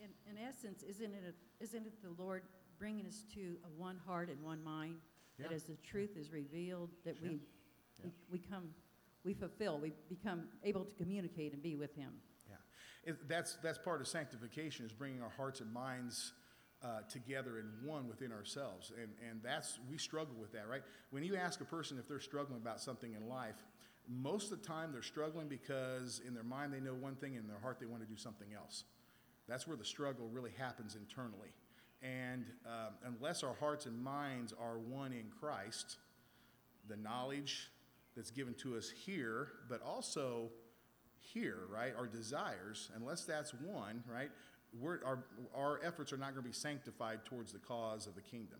In, 0.03 0.11
in 0.31 0.39
essence, 0.39 0.83
isn't 0.83 1.13
it, 1.13 1.35
a- 1.35 1.65
isn't 1.65 1.87
it 1.87 1.95
the 2.03 2.23
Lord 2.23 2.43
bringing 2.79 3.07
us 3.07 3.25
to 3.35 3.57
a 3.65 3.69
one 3.81 3.99
heart 4.07 4.29
and 4.31 4.43
one 4.43 4.63
mind? 4.63 4.97
That 5.39 5.53
as 5.53 5.63
the 5.65 5.77
truth 5.77 6.17
is 6.17 6.33
revealed, 6.33 6.91
that 7.05 7.17
Sure. 7.17 7.29
we, 7.29 7.35
Yeah. 8.01 8.07
we, 8.07 8.13
we 8.33 8.39
come, 8.41 8.75
we 9.23 9.35
fulfill, 9.35 9.79
we 9.79 9.93
become 10.09 10.49
able 10.65 10.85
to 10.85 10.95
communicate 10.95 11.53
and 11.53 11.63
be 11.63 11.77
with 11.77 11.95
Him. 11.95 12.13
Yeah, 12.49 12.57
it, 13.05 13.29
that's, 13.29 13.57
that's 13.63 13.79
part 13.79 14.01
of 14.01 14.09
sanctification 14.09 14.85
is 14.85 14.93
bringing 14.93 15.23
our 15.23 15.31
hearts 15.31 15.61
and 15.61 15.73
minds 15.73 16.33
uh, 16.83 17.03
together 17.09 17.59
in 17.59 17.67
one 17.85 18.09
within 18.09 18.33
ourselves. 18.33 18.91
And, 19.01 19.11
and 19.29 19.41
that's, 19.43 19.79
we 19.89 19.97
struggle 19.99 20.35
with 20.41 20.53
that, 20.53 20.69
right? 20.69 20.83
When 21.11 21.23
you 21.23 21.37
ask 21.37 21.61
a 21.61 21.65
person 21.65 21.99
if 21.99 22.09
they're 22.09 22.19
struggling 22.21 22.61
about 22.61 22.81
something 22.81 23.15
in 23.15 23.29
life, 23.29 23.63
most 24.09 24.51
of 24.51 24.61
the 24.61 24.67
time 24.67 24.91
they're 24.93 25.03
struggling 25.03 25.49
because 25.49 26.21
in 26.27 26.35
their 26.35 26.43
mind 26.45 26.73
they 26.73 26.81
know 26.81 26.95
one 26.95 27.15
thing, 27.15 27.37
and 27.37 27.45
in 27.45 27.49
their 27.49 27.61
heart 27.61 27.79
they 27.79 27.87
want 27.87 28.03
to 28.03 28.09
do 28.09 28.17
something 28.17 28.49
else. 28.55 28.85
That's 29.49 29.67
where 29.69 29.77
the 29.77 29.85
struggle 29.85 30.29
really 30.33 30.53
happens 30.59 30.97
internally. 30.97 31.53
And 32.03 32.47
um, 32.67 32.95
unless 33.05 33.43
our 33.43 33.55
hearts 33.55 33.87
and 33.87 34.03
minds 34.03 34.53
are 34.61 34.79
one 34.79 35.13
in 35.13 35.27
Christ, 35.41 35.97
the 36.89 36.97
knowledge 36.97 37.71
that's 38.17 38.31
given 38.31 38.55
to 38.55 38.77
us 38.77 38.91
here, 38.91 39.49
but 39.69 39.83
also 39.83 40.51
here, 41.19 41.59
right? 41.73 41.93
Our 41.97 42.07
desires, 42.07 42.91
unless 42.97 43.25
that's 43.25 43.53
one, 43.53 44.03
right? 44.11 44.31
Our, 44.85 45.25
our 45.57 45.81
efforts 45.85 46.13
are 46.13 46.17
not 46.17 46.35
going 46.35 46.43
to 46.43 46.49
be 46.49 46.53
sanctified 46.53 47.25
towards 47.25 47.53
the 47.53 47.59
cause 47.59 48.07
of 48.07 48.15
the 48.15 48.21
kingdom. 48.23 48.59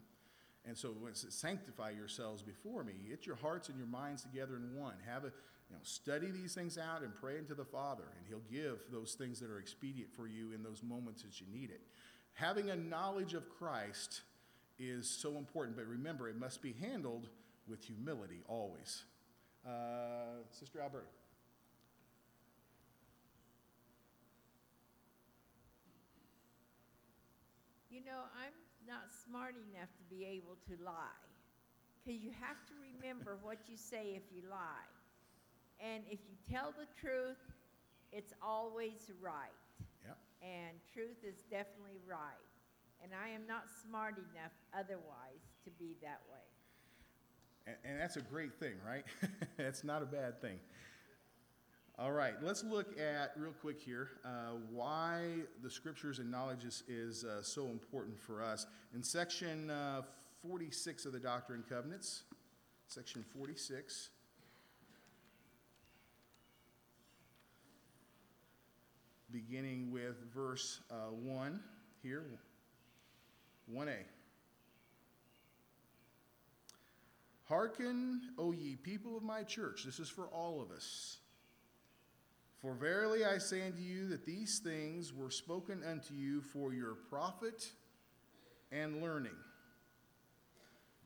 And 0.67 0.77
so 0.77 0.89
when 0.89 1.13
it 1.13 1.17
says 1.17 1.35
sanctify 1.35 1.91
yourselves 1.91 2.43
before 2.43 2.85
me, 2.85 2.95
get 3.09 3.27
your 3.27 3.37
hearts 3.37 3.69
and 3.69 3.79
your 3.79 3.87
minds 3.87 4.23
together 4.23 4.57
in 4.57 4.79
one. 4.79 4.95
Have 5.07 5.25
a, 5.25 5.29
you 5.29 5.77
know, 5.77 5.81
study 5.83 6.31
these 6.31 6.55
things 6.55 6.77
out 6.77 7.03
and 7.03 7.15
pray 7.15 7.39
into 7.39 7.55
the 7.55 7.65
Father, 7.65 8.05
and 8.17 8.27
He'll 8.29 8.43
give 8.51 8.81
those 8.91 9.15
things 9.15 9.41
that 9.41 9.51
are 9.51 9.59
expedient 9.59 10.13
for 10.13 10.27
you 10.27 10.53
in 10.53 10.63
those 10.63 10.83
moments 10.83 11.23
that 11.23 11.41
you 11.41 11.47
need 11.53 11.71
it. 11.71 11.81
Having 12.39 12.71
a 12.71 12.77
knowledge 12.77 13.35
of 13.35 13.43
Christ 13.59 14.21
is 14.79 15.11
so 15.11 15.39
important, 15.39 15.77
but 15.77 15.89
remember, 15.89 16.29
it 16.29 16.39
must 16.39 16.63
be 16.63 16.73
handled 16.81 17.27
with 17.69 17.83
humility 17.83 18.43
always. 18.47 19.03
Uh, 19.67 20.45
Sister 20.53 20.81
Alberta. 20.81 21.09
You 27.91 28.05
know, 28.05 28.21
I'm 28.41 28.55
not 28.87 29.13
smart 29.27 29.57
enough 29.73 29.89
to 29.97 30.05
be 30.09 30.25
able 30.25 30.59
to 30.69 30.85
lie. 30.85 30.95
Because 32.05 32.23
you 32.23 32.31
have 32.41 32.65
to 32.69 32.75
remember 32.95 33.37
what 33.43 33.59
you 33.67 33.77
say 33.77 34.15
if 34.15 34.23
you 34.33 34.43
lie. 34.49 34.87
And 35.81 36.05
if 36.09 36.21
you 36.31 36.37
tell 36.49 36.71
the 36.71 36.87
truth, 37.01 37.43
it's 38.13 38.33
always 38.41 39.11
right. 39.21 39.51
And 40.43 40.79
truth 40.93 41.25
is 41.27 41.43
definitely 41.51 41.99
right. 42.07 42.45
And 43.03 43.13
I 43.13 43.29
am 43.29 43.47
not 43.47 43.65
smart 43.87 44.15
enough 44.19 44.53
otherwise 44.75 45.43
to 45.65 45.71
be 45.71 45.97
that 46.03 46.21
way. 46.31 46.47
And, 47.67 47.77
and 47.85 48.01
that's 48.01 48.17
a 48.17 48.23
great 48.23 48.55
thing, 48.59 48.75
right? 48.87 49.05
that's 49.57 49.85
not 49.85 50.03
a 50.03 50.07
bad 50.07 50.41
thing. 50.41 50.59
All 52.01 52.13
right, 52.13 52.35
let's 52.41 52.63
look 52.63 52.97
at, 52.97 53.33
real 53.37 53.53
quick 53.61 53.81
here, 53.81 54.11
uh, 54.25 54.53
why 54.71 55.41
the 55.65 55.71
scriptures 55.71 56.21
and 56.21 56.31
knowledge 56.31 56.65
is, 56.65 56.85
is 56.87 57.25
uh, 57.25 57.43
so 57.43 57.67
important 57.67 58.17
for 58.21 58.41
us. 58.41 58.69
In 58.95 59.03
section 59.03 59.69
uh, 59.69 60.03
46 60.41 61.07
of 61.07 61.13
the 61.13 61.19
Doctrine 61.19 61.59
and 61.59 61.69
Covenants, 61.69 62.23
section 62.87 63.25
46, 63.37 64.11
beginning 69.33 69.91
with 69.91 70.17
verse 70.35 70.81
uh, 70.91 71.11
1 71.11 71.61
here, 72.03 72.25
1a. 73.73 73.97
Hearken, 77.49 78.21
O 78.39 78.53
ye 78.53 78.77
people 78.77 79.17
of 79.17 79.23
my 79.23 79.43
church. 79.43 79.85
This 79.85 79.99
is 79.99 80.09
for 80.09 80.27
all 80.27 80.61
of 80.61 80.71
us. 80.71 81.19
For 82.61 82.75
verily 82.75 83.25
I 83.25 83.39
say 83.39 83.65
unto 83.65 83.81
you 83.81 84.09
that 84.09 84.27
these 84.27 84.59
things 84.59 85.13
were 85.15 85.31
spoken 85.31 85.83
unto 85.89 86.13
you 86.15 86.43
for 86.43 86.75
your 86.75 86.95
profit 87.09 87.71
and 88.73 89.01
learning. 89.01 89.37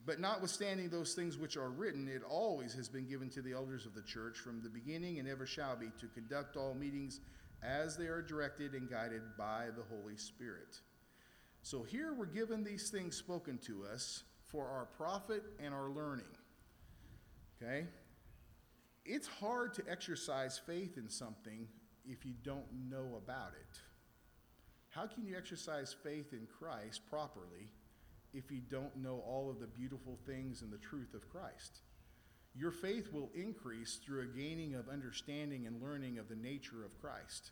But 0.05 0.19
notwithstanding 0.19 0.89
those 0.89 1.13
things 1.13 1.37
which 1.37 1.55
are 1.55 1.69
written, 1.69 2.09
it 2.09 2.23
always 2.27 2.73
has 2.73 2.89
been 2.89 3.07
given 3.07 3.29
to 3.29 3.41
the 3.41 3.53
elders 3.53 3.85
of 3.85 3.93
the 3.93 4.01
church 4.01 4.37
from 4.37 4.61
the 4.61 4.69
beginning 4.69 5.19
and 5.19 5.29
ever 5.29 5.45
shall 5.45 5.77
be 5.77 5.91
to 5.99 6.07
conduct 6.07 6.57
all 6.57 6.73
meetings 6.73 7.21
as 7.63 7.95
they 7.97 8.05
are 8.05 8.21
directed 8.21 8.73
and 8.73 8.89
guided 8.89 9.21
by 9.37 9.67
the 9.75 9.83
Holy 9.83 10.17
Spirit. 10.17 10.79
So 11.61 11.83
here 11.83 12.13
we're 12.13 12.25
given 12.25 12.63
these 12.63 12.89
things 12.89 13.15
spoken 13.15 13.57
to 13.59 13.85
us 13.91 14.23
for 14.45 14.67
our 14.67 14.85
profit 14.85 15.43
and 15.63 15.73
our 15.73 15.89
learning. 15.89 16.25
Okay? 17.61 17.87
It's 19.05 19.27
hard 19.27 19.73
to 19.75 19.83
exercise 19.89 20.59
faith 20.65 20.97
in 20.97 21.09
something 21.09 21.67
if 22.05 22.25
you 22.25 22.33
don't 22.43 22.65
know 22.89 23.17
about 23.17 23.53
it. 23.53 23.79
How 24.89 25.07
can 25.07 25.25
you 25.25 25.35
exercise 25.35 25.95
faith 26.03 26.33
in 26.33 26.47
Christ 26.59 27.01
properly 27.09 27.71
if 28.33 28.51
you 28.51 28.61
don't 28.69 28.95
know 28.97 29.23
all 29.25 29.49
of 29.49 29.59
the 29.59 29.67
beautiful 29.67 30.19
things 30.25 30.61
and 30.61 30.71
the 30.71 30.77
truth 30.77 31.13
of 31.13 31.29
Christ? 31.29 31.79
Your 32.55 32.71
faith 32.71 33.11
will 33.11 33.31
increase 33.33 33.99
through 34.03 34.21
a 34.21 34.25
gaining 34.25 34.75
of 34.75 34.87
understanding 34.89 35.65
and 35.65 35.81
learning 35.81 36.19
of 36.19 36.29
the 36.29 36.35
nature 36.35 36.85
of 36.85 36.99
Christ 37.01 37.51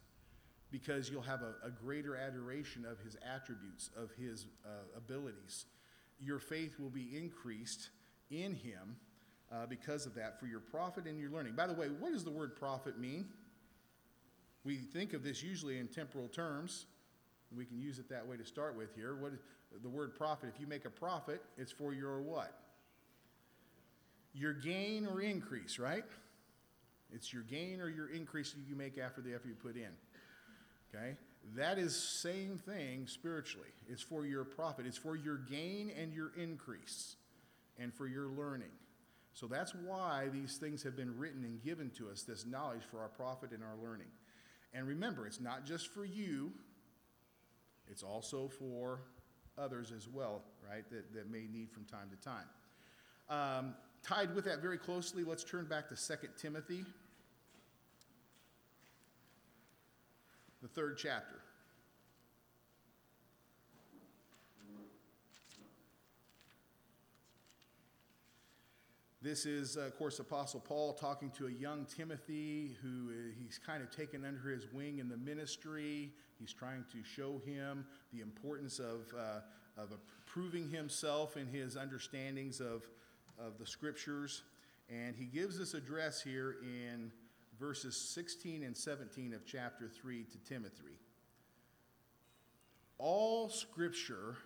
because 0.71 1.09
you'll 1.09 1.21
have 1.21 1.41
a, 1.41 1.67
a 1.67 1.71
greater 1.71 2.15
adoration 2.15 2.85
of 2.85 2.99
his 2.99 3.17
attributes, 3.35 3.89
of 3.97 4.09
his 4.11 4.45
uh, 4.65 4.97
abilities. 4.97 5.65
Your 6.19 6.39
faith 6.39 6.79
will 6.79 6.89
be 6.89 7.09
increased 7.15 7.89
in 8.29 8.53
him 8.53 8.95
uh, 9.51 9.65
because 9.65 10.05
of 10.05 10.15
that 10.15 10.39
for 10.39 10.45
your 10.45 10.59
profit 10.59 11.05
and 11.05 11.19
your 11.19 11.29
learning. 11.29 11.55
By 11.55 11.67
the 11.67 11.73
way, 11.73 11.87
what 11.87 12.13
does 12.13 12.23
the 12.23 12.31
word 12.31 12.55
profit 12.55 12.97
mean? 12.99 13.25
We 14.63 14.77
think 14.77 15.13
of 15.13 15.23
this 15.23 15.43
usually 15.43 15.79
in 15.79 15.87
temporal 15.87 16.27
terms. 16.27 16.85
We 17.55 17.65
can 17.65 17.79
use 17.81 17.99
it 17.99 18.07
that 18.09 18.25
way 18.25 18.37
to 18.37 18.45
start 18.45 18.77
with 18.77 18.95
here. 18.95 19.15
What 19.15 19.33
the 19.81 19.89
word 19.89 20.15
profit? 20.15 20.49
If 20.53 20.61
you 20.61 20.67
make 20.67 20.85
a 20.85 20.89
profit, 20.89 21.41
it's 21.57 21.71
for 21.71 21.93
your 21.93 22.21
what? 22.21 22.53
Your 24.33 24.53
gain 24.53 25.05
or 25.05 25.21
increase, 25.21 25.79
right? 25.79 26.05
It's 27.13 27.33
your 27.33 27.43
gain 27.43 27.81
or 27.81 27.89
your 27.89 28.09
increase 28.09 28.55
you 28.67 28.75
make 28.75 28.97
after 28.97 29.21
the 29.21 29.33
effort 29.33 29.49
you 29.49 29.55
put 29.55 29.75
in. 29.75 29.89
Okay? 30.93 31.15
That 31.55 31.77
is 31.77 31.95
same 31.95 32.57
thing 32.57 33.07
spiritually. 33.07 33.67
It's 33.89 34.01
for 34.01 34.25
your 34.25 34.45
profit. 34.45 34.85
It's 34.85 34.97
for 34.97 35.15
your 35.15 35.37
gain 35.37 35.91
and 35.99 36.13
your 36.13 36.31
increase 36.37 37.15
and 37.79 37.93
for 37.93 38.07
your 38.07 38.27
learning. 38.27 38.71
So 39.33 39.47
that's 39.47 39.73
why 39.73 40.29
these 40.31 40.57
things 40.57 40.83
have 40.83 40.95
been 40.95 41.17
written 41.17 41.43
and 41.43 41.61
given 41.63 41.89
to 41.97 42.09
us, 42.09 42.23
this 42.23 42.45
knowledge 42.45 42.83
for 42.89 42.99
our 42.99 43.07
profit 43.07 43.51
and 43.51 43.63
our 43.63 43.75
learning. 43.81 44.07
And 44.73 44.87
remember, 44.87 45.25
it's 45.25 45.39
not 45.39 45.65
just 45.65 45.93
for 45.93 46.05
you, 46.05 46.51
it's 47.89 48.03
also 48.03 48.47
for 48.47 48.99
others 49.57 49.91
as 49.95 50.07
well, 50.07 50.43
right, 50.69 50.89
that, 50.91 51.13
that 51.13 51.29
may 51.29 51.47
need 51.51 51.71
from 51.71 51.85
time 51.85 52.09
to 52.09 52.17
time. 52.23 52.45
Um, 53.29 53.73
tied 54.03 54.33
with 54.35 54.45
that 54.45 54.61
very 54.61 54.77
closely, 54.77 55.23
let's 55.23 55.43
turn 55.43 55.65
back 55.65 55.89
to 55.89 55.95
2 55.95 56.27
Timothy, 56.37 56.85
the 60.61 60.67
third 60.67 60.97
chapter. 60.97 61.41
This 69.23 69.45
is, 69.45 69.75
of 69.75 69.95
course, 69.99 70.17
Apostle 70.17 70.61
Paul 70.61 70.93
talking 70.93 71.29
to 71.37 71.45
a 71.45 71.51
young 71.51 71.85
Timothy 71.85 72.75
who 72.81 73.11
uh, 73.11 73.13
he's 73.39 73.59
kind 73.63 73.83
of 73.83 73.91
taken 73.91 74.25
under 74.25 74.49
his 74.49 74.65
wing 74.73 74.97
in 74.97 75.09
the 75.09 75.17
ministry. 75.17 76.11
He's 76.39 76.51
trying 76.51 76.85
to 76.91 77.03
show 77.03 77.39
him 77.45 77.85
the 78.11 78.21
importance 78.21 78.79
of, 78.79 79.13
uh, 79.15 79.41
of 79.79 79.93
proving 80.25 80.67
himself 80.71 81.37
in 81.37 81.45
his 81.45 81.77
understandings 81.77 82.59
of, 82.59 82.81
of 83.45 83.57
the 83.57 83.65
scriptures. 83.65 84.43
And 84.89 85.15
he 85.15 85.25
gives 85.25 85.57
this 85.57 85.73
address 85.73 86.21
here 86.21 86.57
in 86.61 87.11
verses 87.59 87.95
16 87.95 88.63
and 88.63 88.75
17 88.75 89.33
of 89.33 89.45
chapter 89.45 89.87
3 89.87 90.25
to 90.25 90.37
Timothy. 90.49 90.99
All 92.97 93.49
scripture 93.49 94.37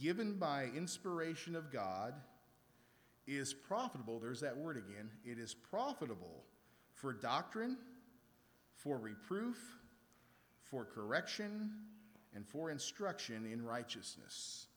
given 0.00 0.34
by 0.34 0.64
inspiration 0.76 1.56
of 1.56 1.72
God 1.72 2.14
is 3.26 3.52
profitable, 3.52 4.18
there's 4.18 4.40
that 4.40 4.56
word 4.56 4.76
again, 4.76 5.10
it 5.24 5.38
is 5.38 5.54
profitable 5.54 6.44
for 6.94 7.12
doctrine, 7.12 7.76
for 8.74 8.98
reproof, 8.98 9.58
for 10.62 10.84
correction, 10.84 11.70
and 12.34 12.46
for 12.46 12.70
instruction 12.70 13.46
in 13.50 13.62
righteousness, 13.62 14.67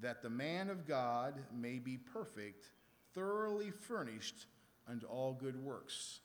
that 0.00 0.22
the 0.22 0.30
man 0.30 0.70
of 0.70 0.86
God 0.86 1.34
may 1.54 1.78
be 1.78 1.96
perfect, 1.96 2.66
thoroughly 3.14 3.70
furnished 3.70 4.46
unto 4.88 5.06
all 5.06 5.32
good 5.32 5.62
works. 5.62 6.20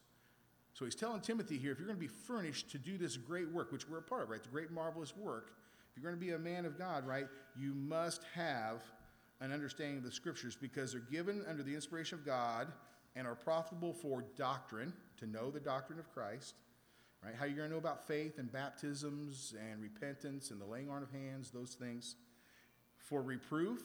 So 0.74 0.86
he's 0.86 0.96
telling 0.96 1.22
Timothy 1.22 1.58
here 1.58 1.72
if 1.72 1.78
you're 1.78 1.88
going 1.88 2.00
to 2.00 2.02
be 2.02 2.08
furnished 2.08 2.72
to 2.72 2.78
do 2.78 2.98
this 2.98 3.18
great 3.18 3.50
work, 3.52 3.72
which 3.72 3.88
we're 3.88 3.98
a 4.00 4.02
part 4.02 4.24
of, 4.24 4.30
right? 4.30 4.42
The 4.42 4.50
great, 4.50 4.72
marvelous 4.72 5.16
work, 5.16 5.52
if 5.92 6.02
you're 6.02 6.10
going 6.10 6.20
to 6.20 6.26
be 6.26 6.34
a 6.34 6.40
man 6.40 6.66
of 6.66 6.78
God, 6.78 7.06
right, 7.06 7.28
you 7.58 7.74
must 7.74 8.22
have 8.34 8.82
an 9.42 9.52
understanding 9.52 9.98
of 9.98 10.04
the 10.04 10.12
scriptures 10.12 10.58
because 10.60 10.92
they're 10.92 11.02
given 11.02 11.44
under 11.50 11.64
the 11.64 11.74
inspiration 11.74 12.18
of 12.18 12.26
God 12.26 12.68
and 13.16 13.28
are 13.28 13.36
profitable 13.36 13.94
for 13.94 14.24
doctrine, 14.38 14.94
to 15.18 15.26
know 15.26 15.52
the 15.52 15.60
doctrine 15.60 16.00
of 16.00 16.12
Christ, 16.14 16.56
right? 17.24 17.34
How 17.38 17.46
you're 17.46 17.58
going 17.58 17.70
to 17.70 17.74
know 17.74 17.80
about 17.80 18.08
faith 18.08 18.38
and 18.38 18.52
baptisms 18.52 19.54
and 19.60 19.82
repentance 19.82 20.52
and 20.52 20.62
the 20.62 20.66
laying 20.66 20.90
on 20.90 21.04
of 21.04 21.12
hands, 21.12 21.52
those 21.52 21.74
things. 21.74 22.16
For 23.10 23.22
reproof, 23.22 23.82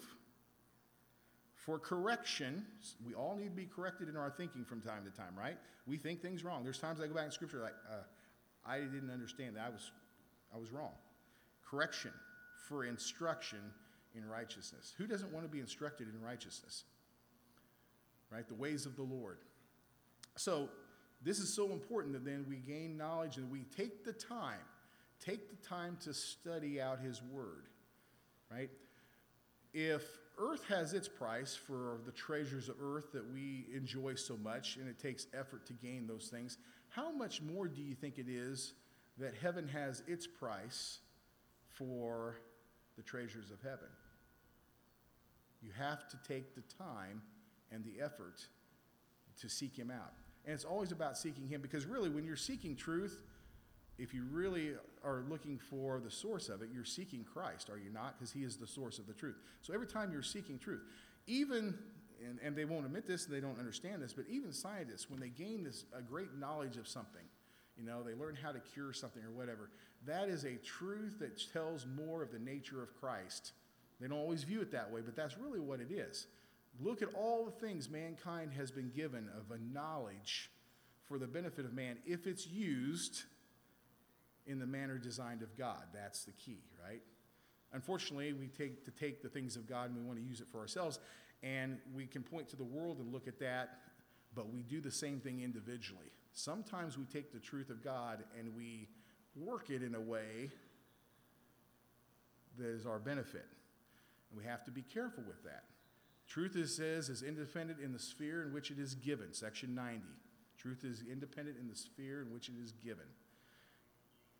for 1.64 1.78
correction. 1.78 2.64
We 3.04 3.14
all 3.14 3.36
need 3.36 3.44
to 3.44 3.50
be 3.50 3.66
corrected 3.66 4.08
in 4.08 4.16
our 4.16 4.30
thinking 4.30 4.64
from 4.64 4.82
time 4.82 5.04
to 5.04 5.10
time, 5.10 5.34
right? 5.38 5.56
We 5.86 5.96
think 5.96 6.20
things 6.20 6.44
wrong. 6.44 6.62
There's 6.62 6.78
times 6.78 7.00
I 7.00 7.06
go 7.06 7.14
back 7.14 7.24
in 7.24 7.30
scripture 7.30 7.60
like, 7.60 7.74
uh, 7.90 8.02
I 8.66 8.80
didn't 8.80 9.10
understand 9.10 9.56
that. 9.56 9.64
I 9.66 9.70
was, 9.70 9.90
I 10.54 10.58
was 10.58 10.70
wrong. 10.70 10.92
Correction, 11.64 12.12
for 12.68 12.84
instruction 12.84 13.60
in 14.14 14.28
righteousness. 14.28 14.94
Who 14.98 15.06
doesn't 15.06 15.32
want 15.32 15.44
to 15.46 15.50
be 15.50 15.60
instructed 15.60 16.08
in 16.08 16.20
righteousness? 16.20 16.84
Right? 18.30 18.46
The 18.46 18.54
ways 18.54 18.84
of 18.84 18.96
the 18.96 19.02
Lord. 19.02 19.38
So, 20.36 20.68
this 21.22 21.38
is 21.38 21.54
so 21.54 21.72
important 21.72 22.12
that 22.12 22.24
then 22.24 22.44
we 22.46 22.56
gain 22.56 22.98
knowledge 22.98 23.38
and 23.38 23.50
we 23.50 23.60
take 23.74 24.04
the 24.04 24.12
time, 24.12 24.60
take 25.24 25.48
the 25.48 25.66
time 25.66 25.96
to 26.04 26.12
study 26.12 26.80
out 26.80 27.00
His 27.00 27.22
Word. 27.22 27.64
Right? 28.50 28.68
If 29.74 30.04
earth 30.38 30.64
has 30.68 30.94
its 30.94 31.08
price 31.08 31.54
for 31.54 31.98
the 32.06 32.12
treasures 32.12 32.68
of 32.68 32.76
earth 32.80 33.12
that 33.12 33.28
we 33.32 33.66
enjoy 33.74 34.14
so 34.14 34.36
much, 34.36 34.76
and 34.76 34.88
it 34.88 35.00
takes 35.00 35.26
effort 35.38 35.66
to 35.66 35.72
gain 35.72 36.06
those 36.06 36.28
things, 36.28 36.58
how 36.88 37.10
much 37.10 37.42
more 37.42 37.66
do 37.66 37.82
you 37.82 37.94
think 37.94 38.18
it 38.18 38.28
is 38.28 38.74
that 39.18 39.34
heaven 39.34 39.66
has 39.66 40.04
its 40.06 40.28
price 40.28 41.00
for 41.72 42.38
the 42.96 43.02
treasures 43.02 43.50
of 43.50 43.60
heaven? 43.62 43.88
You 45.60 45.72
have 45.76 46.08
to 46.08 46.16
take 46.26 46.54
the 46.54 46.62
time 46.78 47.20
and 47.72 47.84
the 47.84 48.00
effort 48.00 48.46
to 49.40 49.48
seek 49.48 49.76
Him 49.76 49.90
out. 49.90 50.12
And 50.44 50.54
it's 50.54 50.64
always 50.64 50.92
about 50.92 51.18
seeking 51.18 51.48
Him 51.48 51.60
because, 51.62 51.84
really, 51.84 52.10
when 52.10 52.24
you're 52.24 52.36
seeking 52.36 52.76
truth, 52.76 53.18
if 53.98 54.12
you 54.12 54.24
really 54.30 54.72
are 55.04 55.24
looking 55.28 55.58
for 55.58 56.00
the 56.00 56.10
source 56.10 56.48
of 56.48 56.62
it, 56.62 56.70
you're 56.72 56.84
seeking 56.84 57.24
Christ, 57.24 57.70
are 57.70 57.78
you 57.78 57.90
not? 57.90 58.18
Because 58.18 58.32
He 58.32 58.42
is 58.42 58.56
the 58.56 58.66
source 58.66 58.98
of 58.98 59.06
the 59.06 59.12
truth. 59.12 59.36
So 59.62 59.72
every 59.72 59.86
time 59.86 60.12
you're 60.12 60.22
seeking 60.22 60.58
truth, 60.58 60.82
even, 61.26 61.78
and, 62.24 62.38
and 62.42 62.56
they 62.56 62.64
won't 62.64 62.86
admit 62.86 63.06
this, 63.06 63.24
they 63.24 63.40
don't 63.40 63.58
understand 63.58 64.02
this, 64.02 64.12
but 64.12 64.24
even 64.28 64.52
scientists, 64.52 65.08
when 65.08 65.20
they 65.20 65.28
gain 65.28 65.64
this 65.64 65.84
a 65.96 66.02
great 66.02 66.36
knowledge 66.38 66.76
of 66.76 66.88
something, 66.88 67.22
you 67.76 67.84
know, 67.84 68.02
they 68.02 68.14
learn 68.14 68.36
how 68.40 68.52
to 68.52 68.60
cure 68.60 68.92
something 68.92 69.22
or 69.22 69.30
whatever, 69.30 69.70
that 70.06 70.28
is 70.28 70.44
a 70.44 70.56
truth 70.56 71.18
that 71.18 71.40
tells 71.52 71.86
more 71.86 72.22
of 72.22 72.30
the 72.30 72.38
nature 72.38 72.82
of 72.82 72.94
Christ 73.00 73.52
they 74.00 74.08
don't 74.08 74.18
always 74.18 74.44
view 74.44 74.60
it 74.60 74.72
that 74.72 74.90
way, 74.92 75.00
but 75.04 75.16
that's 75.16 75.38
really 75.38 75.60
what 75.60 75.80
it 75.80 75.90
is. 75.90 76.26
Look 76.80 77.02
at 77.02 77.08
all 77.14 77.44
the 77.44 77.66
things 77.66 77.88
mankind 77.88 78.52
has 78.52 78.70
been 78.70 78.90
given 78.94 79.28
of 79.38 79.56
a 79.56 79.58
knowledge 79.72 80.50
for 81.08 81.18
the 81.18 81.26
benefit 81.26 81.64
of 81.64 81.72
man 81.72 81.96
if 82.04 82.26
it's 82.26 82.46
used 82.46 83.22
in 84.46 84.58
the 84.58 84.66
manner 84.66 84.98
designed 84.98 85.42
of 85.42 85.56
God. 85.56 85.84
That's 85.92 86.24
the 86.24 86.32
key, 86.32 86.60
right? 86.84 87.02
Unfortunately, 87.72 88.32
we 88.32 88.48
take 88.48 88.84
to 88.84 88.90
take 88.90 89.22
the 89.22 89.28
things 89.28 89.56
of 89.56 89.68
God 89.68 89.90
and 89.90 89.98
we 89.98 90.04
want 90.04 90.18
to 90.18 90.24
use 90.24 90.40
it 90.40 90.46
for 90.50 90.60
ourselves, 90.60 90.98
and 91.42 91.78
we 91.94 92.06
can 92.06 92.22
point 92.22 92.48
to 92.50 92.56
the 92.56 92.64
world 92.64 92.98
and 92.98 93.12
look 93.12 93.26
at 93.26 93.38
that, 93.40 93.78
but 94.34 94.52
we 94.52 94.62
do 94.62 94.80
the 94.80 94.90
same 94.90 95.20
thing 95.20 95.40
individually. 95.42 96.10
Sometimes 96.32 96.98
we 96.98 97.04
take 97.04 97.32
the 97.32 97.38
truth 97.38 97.70
of 97.70 97.82
God 97.82 98.24
and 98.38 98.54
we 98.56 98.88
work 99.36 99.70
it 99.70 99.82
in 99.82 99.94
a 99.94 100.00
way 100.00 100.50
that 102.58 102.66
is 102.66 102.86
our 102.86 102.98
benefit. 102.98 103.46
And 104.30 104.38
we 104.38 104.44
have 104.44 104.64
to 104.64 104.70
be 104.70 104.82
careful 104.82 105.22
with 105.26 105.42
that. 105.44 105.64
Truth, 106.26 106.56
it 106.56 106.68
says, 106.68 107.08
is 107.08 107.22
independent 107.22 107.80
in 107.80 107.92
the 107.92 107.98
sphere 107.98 108.42
in 108.42 108.52
which 108.52 108.70
it 108.70 108.78
is 108.78 108.94
given, 108.94 109.32
section 109.32 109.74
90. 109.74 110.00
Truth 110.56 110.84
is 110.84 111.02
independent 111.10 111.58
in 111.60 111.68
the 111.68 111.76
sphere 111.76 112.22
in 112.22 112.32
which 112.32 112.48
it 112.48 112.54
is 112.62 112.72
given. 112.72 113.04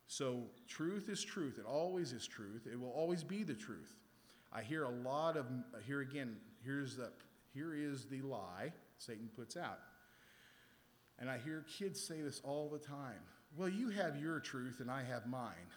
So, 0.07 0.43
truth 0.69 1.09
is 1.09 1.25
truth. 1.25 1.59
It 1.59 1.65
always 1.67 2.13
is 2.13 2.27
truth. 2.27 2.67
It 2.71 2.79
will 2.79 2.93
always 2.93 3.25
be 3.25 3.43
the 3.43 3.55
truth. 3.55 3.95
I 4.53 4.63
hear 4.63 4.85
a 4.85 4.91
lot 4.91 5.37
of, 5.37 5.47
here 5.87 6.03
again, 6.03 6.37
here's 6.65 6.97
the, 6.97 7.11
here 7.53 7.75
is 7.75 8.05
the 8.05 8.21
lie 8.21 8.73
Satan 8.99 9.29
puts 9.35 9.57
out. 9.57 9.81
And 11.19 11.31
I 11.31 11.39
hear 11.39 11.65
kids 11.79 12.01
say 12.01 12.21
this 12.21 12.41
all 12.45 12.69
the 12.69 12.79
time. 12.79 13.21
Well, 13.57 13.69
you 13.69 13.89
have 13.89 14.21
your 14.21 14.41
truth 14.41 14.81
and 14.81 14.91
I 14.91 15.03
have 15.05 15.27
mine 15.27 15.71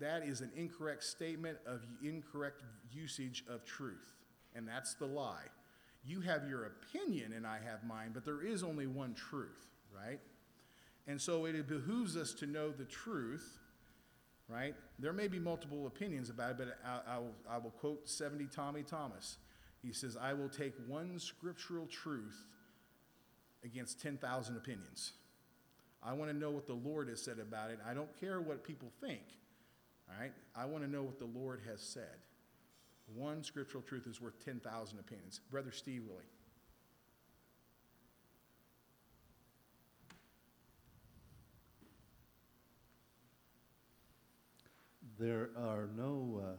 that 0.00 0.24
is 0.24 0.40
an 0.40 0.50
incorrect 0.56 1.04
statement 1.04 1.58
of 1.66 1.86
incorrect 2.02 2.62
usage 2.90 3.44
of 3.48 3.64
truth. 3.64 4.14
And 4.54 4.66
that's 4.66 4.94
the 4.94 5.06
lie. 5.06 5.46
You 6.04 6.22
have 6.22 6.48
your 6.48 6.64
opinion 6.64 7.34
and 7.34 7.46
I 7.46 7.58
have 7.64 7.84
mine, 7.84 8.10
but 8.12 8.24
there 8.24 8.42
is 8.42 8.62
only 8.62 8.86
one 8.86 9.14
truth, 9.14 9.68
right? 9.94 10.18
And 11.10 11.20
so 11.20 11.44
it 11.46 11.66
behooves 11.66 12.16
us 12.16 12.32
to 12.34 12.46
know 12.46 12.70
the 12.70 12.84
truth, 12.84 13.58
right? 14.48 14.76
There 15.00 15.12
may 15.12 15.26
be 15.26 15.40
multiple 15.40 15.88
opinions 15.88 16.30
about 16.30 16.52
it, 16.52 16.58
but 16.58 16.78
I, 16.86 17.16
I, 17.16 17.18
will, 17.18 17.34
I 17.50 17.58
will 17.58 17.72
quote 17.72 18.08
70 18.08 18.46
Tommy 18.46 18.84
Thomas. 18.84 19.38
He 19.82 19.92
says, 19.92 20.16
I 20.16 20.34
will 20.34 20.48
take 20.48 20.72
one 20.86 21.18
scriptural 21.18 21.88
truth 21.88 22.46
against 23.64 24.00
10,000 24.00 24.56
opinions. 24.56 25.14
I 26.00 26.12
want 26.12 26.30
to 26.30 26.36
know 26.36 26.52
what 26.52 26.68
the 26.68 26.74
Lord 26.74 27.08
has 27.08 27.20
said 27.20 27.40
about 27.40 27.72
it. 27.72 27.80
I 27.84 27.92
don't 27.92 28.20
care 28.20 28.40
what 28.40 28.62
people 28.62 28.92
think. 29.00 29.22
All 30.08 30.20
right? 30.20 30.32
I 30.54 30.64
want 30.66 30.84
to 30.84 30.90
know 30.90 31.02
what 31.02 31.18
the 31.18 31.26
Lord 31.36 31.60
has 31.68 31.80
said. 31.80 32.18
One 33.16 33.42
scriptural 33.42 33.82
truth 33.82 34.06
is 34.06 34.20
worth 34.20 34.44
10,000 34.44 35.00
opinions. 35.00 35.40
Brother 35.50 35.72
Steve 35.72 36.04
Willie. 36.08 36.22
There 45.20 45.50
are 45.54 45.90
no 45.98 46.40
uh, 46.42 46.56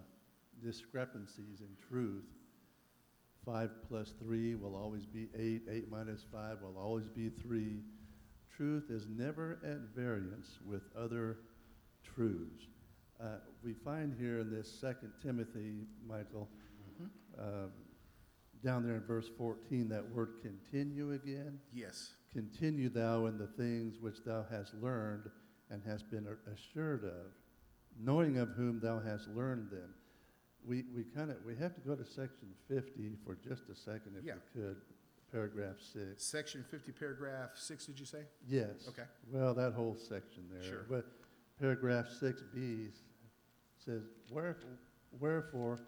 discrepancies 0.64 1.62
in 1.62 1.70
truth. 1.90 2.26
Five 3.44 3.72
plus 3.90 4.14
three 4.22 4.54
will 4.54 4.76
always 4.76 5.08
be 5.08 5.30
eight, 5.36 5.64
eight 5.68 5.90
minus 5.90 6.24
five 6.32 6.58
will 6.62 6.78
always 6.80 7.08
be 7.08 7.30
three. 7.30 7.80
Truth 8.56 8.92
is 8.92 9.08
never 9.10 9.58
at 9.66 9.96
variance 9.96 10.60
with 10.64 10.84
other 10.96 11.40
truths. 12.04 12.66
Uh, 13.20 13.38
we 13.64 13.74
find 13.74 14.14
here 14.20 14.42
in 14.42 14.52
this 14.52 14.72
Second 14.72 15.12
Timothy, 15.24 15.88
Michael, 16.08 16.48
uh, 17.40 17.66
down 18.64 18.86
there 18.86 18.98
in 18.98 19.04
verse 19.08 19.30
14, 19.40 19.90
that 19.90 20.08
word 20.12 20.36
continue 20.44 21.14
again. 21.14 21.58
Yes. 21.74 22.12
Continue 22.32 22.90
thou 22.90 23.26
in 23.26 23.40
the 23.40 23.48
things 23.48 24.00
which 24.00 24.24
thou 24.24 24.46
hast 24.52 24.76
learned 24.76 25.32
and 25.72 25.82
hast 25.84 26.12
been 26.12 26.28
assured 26.54 27.06
of, 27.06 27.32
knowing 28.00 28.38
of 28.38 28.50
whom 28.50 28.80
thou 28.80 29.00
hast 29.00 29.28
learned 29.30 29.70
them. 29.70 29.94
We, 30.68 30.84
we 30.96 31.04
kind 31.04 31.32
of, 31.32 31.38
we 31.46 31.56
have 31.56 31.74
to 31.76 31.82
go 31.82 31.96
to 31.96 32.06
section 32.06 32.50
50 32.68 33.18
for 33.26 33.36
just 33.36 33.64
a 33.70 33.76
second, 33.76 34.16
if 34.20 34.24
Yeah. 34.26 34.34
we 34.56 34.62
could, 34.62 34.78
paragraph 35.32 35.76
6. 35.94 36.24
Section 36.24 36.64
50, 36.70 36.92
paragraph 36.92 37.52
6, 37.56 37.86
did 37.88 38.00
you 38.00 38.06
say? 38.06 38.24
Yes. 38.48 38.88
Okay. 38.90 39.04
Well, 39.32 39.54
that 39.56 39.74
whole 39.74 39.96
section 39.96 40.44
there. 40.52 40.62
Sure. 40.64 40.86
But 40.90 41.06
paragraph 41.60 42.08
six 42.10 42.42
B 42.54 42.88
says, 43.84 44.04
Wherefore, 44.30 44.78
wherefore 45.20 45.80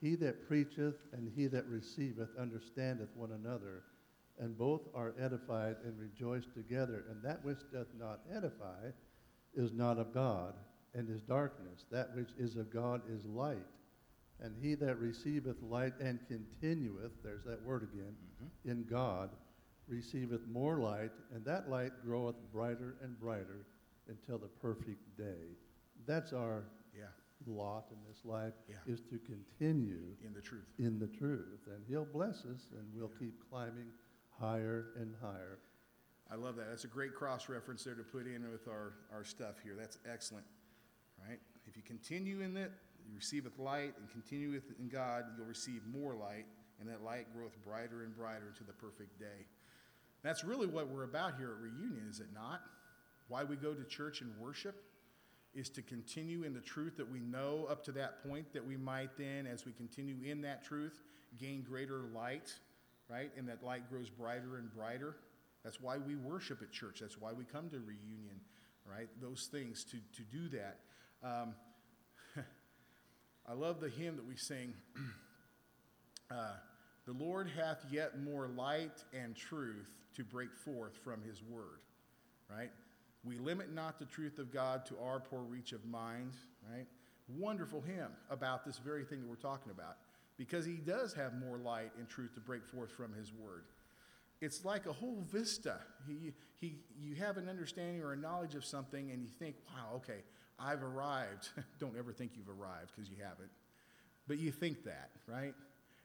he 0.00 0.14
that 0.16 0.48
preacheth 0.48 0.94
and 1.12 1.30
he 1.34 1.46
that 1.48 1.66
receiveth 1.66 2.28
understandeth 2.38 3.08
one 3.16 3.32
another, 3.32 3.82
and 4.38 4.56
both 4.56 4.82
are 4.94 5.14
edified 5.20 5.76
and 5.84 5.98
rejoice 5.98 6.44
together. 6.54 7.04
And 7.10 7.22
that 7.22 7.44
which 7.44 7.58
doth 7.72 7.88
not 7.98 8.20
edify 8.34 8.90
is 9.54 9.72
not 9.72 9.98
of 9.98 10.12
God, 10.14 10.54
and 10.98 11.08
is 11.08 11.22
darkness. 11.22 11.84
That 11.92 12.14
which 12.16 12.30
is 12.38 12.56
of 12.56 12.72
God 12.72 13.02
is 13.08 13.24
light. 13.24 13.64
And 14.40 14.54
he 14.60 14.74
that 14.76 14.98
receiveth 14.98 15.56
light 15.62 15.94
and 16.00 16.18
continueth, 16.28 17.12
there's 17.22 17.44
that 17.44 17.62
word 17.64 17.84
again, 17.84 18.14
Mm-hmm. 18.42 18.70
in 18.70 18.84
God, 18.84 19.30
receiveth 19.88 20.46
more 20.48 20.78
light, 20.78 21.10
and 21.34 21.44
that 21.44 21.68
light 21.70 21.92
groweth 22.04 22.36
brighter 22.52 22.96
and 23.02 23.18
brighter 23.18 23.66
until 24.08 24.38
the 24.38 24.46
perfect 24.46 25.16
day. 25.16 25.56
That's 26.06 26.32
our 26.32 26.64
Yeah, 26.96 27.06
lot 27.46 27.86
in 27.90 27.98
this 28.08 28.24
life, 28.24 28.54
Yeah. 28.68 28.76
is 28.92 29.00
to 29.10 29.18
continue 29.18 30.16
in 30.24 30.32
the 30.34 30.40
truth. 30.40 30.66
in 30.78 30.98
the 30.98 31.06
truth. 31.08 31.66
And 31.66 31.84
he'll 31.88 32.04
bless 32.04 32.44
us, 32.44 32.68
and 32.72 32.92
we'll 32.94 33.12
keep 33.18 33.48
climbing 33.50 33.90
higher 34.38 34.92
and 34.96 35.14
higher. 35.20 35.58
I 36.30 36.34
love 36.36 36.56
that. 36.56 36.68
That's 36.68 36.84
a 36.84 36.88
great 36.88 37.14
cross 37.14 37.48
reference 37.48 37.82
there 37.84 37.94
to 37.94 38.02
put 38.04 38.26
in 38.26 38.48
with 38.50 38.68
our, 38.68 38.92
our 39.12 39.24
stuff 39.24 39.56
here. 39.64 39.74
That's 39.76 39.98
excellent. 40.10 40.44
Right? 41.26 41.38
If 41.66 41.76
you 41.76 41.82
continue 41.82 42.40
in 42.40 42.56
it, 42.56 42.72
you 43.08 43.14
receiveth 43.16 43.58
light, 43.58 43.94
and 43.98 44.10
continue 44.10 44.60
in 44.78 44.88
God, 44.88 45.24
you'll 45.36 45.46
receive 45.46 45.82
more 45.86 46.14
light, 46.14 46.46
and 46.80 46.88
that 46.88 47.02
light 47.02 47.26
groweth 47.34 47.56
brighter 47.64 48.04
and 48.04 48.14
brighter 48.16 48.52
to 48.56 48.64
the 48.64 48.72
perfect 48.72 49.18
day. 49.18 49.46
That's 50.22 50.44
really 50.44 50.66
what 50.66 50.88
we're 50.88 51.04
about 51.04 51.36
here 51.38 51.50
at 51.50 51.60
Reunion, 51.60 52.06
is 52.10 52.20
it 52.20 52.28
not? 52.34 52.60
Why 53.28 53.44
we 53.44 53.56
go 53.56 53.74
to 53.74 53.84
church 53.84 54.20
and 54.20 54.30
worship 54.38 54.82
is 55.54 55.68
to 55.70 55.82
continue 55.82 56.44
in 56.44 56.52
the 56.54 56.60
truth 56.60 56.96
that 56.96 57.10
we 57.10 57.20
know 57.20 57.66
up 57.70 57.84
to 57.84 57.92
that 57.92 58.22
point 58.28 58.52
that 58.52 58.66
we 58.66 58.76
might 58.76 59.16
then, 59.16 59.46
as 59.46 59.64
we 59.64 59.72
continue 59.72 60.16
in 60.24 60.40
that 60.42 60.64
truth, 60.64 61.00
gain 61.38 61.62
greater 61.62 62.02
light, 62.14 62.52
right? 63.08 63.30
And 63.36 63.48
that 63.48 63.62
light 63.62 63.88
grows 63.90 64.10
brighter 64.10 64.56
and 64.58 64.72
brighter. 64.74 65.16
That's 65.64 65.80
why 65.80 65.98
we 65.98 66.14
worship 66.14 66.62
at 66.62 66.70
church. 66.70 67.00
That's 67.00 67.18
why 67.18 67.32
we 67.32 67.44
come 67.44 67.70
to 67.70 67.78
reunion, 67.78 68.40
right? 68.86 69.08
Those 69.20 69.48
things 69.50 69.84
to, 69.84 69.96
to 70.16 70.22
do 70.30 70.48
that. 70.56 70.80
Um, 71.22 71.54
I 73.48 73.52
love 73.52 73.80
the 73.80 73.88
hymn 73.88 74.16
that 74.16 74.26
we 74.26 74.36
sing. 74.36 74.74
uh, 76.30 76.52
the 77.06 77.12
Lord 77.12 77.48
hath 77.48 77.84
yet 77.90 78.20
more 78.20 78.48
light 78.48 79.04
and 79.12 79.34
truth 79.34 79.90
to 80.16 80.24
break 80.24 80.54
forth 80.54 80.96
from 81.02 81.22
his 81.22 81.42
word, 81.42 81.80
right? 82.50 82.70
We 83.24 83.36
limit 83.36 83.72
not 83.72 83.98
the 83.98 84.04
truth 84.04 84.38
of 84.38 84.52
God 84.52 84.86
to 84.86 84.94
our 85.02 85.20
poor 85.20 85.40
reach 85.40 85.72
of 85.72 85.84
mind, 85.84 86.32
right? 86.70 86.86
Wonderful 87.36 87.80
hymn 87.80 88.10
about 88.30 88.64
this 88.64 88.78
very 88.78 89.04
thing 89.04 89.20
that 89.20 89.28
we're 89.28 89.36
talking 89.36 89.70
about 89.70 89.96
because 90.36 90.64
he 90.64 90.74
does 90.76 91.12
have 91.14 91.34
more 91.34 91.58
light 91.58 91.90
and 91.98 92.08
truth 92.08 92.34
to 92.34 92.40
break 92.40 92.64
forth 92.64 92.92
from 92.92 93.12
his 93.12 93.32
word. 93.32 93.64
It's 94.40 94.64
like 94.64 94.86
a 94.86 94.92
whole 94.92 95.24
vista. 95.30 95.80
He, 96.06 96.32
he, 96.60 96.76
you 97.00 97.16
have 97.16 97.36
an 97.38 97.48
understanding 97.48 98.02
or 98.02 98.12
a 98.12 98.16
knowledge 98.16 98.54
of 98.54 98.64
something 98.64 99.10
and 99.10 99.22
you 99.22 99.28
think, 99.28 99.56
wow, 99.68 99.96
okay, 99.96 100.22
I've 100.58 100.82
arrived. 100.82 101.50
Don't 101.78 101.96
ever 101.96 102.12
think 102.12 102.32
you've 102.36 102.48
arrived 102.48 102.92
because 102.94 103.10
you 103.10 103.16
haven't. 103.22 103.50
But 104.26 104.38
you 104.38 104.50
think 104.50 104.84
that, 104.84 105.10
right? 105.26 105.54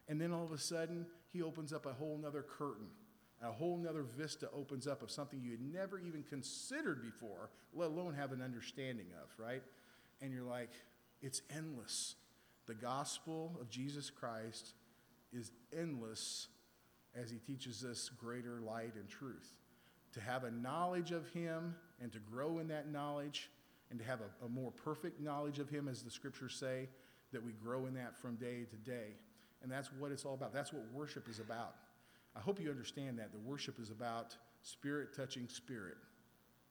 And 0.08 0.20
then 0.20 0.32
all 0.32 0.44
of 0.44 0.52
a 0.52 0.58
sudden, 0.58 1.06
he 1.32 1.42
opens 1.42 1.74
up 1.74 1.86
a 1.86 1.94
whole 1.94 2.18
nother 2.18 2.44
curtain. 2.44 2.88
A 3.42 3.52
whole 3.52 3.78
nother 3.78 4.04
vista 4.04 4.48
opens 4.54 4.88
up 4.88 5.02
of 5.02 5.12
something 5.12 5.42
you 5.42 5.52
had 5.52 5.62
never 5.62 6.00
even 6.00 6.24
considered 6.24 7.02
before, 7.02 7.50
let 7.74 7.90
alone 7.90 8.14
have 8.14 8.32
an 8.32 8.42
understanding 8.42 9.08
of, 9.22 9.30
right? 9.38 9.64
And 10.22 10.32
you're 10.32 10.44
like, 10.44 10.72
it's 11.22 11.42
endless. 11.54 12.16
The 12.68 12.74
gospel 12.74 13.58
of 13.60 13.70
Jesus 13.70 14.10
Christ 14.10 14.74
is 15.34 15.52
endless 15.78 16.48
as 17.16 17.30
he 17.30 17.38
teaches 17.38 17.84
us 17.84 18.10
greater 18.10 18.62
light 18.62 18.96
and 18.96 19.10
truth. 19.10 19.58
To 20.14 20.22
have 20.22 20.44
a 20.44 20.52
knowledge 20.52 21.12
of 21.12 21.28
him 21.30 21.76
and 22.02 22.12
to 22.14 22.20
grow 22.20 22.60
in 22.60 22.68
that 22.70 22.90
knowledge 22.90 23.50
and 23.94 24.00
to 24.02 24.06
have 24.08 24.22
a, 24.22 24.46
a 24.46 24.50
more 24.50 24.72
perfect 24.72 25.22
knowledge 25.22 25.60
of 25.60 25.70
him, 25.70 25.88
as 25.88 26.02
the 26.02 26.10
scriptures 26.10 26.56
say, 26.56 26.90
that 27.32 27.46
we 27.46 27.52
grow 27.52 27.86
in 27.86 27.94
that 27.94 28.18
from 28.18 28.36
day 28.38 28.66
to 28.68 28.76
day. 28.78 29.10
And 29.62 29.72
that's 29.72 29.94
what 29.94 30.12
it's 30.12 30.26
all 30.26 30.34
about. 30.34 30.52
That's 30.52 30.74
what 30.74 30.84
worship 30.92 31.30
is 31.30 31.38
about. 31.38 31.76
I 32.36 32.40
hope 32.40 32.60
you 32.60 32.72
understand 32.72 33.20
that. 33.20 33.32
The 33.32 33.40
worship 33.40 33.80
is 33.80 33.92
about 33.92 34.36
spirit 34.64 35.16
touching 35.16 35.48
spirit. 35.48 35.98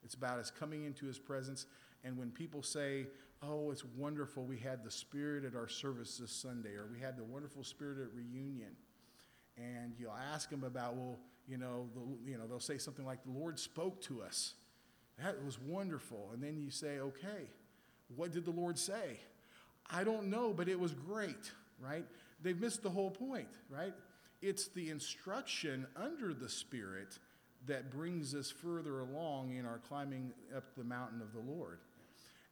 It's 0.03 0.15
about 0.15 0.41
us 0.41 0.51
coming 0.51 0.83
into 0.83 1.07
his 1.07 1.17
presence. 1.17 1.67
And 2.03 2.19
when 2.19 2.33
people 2.33 2.61
say, 2.61 3.07
oh, 3.41 3.71
it's 3.71 3.85
wonderful, 3.85 4.45
we 4.45 4.59
had 4.59 4.83
the 4.83 4.91
spirit 4.91 5.45
at 5.45 5.55
our 5.55 5.69
service 5.69 6.19
this 6.19 6.33
Sunday, 6.33 6.71
or 6.71 6.89
we 6.93 6.99
had 6.99 7.17
the 7.17 7.23
wonderful 7.23 7.63
spirit 7.63 7.99
at 8.01 8.13
reunion, 8.13 8.75
and 9.57 9.95
you'll 9.97 10.19
ask 10.33 10.51
them 10.51 10.65
about, 10.65 10.97
well, 10.97 11.21
you 11.47 11.57
know, 11.57 11.89
the, 11.95 12.31
you 12.31 12.37
know, 12.37 12.49
they'll 12.49 12.59
say 12.59 12.79
something 12.79 13.07
like, 13.07 13.23
the 13.23 13.31
Lord 13.31 13.61
spoke 13.61 14.01
to 14.03 14.23
us. 14.23 14.55
That 15.19 15.45
was 15.45 15.59
wonderful. 15.61 16.31
And 16.33 16.43
then 16.43 16.59
you 16.59 16.71
say, 16.71 16.99
okay, 16.99 17.49
what 18.17 18.33
did 18.33 18.45
the 18.45 18.51
Lord 18.51 18.79
say? 18.79 19.21
I 19.91 20.05
don't 20.05 20.29
know, 20.29 20.53
but 20.53 20.69
it 20.69 20.79
was 20.79 20.95
great, 20.95 21.53
right? 21.81 22.05
They've 22.43 22.59
missed 22.59 22.83
the 22.83 22.91
whole 22.91 23.11
point, 23.11 23.49
right? 23.69 23.95
It's 24.41 24.69
the 24.69 24.91
instruction 24.91 25.87
under 25.97 26.35
the 26.35 26.49
Spirit 26.49 27.19
that 27.67 27.93
brings 27.93 28.35
us 28.35 28.51
further 28.51 29.01
along 29.01 29.55
in 29.57 29.67
our 29.67 29.79
climbing 29.79 30.33
up 30.57 30.75
the 30.77 30.85
mountain 30.85 31.21
of 31.21 31.33
the 31.33 31.53
Lord. 31.53 31.79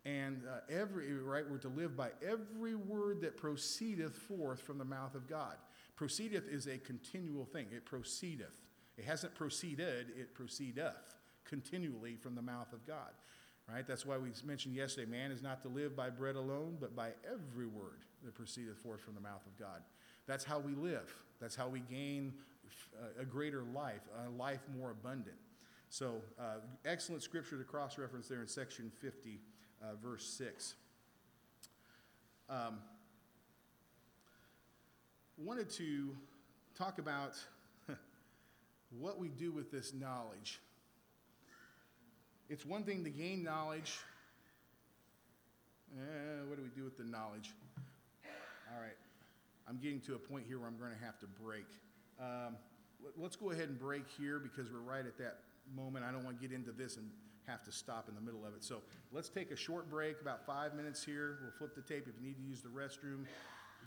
And 0.04 0.42
uh, 0.48 0.61
every, 0.72 1.12
right, 1.14 1.44
we're 1.48 1.58
to 1.58 1.68
live 1.68 1.96
by 1.96 2.11
every 2.26 2.74
word 2.74 3.20
that 3.22 3.36
proceedeth 3.36 4.16
forth 4.16 4.62
from 4.62 4.78
the 4.78 4.84
mouth 4.84 5.14
of 5.14 5.28
God. 5.28 5.56
Proceedeth 5.96 6.48
is 6.48 6.66
a 6.66 6.78
continual 6.78 7.44
thing, 7.44 7.66
it 7.72 7.84
proceedeth. 7.84 8.61
It 8.96 9.04
hasn't 9.04 9.34
proceeded, 9.34 10.12
it 10.16 10.34
proceedeth 10.34 11.14
continually 11.51 12.16
from 12.16 12.34
the 12.34 12.42
mouth 12.42 12.72
of 12.72 12.86
God. 12.86 13.11
Right? 13.68 13.86
That's 13.86 14.07
why 14.07 14.16
we 14.16 14.30
mentioned 14.44 14.74
yesterday 14.74 15.11
man 15.11 15.30
is 15.30 15.42
not 15.42 15.62
to 15.62 15.68
live 15.68 15.94
by 15.94 16.11
bread 16.11 16.36
alone, 16.36 16.78
but 16.80 16.96
by 16.96 17.11
every 17.30 17.66
word 17.66 18.01
that 18.24 18.34
proceedeth 18.34 18.78
forth 18.78 19.01
from 19.01 19.14
the 19.14 19.20
mouth 19.20 19.46
of 19.46 19.59
God. 19.59 19.82
That's 20.26 20.44
how 20.44 20.59
we 20.59 20.74
live. 20.74 21.14
That's 21.40 21.55
how 21.55 21.68
we 21.68 21.80
gain 21.80 22.32
uh, 23.01 23.22
a 23.22 23.24
greater 23.24 23.62
life, 23.74 24.01
a 24.26 24.30
life 24.30 24.61
more 24.76 24.90
abundant. 24.90 25.36
So, 25.88 26.22
uh, 26.38 26.59
excellent 26.84 27.22
scripture 27.22 27.59
to 27.59 27.64
cross 27.64 27.98
reference 27.98 28.28
there 28.28 28.40
in 28.40 28.46
section 28.46 28.92
50, 29.01 29.40
uh, 29.82 29.86
verse 30.03 30.24
6. 30.24 30.74
Um, 32.48 32.78
wanted 35.36 35.70
to 35.70 36.16
talk 36.76 36.98
about 36.98 37.34
what 38.98 39.18
we 39.18 39.28
do 39.28 39.53
with 39.53 39.70
this 39.70 39.92
knowledge. 39.94 40.61
It's 42.51 42.66
one 42.66 42.82
thing 42.82 43.05
to 43.05 43.11
gain 43.11 43.44
knowledge. 43.44 44.01
Eh, 45.96 46.03
what 46.48 46.57
do 46.57 46.64
we 46.64 46.68
do 46.70 46.82
with 46.82 46.98
the 46.98 47.05
knowledge? 47.05 47.53
All 48.74 48.80
right. 48.82 48.96
I'm 49.68 49.78
getting 49.78 50.01
to 50.01 50.16
a 50.16 50.18
point 50.18 50.46
here 50.48 50.59
where 50.59 50.66
I'm 50.66 50.76
going 50.76 50.90
to 50.90 51.05
have 51.05 51.16
to 51.20 51.26
break. 51.40 51.66
Um, 52.18 52.57
let- 53.05 53.16
Let's 53.16 53.36
go 53.36 53.53
ahead 53.53 53.68
and 53.68 53.78
break 53.78 54.03
here 54.18 54.40
because 54.40 54.68
we're 54.72 54.80
right 54.80 55.07
at 55.07 55.16
that 55.18 55.38
moment. 55.76 56.05
I 56.05 56.11
don't 56.11 56.24
want 56.24 56.40
to 56.40 56.48
get 56.48 56.53
into 56.53 56.72
this 56.72 56.96
and 56.96 57.09
have 57.46 57.62
to 57.64 57.72
stop 57.72 58.09
in 58.09 58.16
the 58.16 58.20
middle 58.20 58.44
of 58.44 58.57
it. 58.57 58.64
So 58.64 58.82
let's 59.12 59.28
take 59.28 59.53
a 59.53 59.57
short 59.57 59.88
break, 59.88 60.20
about 60.20 60.44
five 60.44 60.74
minutes 60.74 61.05
here. 61.05 61.38
We'll 61.42 61.53
flip 61.53 61.76
the 61.76 61.82
tape 61.82 62.09
if 62.09 62.20
you 62.20 62.26
need 62.26 62.36
to 62.36 62.42
use 62.42 62.62
the 62.62 62.68
restroom, 62.68 63.26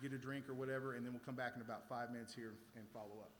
get 0.01 0.14
a 0.14 0.18
drink 0.18 0.47
or 0.47 0.53
whatever, 0.53 0.93
and 0.93 1.05
then 1.05 1.11
we'll 1.11 1.22
come 1.26 1.36
back 1.36 1.51
in 1.57 1.61
about 1.61 1.89
five 1.89 2.11
minutes 2.11 2.34
here 2.34 2.53
and 2.78 2.86
follow 2.93 3.20
up. 3.20 3.32